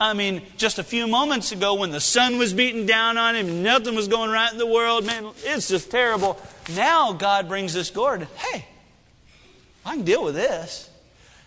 I 0.00 0.14
mean, 0.14 0.42
just 0.56 0.78
a 0.78 0.82
few 0.82 1.06
moments 1.06 1.52
ago 1.52 1.74
when 1.74 1.90
the 1.90 2.00
sun 2.00 2.38
was 2.38 2.54
beating 2.54 2.86
down 2.86 3.18
on 3.18 3.36
him, 3.36 3.62
nothing 3.62 3.94
was 3.94 4.08
going 4.08 4.30
right 4.30 4.50
in 4.50 4.58
the 4.58 4.66
world, 4.66 5.04
man, 5.04 5.26
it's 5.44 5.68
just 5.68 5.90
terrible. 5.90 6.40
Now 6.74 7.12
God 7.12 7.48
brings 7.48 7.74
this 7.74 7.90
gourd. 7.90 8.26
Hey, 8.36 8.64
I 9.90 9.96
can 9.96 10.04
deal 10.04 10.24
with 10.24 10.34
this. 10.34 10.88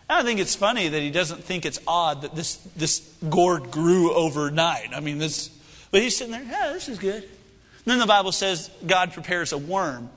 I 0.10 0.22
think 0.24 0.40
it's 0.40 0.56
funny 0.56 0.90
that 0.90 1.02
he 1.02 1.10
doesn't 1.12 1.44
think 1.44 1.66
it's 1.66 1.80
odd 1.88 2.24
that 2.24 2.36
this, 2.36 2.56
this 2.76 3.00
gourd 3.30 3.72
grew 3.72 4.14
overnight. 4.14 4.90
I 4.94 5.00
mean, 5.00 5.18
this, 5.18 5.50
but 5.92 6.02
he's 6.02 6.18
sitting 6.18 6.34
there, 6.34 6.44
yeah, 6.44 6.74
this 6.74 6.90
is 6.90 7.00
good. 7.00 7.24
And 7.24 7.86
then 7.86 8.00
the 8.00 8.06
Bible 8.06 8.32
says 8.32 8.70
God 8.86 9.14
prepares 9.14 9.54
a 9.54 9.58
worm 9.58 10.10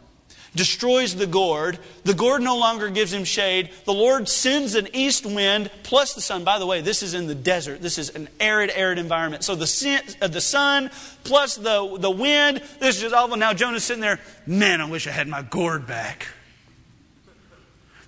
destroys 0.56 1.14
the 1.14 1.26
gourd. 1.26 1.78
The 2.04 2.14
gourd 2.14 2.42
no 2.42 2.56
longer 2.56 2.88
gives 2.88 3.12
him 3.12 3.24
shade. 3.24 3.70
The 3.84 3.92
Lord 3.92 4.28
sends 4.28 4.74
an 4.74 4.88
east 4.92 5.24
wind 5.24 5.70
plus 5.84 6.14
the 6.14 6.20
sun. 6.20 6.42
By 6.42 6.58
the 6.58 6.66
way, 6.66 6.80
this 6.80 7.02
is 7.02 7.14
in 7.14 7.26
the 7.26 7.34
desert. 7.34 7.82
This 7.82 7.98
is 7.98 8.10
an 8.10 8.28
arid, 8.40 8.70
arid 8.74 8.98
environment. 8.98 9.44
So 9.44 9.54
the, 9.54 10.16
uh, 10.20 10.26
the 10.28 10.40
sun 10.40 10.90
plus 11.22 11.56
the, 11.56 11.96
the 11.98 12.10
wind, 12.10 12.62
this 12.80 12.96
is 12.96 13.02
just 13.02 13.14
awful. 13.14 13.36
Now 13.36 13.52
Jonah's 13.52 13.84
sitting 13.84 14.00
there, 14.00 14.18
man, 14.46 14.80
I 14.80 14.88
wish 14.88 15.06
I 15.06 15.10
had 15.12 15.28
my 15.28 15.42
gourd 15.42 15.86
back. 15.86 16.26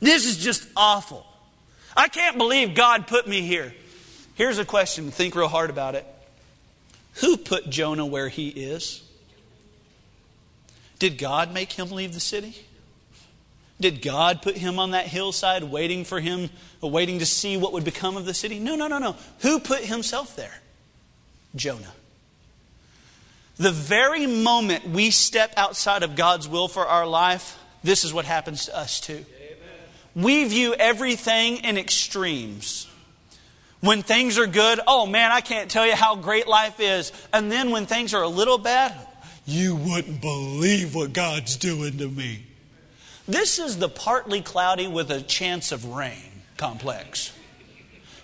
This 0.00 0.26
is 0.26 0.36
just 0.36 0.66
awful. 0.76 1.26
I 1.96 2.08
can't 2.08 2.38
believe 2.38 2.74
God 2.74 3.06
put 3.06 3.26
me 3.26 3.42
here. 3.42 3.74
Here's 4.34 4.58
a 4.58 4.64
question. 4.64 5.10
Think 5.10 5.34
real 5.34 5.48
hard 5.48 5.70
about 5.70 5.94
it. 5.94 6.06
Who 7.14 7.36
put 7.36 7.68
Jonah 7.68 8.06
where 8.06 8.28
he 8.28 8.48
is? 8.48 9.02
Did 10.98 11.18
God 11.18 11.52
make 11.52 11.72
him 11.72 11.90
leave 11.90 12.14
the 12.14 12.20
city? 12.20 12.56
Did 13.80 14.02
God 14.02 14.42
put 14.42 14.56
him 14.56 14.78
on 14.78 14.92
that 14.92 15.06
hillside 15.06 15.62
waiting 15.64 16.04
for 16.04 16.20
him, 16.20 16.50
waiting 16.80 17.20
to 17.20 17.26
see 17.26 17.56
what 17.56 17.72
would 17.72 17.84
become 17.84 18.16
of 18.16 18.24
the 18.24 18.34
city? 18.34 18.58
No, 18.58 18.74
no, 18.74 18.88
no, 18.88 18.98
no. 18.98 19.16
Who 19.40 19.60
put 19.60 19.80
himself 19.80 20.34
there? 20.34 20.54
Jonah. 21.54 21.92
The 23.56 23.72
very 23.72 24.26
moment 24.26 24.88
we 24.88 25.10
step 25.10 25.52
outside 25.56 26.02
of 26.02 26.14
God's 26.14 26.48
will 26.48 26.68
for 26.68 26.86
our 26.86 27.06
life, 27.06 27.58
this 27.82 28.04
is 28.04 28.12
what 28.12 28.24
happens 28.24 28.66
to 28.66 28.76
us 28.76 29.00
too. 29.00 29.24
We 30.18 30.42
view 30.48 30.74
everything 30.74 31.58
in 31.58 31.78
extremes. 31.78 32.88
When 33.80 34.02
things 34.02 34.36
are 34.36 34.48
good, 34.48 34.80
oh 34.84 35.06
man, 35.06 35.30
I 35.30 35.40
can't 35.40 35.70
tell 35.70 35.86
you 35.86 35.94
how 35.94 36.16
great 36.16 36.48
life 36.48 36.80
is. 36.80 37.12
And 37.32 37.52
then 37.52 37.70
when 37.70 37.86
things 37.86 38.12
are 38.14 38.24
a 38.24 38.28
little 38.28 38.58
bad, 38.58 38.96
you 39.46 39.76
wouldn't 39.76 40.20
believe 40.20 40.96
what 40.96 41.12
God's 41.12 41.56
doing 41.56 41.98
to 41.98 42.08
me. 42.08 42.44
This 43.28 43.60
is 43.60 43.78
the 43.78 43.88
partly 43.88 44.42
cloudy 44.42 44.88
with 44.88 45.12
a 45.12 45.22
chance 45.22 45.70
of 45.70 45.84
rain 45.84 46.42
complex. 46.56 47.32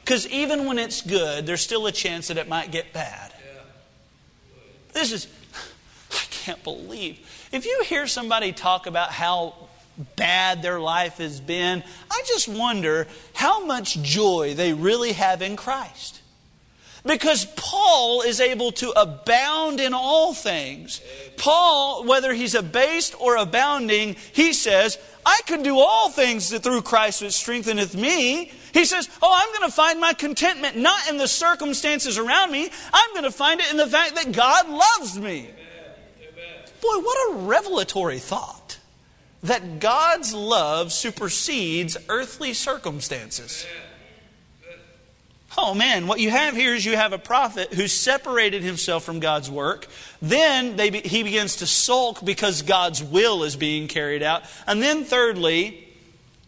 Because 0.01 0.27
even 0.27 0.67
when 0.67 0.81
it's 0.81 1.01
good, 1.01 1.47
there's 1.47 1.61
still 1.61 1.87
a 1.87 1.93
chance 1.93 2.27
that 2.27 2.39
it 2.39 2.49
might 2.49 2.73
get 2.73 2.93
bad. 2.93 3.33
This 4.93 5.13
is, 5.13 5.29
I 6.11 6.25
can't 6.31 6.65
believe. 6.65 7.21
If 7.53 7.67
you 7.67 7.85
hear 7.87 8.09
somebody 8.09 8.51
talk 8.51 8.89
about 8.89 9.13
how 9.13 9.55
bad 10.17 10.63
their 10.63 10.81
life 10.81 11.19
has 11.19 11.41
been, 11.41 11.83
I 12.11 12.23
just 12.27 12.49
wonder 12.49 13.07
how 13.35 13.65
much 13.65 14.01
joy 14.03 14.55
they 14.55 14.73
really 14.73 15.13
have 15.13 15.43
in 15.43 15.57
Christ. 15.57 16.21
Because 17.07 17.45
Paul 17.57 18.23
is 18.23 18.41
able 18.41 18.73
to 18.73 18.91
abound 18.99 19.79
in 19.79 19.93
all 19.93 20.33
things. 20.33 21.03
Paul, 21.37 22.05
whether 22.05 22.33
he's 22.33 22.55
abased 22.55 23.15
or 23.21 23.37
abounding, 23.37 24.17
he 24.33 24.55
says, 24.55 24.99
I 25.27 25.41
can 25.45 25.63
do 25.63 25.79
all 25.79 26.09
things 26.09 26.51
through 26.59 26.81
Christ 26.83 27.21
which 27.21 27.33
strengtheneth 27.33 27.95
me. 27.95 28.51
He 28.73 28.87
says, 28.87 29.09
Oh, 29.23 29.31
I'm 29.33 29.53
going 29.59 29.69
to 29.69 29.75
find 29.75 30.01
my 30.01 30.15
contentment 30.15 30.79
not 30.79 31.09
in 31.11 31.19
the 31.19 31.29
circumstances 31.29 32.17
around 32.17 32.51
me. 32.51 32.71
I'm 32.93 33.13
going 33.13 33.25
to 33.25 33.31
find 33.31 33.61
it 33.61 33.71
in 33.71 33.77
the 33.77 33.87
fact 33.87 34.15
that 34.15 34.33
God 34.33 34.69
loves 34.69 35.19
me. 35.19 35.51
Boy, 36.81 37.01
what 37.01 37.33
a 37.33 37.37
revelatory 37.45 38.19
thought 38.19 38.64
that 39.45 39.79
God's 39.79 40.35
love 40.35 40.93
supersedes 40.93 41.97
earthly 42.09 42.55
circumstances. 42.55 43.67
Oh 45.57 45.75
man, 45.75 46.07
what 46.07 46.19
you 46.19 46.31
have 46.31 46.57
here 46.57 46.75
is 46.75 46.85
you 46.85 46.97
have 46.97 47.13
a 47.13 47.19
prophet 47.19 47.75
who 47.75 47.87
separated 47.87 48.63
himself 48.63 49.05
from 49.05 49.21
God's 49.21 49.51
work. 49.51 49.87
Then 50.21 50.77
be, 50.77 51.01
he 51.01 51.23
begins 51.23 51.57
to 51.57 51.67
sulk 51.67 52.25
because 52.25 52.63
God's 52.63 53.05
will 53.05 53.45
is 53.45 53.55
being 53.55 53.87
carried 53.87 54.23
out. 54.23 54.43
And 54.67 54.83
then, 54.83 55.05
thirdly, 55.05 55.89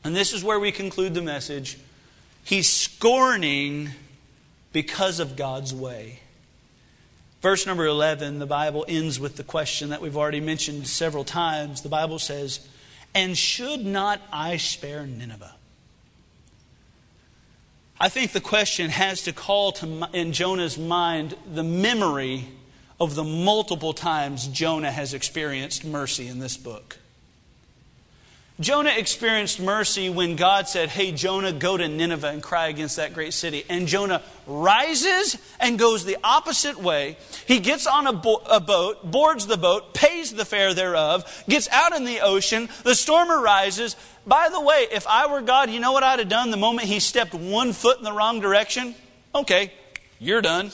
and 0.02 0.16
this 0.16 0.32
is 0.32 0.42
where 0.42 0.58
we 0.58 0.72
conclude 0.72 1.14
the 1.14 1.22
message, 1.22 1.78
he's 2.44 2.68
scorning 2.68 3.90
because 4.72 5.20
of 5.20 5.36
God's 5.36 5.72
way. 5.72 6.20
Verse 7.42 7.66
number 7.66 7.86
11, 7.86 8.38
the 8.38 8.46
Bible 8.46 8.84
ends 8.88 9.20
with 9.20 9.36
the 9.36 9.44
question 9.44 9.90
that 9.90 10.00
we've 10.00 10.16
already 10.16 10.40
mentioned 10.40 10.88
several 10.88 11.22
times. 11.22 11.82
The 11.82 11.88
Bible 11.88 12.18
says, 12.18 12.66
And 13.16 13.36
should 13.36 13.86
not 13.86 14.20
I 14.30 14.58
spare 14.58 15.06
Nineveh? 15.06 15.54
I 17.98 18.10
think 18.10 18.32
the 18.32 18.42
question 18.42 18.90
has 18.90 19.22
to 19.22 19.32
call 19.32 19.72
to 19.72 20.06
in 20.12 20.34
Jonah's 20.34 20.76
mind 20.76 21.34
the 21.50 21.62
memory 21.62 22.46
of 23.00 23.14
the 23.14 23.24
multiple 23.24 23.94
times 23.94 24.48
Jonah 24.48 24.90
has 24.90 25.14
experienced 25.14 25.82
mercy 25.82 26.26
in 26.26 26.40
this 26.40 26.58
book. 26.58 26.98
Jonah 28.58 28.94
experienced 28.96 29.60
mercy 29.60 30.08
when 30.08 30.34
God 30.34 30.66
said, 30.66 30.88
Hey, 30.88 31.12
Jonah, 31.12 31.52
go 31.52 31.76
to 31.76 31.86
Nineveh 31.88 32.28
and 32.28 32.42
cry 32.42 32.68
against 32.68 32.96
that 32.96 33.12
great 33.12 33.34
city. 33.34 33.64
And 33.68 33.86
Jonah 33.86 34.22
rises 34.46 35.36
and 35.60 35.78
goes 35.78 36.06
the 36.06 36.16
opposite 36.24 36.80
way. 36.80 37.18
He 37.46 37.60
gets 37.60 37.86
on 37.86 38.06
a, 38.06 38.14
bo- 38.14 38.42
a, 38.50 38.58
boat, 38.58 39.10
boards 39.10 39.46
the 39.46 39.58
boat, 39.58 39.92
pays 39.92 40.32
the 40.32 40.46
fare 40.46 40.72
thereof, 40.72 41.44
gets 41.46 41.68
out 41.68 41.94
in 41.94 42.06
the 42.06 42.20
ocean, 42.20 42.70
the 42.82 42.94
storm 42.94 43.30
arises. 43.30 43.94
By 44.26 44.48
the 44.50 44.60
way, 44.60 44.86
if 44.90 45.06
I 45.06 45.30
were 45.30 45.42
God, 45.42 45.70
you 45.70 45.78
know 45.78 45.92
what 45.92 46.02
I'd 46.02 46.18
have 46.18 46.28
done 46.30 46.50
the 46.50 46.56
moment 46.56 46.88
he 46.88 46.98
stepped 46.98 47.34
one 47.34 47.74
foot 47.74 47.98
in 47.98 48.04
the 48.04 48.12
wrong 48.12 48.40
direction? 48.40 48.94
Okay, 49.34 49.70
you're 50.18 50.40
done. 50.40 50.72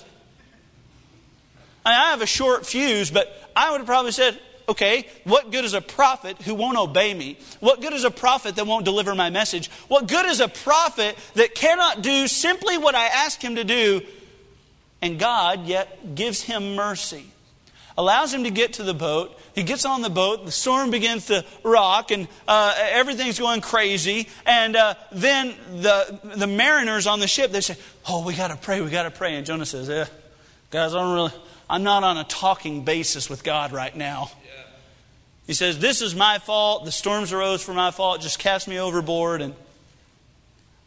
I 1.85 2.11
have 2.11 2.23
a 2.23 2.27
short 2.27 2.65
fuse, 2.65 3.11
but 3.11 3.51
I 3.57 3.73
would 3.73 3.79
have 3.79 3.87
probably 3.87 4.13
said, 4.13 4.39
okay, 4.69 5.07
what 5.25 5.51
good 5.51 5.65
is 5.65 5.75
a 5.75 5.81
prophet 5.81 6.41
who 6.43 6.55
won't 6.55 6.79
obey 6.79 7.15
me? 7.15 7.39
What 7.61 7.81
good 7.81 7.93
is 7.93 8.05
a 8.05 8.11
prophet 8.11 8.57
that 8.57 8.67
won't 8.67 8.85
deliver 8.85 9.15
my 9.15 9.31
message? 9.31 9.71
What 9.89 10.09
good 10.09 10.27
is 10.27 10.41
a 10.41 10.49
prophet 10.49 11.17
that 11.35 11.55
cannot 11.55 12.03
do 12.03 12.27
simply 12.27 12.79
what 12.79 12.95
I 12.95 13.07
ask 13.07 13.43
him 13.43 13.57
to 13.57 13.65
do? 13.65 14.03
And 15.01 15.19
God 15.19 15.67
yet 15.67 16.15
gives 16.15 16.43
him 16.43 16.77
mercy, 16.77 17.27
allows 17.99 18.33
him 18.33 18.45
to 18.45 18.51
get 18.51 18.75
to 18.75 18.85
the 18.85 18.95
boat. 18.95 19.39
He 19.55 19.65
gets 19.65 19.85
on 19.85 20.01
the 20.01 20.11
boat, 20.11 20.45
the 20.47 20.53
storm 20.53 20.91
begins 20.91 21.27
to 21.27 21.45
rock, 21.63 22.11
and 22.11 22.29
uh, 22.47 22.75
everything's 22.77 23.39
going 23.39 23.61
crazy. 23.61 24.29
And 24.47 24.77
uh, 24.77 24.95
then 25.11 25.55
the, 25.73 26.21
the 26.37 26.47
mariners 26.47 27.07
on 27.07 27.21
the 27.21 27.27
ship, 27.27 27.51
they 27.51 27.61
say, 27.61 27.77
Oh, 28.09 28.25
we 28.25 28.35
got 28.35 28.49
to 28.49 28.57
pray, 28.57 28.81
we 28.81 28.91
got 28.91 29.03
to 29.03 29.11
pray. 29.11 29.35
And 29.35 29.45
Jonah 29.45 29.67
says, 29.67 29.91
eh, 29.91 30.07
Guys, 30.71 30.95
I 30.95 31.01
don't 31.01 31.15
really, 31.15 31.33
I'm 31.73 31.85
not 31.85 32.05
on 32.05 32.19
a 32.19 32.25
talking 32.25 32.85
basis 32.85 33.31
with 33.31 33.43
God 33.43 33.73
right 33.73 33.97
now. 33.97 34.31
He 35.47 35.55
says, 35.55 35.79
This 35.79 36.03
is 36.03 36.15
my 36.15 36.39
fault. 36.39 36.85
The 36.85 36.93
storms 36.93 37.33
arose 37.33 37.63
for 37.63 37.73
my 37.73 37.91
fault. 37.91 38.21
Just 38.21 38.39
cast 38.39 38.69
me 38.69 38.79
overboard. 38.79 39.41
And, 39.41 39.55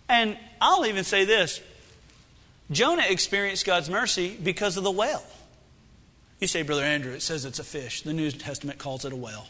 and 0.07 0.37
I'll 0.61 0.85
even 0.85 1.03
say 1.03 1.25
this 1.25 1.59
Jonah 2.69 3.05
experienced 3.09 3.65
God's 3.65 3.89
mercy 3.89 4.37
because 4.41 4.77
of 4.77 4.83
the 4.83 4.91
whale. 4.91 5.23
You 6.39 6.47
say, 6.47 6.61
Brother 6.61 6.83
Andrew, 6.83 7.13
it 7.13 7.23
says 7.23 7.45
it's 7.45 7.57
a 7.57 7.63
fish. 7.63 8.03
The 8.03 8.13
New 8.13 8.29
Testament 8.29 8.77
calls 8.77 9.05
it 9.05 9.11
a 9.11 9.15
whale. 9.15 9.47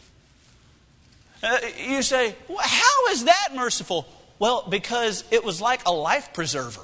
Uh, 1.42 1.58
you 1.86 2.00
say, 2.00 2.34
well, 2.48 2.60
how 2.62 3.08
is 3.10 3.26
that 3.26 3.50
merciful? 3.54 4.08
Well, 4.38 4.66
because 4.70 5.22
it 5.30 5.44
was 5.44 5.60
like 5.60 5.84
a 5.84 5.92
life 5.92 6.32
preserver. 6.32 6.80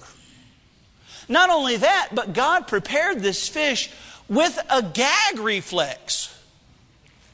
Not 1.26 1.48
only 1.48 1.78
that, 1.78 2.10
but 2.12 2.34
God 2.34 2.68
prepared 2.68 3.20
this 3.20 3.48
fish 3.48 3.90
with 4.28 4.58
a 4.70 4.82
gag 4.82 5.38
reflex. 5.38 6.28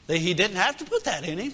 That 0.07 0.17
he 0.17 0.33
didn't 0.33 0.57
have 0.57 0.77
to 0.77 0.85
put 0.85 1.03
that 1.03 1.27
in 1.27 1.37
him. 1.37 1.53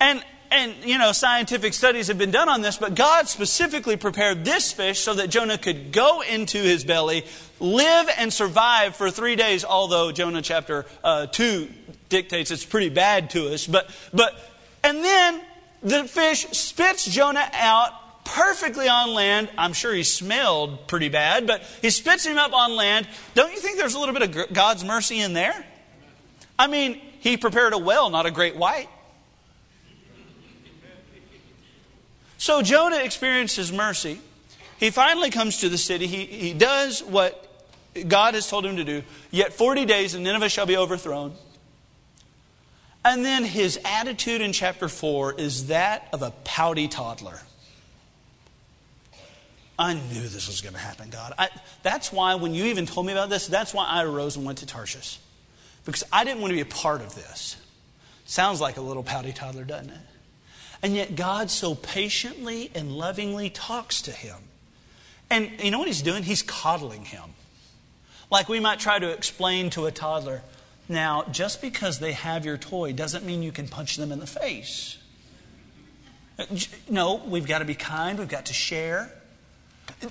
And, 0.00 0.24
and, 0.50 0.74
you 0.84 0.98
know, 0.98 1.12
scientific 1.12 1.74
studies 1.74 2.08
have 2.08 2.18
been 2.18 2.30
done 2.30 2.48
on 2.48 2.60
this, 2.60 2.76
but 2.76 2.94
God 2.94 3.28
specifically 3.28 3.96
prepared 3.96 4.44
this 4.44 4.72
fish 4.72 5.00
so 5.00 5.14
that 5.14 5.28
Jonah 5.28 5.58
could 5.58 5.92
go 5.92 6.22
into 6.22 6.58
his 6.58 6.84
belly, 6.84 7.24
live 7.60 8.08
and 8.18 8.32
survive 8.32 8.96
for 8.96 9.10
three 9.10 9.36
days, 9.36 9.64
although 9.64 10.12
Jonah 10.12 10.42
chapter 10.42 10.86
uh, 11.04 11.26
2 11.26 11.68
dictates 12.08 12.50
it's 12.50 12.64
pretty 12.64 12.90
bad 12.90 13.30
to 13.30 13.52
us. 13.52 13.66
But, 13.66 13.90
but, 14.12 14.34
and 14.84 14.98
then 14.98 15.40
the 15.82 16.04
fish 16.04 16.46
spits 16.48 17.06
Jonah 17.06 17.48
out 17.54 17.92
perfectly 18.24 18.88
on 18.88 19.14
land. 19.14 19.50
I'm 19.58 19.72
sure 19.72 19.92
he 19.92 20.02
smelled 20.02 20.86
pretty 20.88 21.08
bad, 21.08 21.46
but 21.46 21.62
he 21.80 21.90
spits 21.90 22.24
him 22.24 22.38
up 22.38 22.52
on 22.52 22.76
land. 22.76 23.08
Don't 23.34 23.52
you 23.52 23.58
think 23.58 23.78
there's 23.78 23.94
a 23.94 23.98
little 23.98 24.14
bit 24.14 24.36
of 24.36 24.52
God's 24.52 24.84
mercy 24.84 25.20
in 25.20 25.32
there? 25.32 25.64
I 26.58 26.66
mean, 26.66 27.00
he 27.20 27.36
prepared 27.36 27.72
a 27.72 27.78
well, 27.78 28.10
not 28.10 28.26
a 28.26 28.30
great 28.30 28.56
white. 28.56 28.88
So 32.38 32.60
Jonah 32.60 32.96
experiences 32.96 33.72
mercy. 33.72 34.20
He 34.78 34.90
finally 34.90 35.30
comes 35.30 35.58
to 35.58 35.68
the 35.68 35.78
city. 35.78 36.08
He, 36.08 36.24
he 36.24 36.52
does 36.52 37.02
what 37.04 37.48
God 38.08 38.34
has 38.34 38.48
told 38.48 38.66
him 38.66 38.76
to 38.76 38.84
do. 38.84 39.04
Yet 39.30 39.52
40 39.52 39.84
days 39.84 40.14
and 40.14 40.24
Nineveh 40.24 40.48
shall 40.48 40.66
be 40.66 40.76
overthrown. 40.76 41.34
And 43.04 43.24
then 43.24 43.44
his 43.44 43.78
attitude 43.84 44.40
in 44.40 44.52
chapter 44.52 44.88
4 44.88 45.34
is 45.34 45.68
that 45.68 46.08
of 46.12 46.22
a 46.22 46.32
pouty 46.44 46.88
toddler. 46.88 47.40
I 49.82 49.94
knew 49.94 50.28
this 50.28 50.46
was 50.46 50.60
going 50.60 50.74
to 50.74 50.80
happen, 50.80 51.10
God. 51.10 51.34
I, 51.36 51.48
that's 51.82 52.12
why, 52.12 52.36
when 52.36 52.54
you 52.54 52.66
even 52.66 52.86
told 52.86 53.04
me 53.04 53.12
about 53.12 53.30
this, 53.30 53.48
that's 53.48 53.74
why 53.74 53.84
I 53.84 54.04
arose 54.04 54.36
and 54.36 54.46
went 54.46 54.58
to 54.58 54.66
Tarshish. 54.66 55.18
Because 55.84 56.04
I 56.12 56.22
didn't 56.22 56.40
want 56.40 56.52
to 56.52 56.54
be 56.54 56.60
a 56.60 56.64
part 56.64 57.00
of 57.00 57.16
this. 57.16 57.56
Sounds 58.24 58.60
like 58.60 58.76
a 58.76 58.80
little 58.80 59.02
pouty 59.02 59.32
toddler, 59.32 59.64
doesn't 59.64 59.90
it? 59.90 60.00
And 60.84 60.94
yet, 60.94 61.16
God 61.16 61.50
so 61.50 61.74
patiently 61.74 62.70
and 62.76 62.92
lovingly 62.92 63.50
talks 63.50 64.02
to 64.02 64.12
him. 64.12 64.36
And 65.28 65.50
you 65.60 65.72
know 65.72 65.80
what 65.80 65.88
he's 65.88 66.02
doing? 66.02 66.22
He's 66.22 66.42
coddling 66.42 67.04
him. 67.04 67.30
Like 68.30 68.48
we 68.48 68.60
might 68.60 68.78
try 68.78 69.00
to 69.00 69.10
explain 69.10 69.70
to 69.70 69.86
a 69.86 69.90
toddler 69.90 70.42
now, 70.88 71.24
just 71.32 71.60
because 71.60 71.98
they 71.98 72.12
have 72.12 72.44
your 72.44 72.56
toy 72.56 72.92
doesn't 72.92 73.26
mean 73.26 73.42
you 73.42 73.50
can 73.50 73.66
punch 73.66 73.96
them 73.96 74.12
in 74.12 74.20
the 74.20 74.28
face. 74.28 74.96
Uh, 76.38 76.46
no, 76.88 77.16
we've 77.26 77.48
got 77.48 77.58
to 77.58 77.64
be 77.64 77.74
kind, 77.74 78.20
we've 78.20 78.28
got 78.28 78.46
to 78.46 78.52
share. 78.52 79.10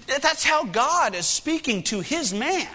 That's 0.07 0.43
how 0.43 0.63
God 0.63 1.15
is 1.15 1.25
speaking 1.25 1.83
to 1.83 2.01
his 2.01 2.33
man. 2.33 2.69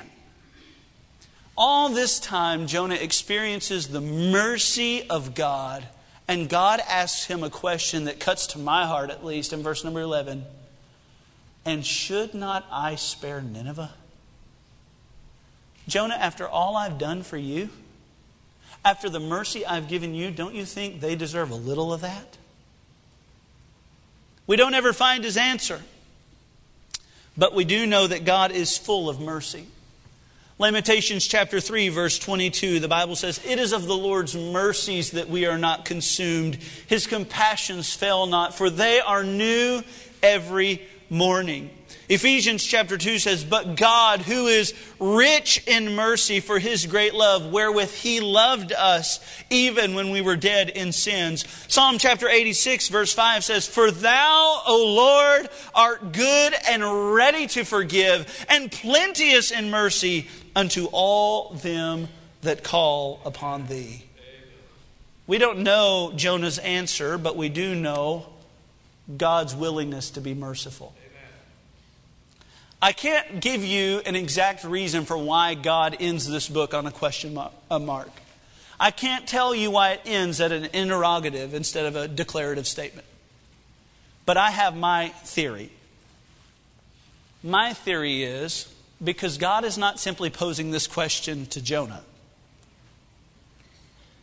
All 1.57 1.89
this 1.89 2.21
time, 2.21 2.67
Jonah 2.67 2.97
experiences 2.97 3.89
the 3.89 4.01
mercy 4.01 5.09
of 5.09 5.35
God, 5.35 5.87
and 6.29 6.49
God 6.49 6.81
asks 6.87 7.25
him 7.25 7.43
a 7.43 7.49
question 7.49 8.05
that 8.05 8.21
cuts 8.21 8.49
to 8.49 8.59
my 8.59 8.85
heart, 8.85 9.11
at 9.11 9.25
least, 9.25 9.53
in 9.53 9.63
verse 9.63 9.83
number 9.83 10.01
11. 10.01 10.45
And 11.65 11.85
should 11.85 12.35
not 12.35 12.67
I 12.71 12.97
spare 12.97 13.41
Nineveh? 13.41 13.93
Jonah, 15.89 16.15
after 16.15 16.47
all 16.47 16.77
I've 16.77 16.99
done 16.99 17.23
for 17.23 17.39
you, 17.39 17.71
after 18.85 19.09
the 19.09 19.21
mercy 19.21 19.65
I've 19.65 19.89
given 19.89 20.15
you, 20.15 20.31
don't 20.31 20.55
you 20.55 20.65
think 20.65 21.01
they 21.01 21.17
deserve 21.17 21.51
a 21.51 21.57
little 21.57 21.93
of 21.93 22.03
that? 22.03 22.37
We 24.47 24.57
don't 24.57 24.75
ever 24.75 24.93
find 24.93 25.25
his 25.25 25.37
answer. 25.37 25.81
But 27.37 27.55
we 27.55 27.65
do 27.65 27.87
know 27.87 28.07
that 28.07 28.25
God 28.25 28.53
is 28.53 28.79
full 28.79 29.09
of 29.09 29.21
mercy. 29.21 29.67
Lamentations 30.59 31.27
chapter 31.27 31.61
3, 31.61 31.91
verse 31.91 32.19
22, 32.19 32.81
the 32.81 32.89
Bible 32.89 33.15
says, 33.15 33.41
It 33.45 33.59
is 33.59 33.75
of 33.75 33.87
the 33.87 33.97
Lord's 33.97 34.35
mercies 34.35 35.11
that 35.11 35.29
we 35.29 35.45
are 35.45 35.59
not 35.59 35.85
consumed. 35.85 36.55
His 36.87 37.07
compassions 37.07 37.93
fail 37.93 38.25
not, 38.27 38.55
for 38.55 38.71
they 38.71 39.01
are 39.01 39.23
new 39.23 39.83
every 40.23 40.81
morning. 41.11 41.69
Ephesians 42.09 42.63
chapter 42.63 42.97
2 42.97 43.19
says, 43.19 43.45
But 43.45 43.77
God, 43.77 44.21
who 44.21 44.47
is 44.47 44.75
rich 45.01 45.63
in 45.67 45.97
mercy 45.97 46.39
for 46.39 46.59
his 46.59 46.87
great 46.87 47.15
love, 47.15 47.51
wherewith 47.51 47.93
he 47.93 48.21
loved 48.21 48.73
us, 48.73 49.19
even 49.51 49.95
when 49.95 50.11
we 50.11 50.21
were 50.21 50.37
dead 50.37 50.71
in 50.71 50.93
sins. 50.93 51.45
Psalm 51.67 51.99
chapter 51.99 52.29
86, 52.29 52.89
verse 52.89 53.13
5 53.13 53.43
says, 53.43 53.67
For 53.67 53.91
thou, 53.91 54.63
O 54.67 54.95
Lord, 54.95 55.49
art 55.75 56.13
good 56.13 56.55
and 56.69 57.15
ready 57.15 57.49
to 57.49 57.65
forgive, 57.65 58.47
and 58.49 58.71
plenteous 58.71 59.51
in 59.51 59.71
mercy 59.71 60.29
unto 60.55 60.87
all 60.93 61.55
them 61.55 62.09
that 62.43 62.63
call 62.63 63.21
upon 63.25 63.67
thee. 63.67 64.05
We 65.27 65.39
don't 65.39 65.61
know 65.61 66.13
Jonah's 66.15 66.59
answer, 66.61 67.19
but 67.19 67.37
we 67.37 67.49
do 67.49 67.75
know 67.75 68.27
God's 69.17 69.57
willingness 69.57 70.11
to 70.11 70.21
be 70.21 70.35
merciful. 70.35 70.95
I 72.81 72.93
can't 72.93 73.41
give 73.41 73.65
you 73.65 74.03
an 74.05 74.17
exact 74.17 74.65
reason 74.65 75.05
for 75.07 75.17
why 75.17 75.55
God 75.55 75.97
ends 75.99 76.29
this 76.29 76.49
book 76.49 76.75
on 76.75 76.87
a 76.87 76.91
question 76.91 77.35
mark. 77.35 78.11
I 78.79 78.91
can't 78.91 79.27
tell 79.27 79.55
you 79.55 79.71
why 79.71 79.93
it 79.93 80.03
ends 80.05 80.41
at 80.41 80.53
an 80.53 80.67
interrogative 80.73 81.55
instead 81.55 81.87
of 81.87 81.97
a 81.97 82.07
declarative 82.07 82.67
statement. 82.67 83.07
But 84.27 84.37
I 84.37 84.51
have 84.51 84.77
my 84.77 85.09
theory. 85.09 85.71
My 87.43 87.73
theory 87.73 88.25
is 88.25 88.73
because 89.03 89.39
God 89.39 89.65
is 89.65 89.79
not 89.79 89.99
simply 89.99 90.31
posing 90.31 90.71
this 90.71 90.87
question 90.87 91.47
to 91.47 91.63
Jonah. 91.63 92.03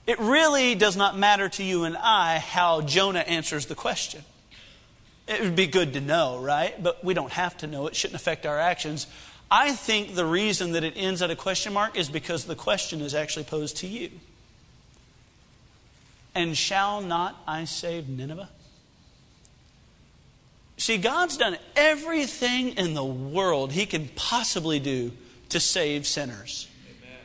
It 0.05 0.19
really 0.19 0.75
does 0.75 0.97
not 0.97 1.17
matter 1.17 1.47
to 1.49 1.63
you 1.63 1.85
and 1.85 1.95
I 1.97 2.37
how 2.39 2.81
Jonah 2.81 3.19
answers 3.19 3.67
the 3.67 3.75
question. 3.75 4.23
It 5.27 5.41
would 5.41 5.55
be 5.55 5.67
good 5.67 5.93
to 5.93 6.01
know, 6.01 6.39
right? 6.39 6.81
But 6.81 7.03
we 7.03 7.13
don't 7.13 7.31
have 7.31 7.57
to 7.57 7.67
know. 7.67 7.87
It 7.87 7.95
shouldn't 7.95 8.19
affect 8.19 8.45
our 8.45 8.59
actions. 8.59 9.07
I 9.49 9.71
think 9.71 10.15
the 10.15 10.25
reason 10.25 10.73
that 10.73 10.83
it 10.83 10.93
ends 10.95 11.21
at 11.21 11.29
a 11.29 11.35
question 11.35 11.73
mark 11.73 11.97
is 11.97 12.09
because 12.09 12.45
the 12.45 12.55
question 12.55 13.01
is 13.01 13.13
actually 13.13 13.45
posed 13.45 13.77
to 13.77 13.87
you. 13.87 14.09
And 16.35 16.57
shall 16.57 17.01
not 17.01 17.41
I 17.47 17.65
save 17.65 18.09
Nineveh? 18.09 18.49
See, 20.77 20.97
God's 20.97 21.37
done 21.37 21.57
everything 21.75 22.69
in 22.69 22.93
the 22.93 23.05
world 23.05 23.71
He 23.71 23.85
can 23.85 24.09
possibly 24.15 24.79
do 24.79 25.11
to 25.49 25.59
save 25.59 26.07
sinners. 26.07 26.67
Amen. 26.89 27.17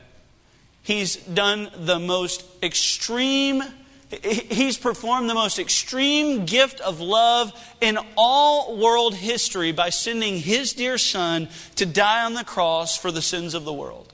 He's 0.83 1.17
done 1.17 1.71
the 1.75 1.99
most 1.99 2.45
extreme 2.63 3.65
He's 4.11 4.79
performed 4.79 5.29
the 5.29 5.35
most 5.35 5.59
extreme 5.59 6.47
gift 6.47 6.81
of 6.81 6.99
love 7.01 7.53
in 7.83 7.99
all 8.17 8.77
world 8.79 9.15
history 9.15 9.71
by 9.73 9.91
sending 9.91 10.39
His 10.39 10.73
dear 10.73 10.97
Son 10.97 11.49
to 11.77 11.85
die 11.85 12.25
on 12.25 12.33
the 12.33 12.45
cross 12.45 12.97
for 12.97 13.11
the 13.11 13.21
sins 13.21 13.53
of 13.53 13.65
the 13.65 13.73
world. 13.73 14.13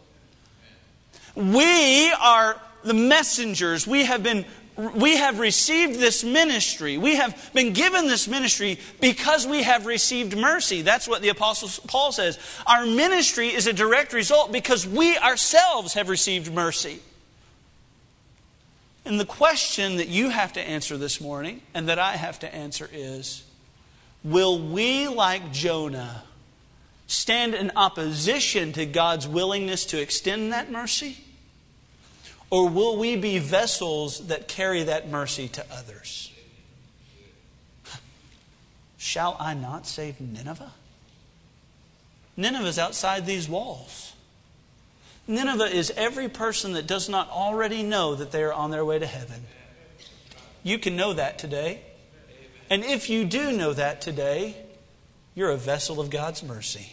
We 1.36 2.12
are 2.12 2.60
the 2.82 2.94
messengers. 2.94 3.86
We 3.86 4.04
have 4.04 4.22
been 4.22 4.44
we 4.76 5.16
have 5.16 5.38
received 5.38 6.00
this 6.00 6.24
ministry. 6.24 6.98
We 6.98 7.14
have 7.14 7.50
been 7.54 7.72
given 7.72 8.08
this 8.08 8.26
ministry 8.26 8.80
because 9.00 9.46
we 9.46 9.62
have 9.62 9.86
received 9.86 10.36
mercy. 10.36 10.82
That's 10.82 11.06
what 11.06 11.22
the 11.22 11.28
Apostle 11.28 11.70
Paul 11.86 12.10
says. 12.10 12.40
Our 12.66 12.84
ministry 12.84 13.54
is 13.54 13.68
a 13.68 13.72
direct 13.72 14.12
result 14.12 14.50
because 14.50 14.84
we 14.84 15.16
ourselves 15.18 15.94
have 15.94 16.08
received 16.08 16.52
mercy. 16.52 16.98
And 19.04 19.20
the 19.20 19.26
question 19.26 19.96
that 19.96 20.08
you 20.08 20.30
have 20.30 20.54
to 20.54 20.60
answer 20.60 20.96
this 20.96 21.20
morning 21.20 21.60
and 21.74 21.88
that 21.88 21.98
I 21.98 22.16
have 22.16 22.38
to 22.40 22.54
answer 22.54 22.88
is 22.92 23.44
Will 24.22 24.58
we, 24.58 25.06
like 25.06 25.52
Jonah, 25.52 26.24
stand 27.06 27.54
in 27.54 27.70
opposition 27.76 28.72
to 28.72 28.86
God's 28.86 29.28
willingness 29.28 29.84
to 29.86 30.00
extend 30.00 30.52
that 30.52 30.70
mercy? 30.70 31.18
Or 32.48 32.68
will 32.68 32.96
we 32.96 33.16
be 33.16 33.38
vessels 33.38 34.28
that 34.28 34.48
carry 34.48 34.84
that 34.84 35.10
mercy 35.10 35.48
to 35.48 35.64
others? 35.70 36.32
Shall 38.96 39.36
I 39.38 39.52
not 39.52 39.86
save 39.86 40.18
Nineveh? 40.18 40.72
Nineveh 42.38 42.68
is 42.68 42.78
outside 42.78 43.26
these 43.26 43.48
walls. 43.48 44.13
Nineveh 45.26 45.74
is 45.74 45.90
every 45.96 46.28
person 46.28 46.74
that 46.74 46.86
does 46.86 47.08
not 47.08 47.30
already 47.30 47.82
know 47.82 48.14
that 48.14 48.30
they 48.30 48.42
are 48.42 48.52
on 48.52 48.70
their 48.70 48.84
way 48.84 48.98
to 48.98 49.06
heaven. 49.06 49.46
You 50.62 50.78
can 50.78 50.96
know 50.96 51.14
that 51.14 51.38
today. 51.38 51.80
And 52.68 52.84
if 52.84 53.08
you 53.08 53.24
do 53.24 53.52
know 53.52 53.72
that 53.72 54.00
today, 54.00 54.56
you're 55.34 55.50
a 55.50 55.56
vessel 55.56 56.00
of 56.00 56.10
God's 56.10 56.42
mercy. 56.42 56.92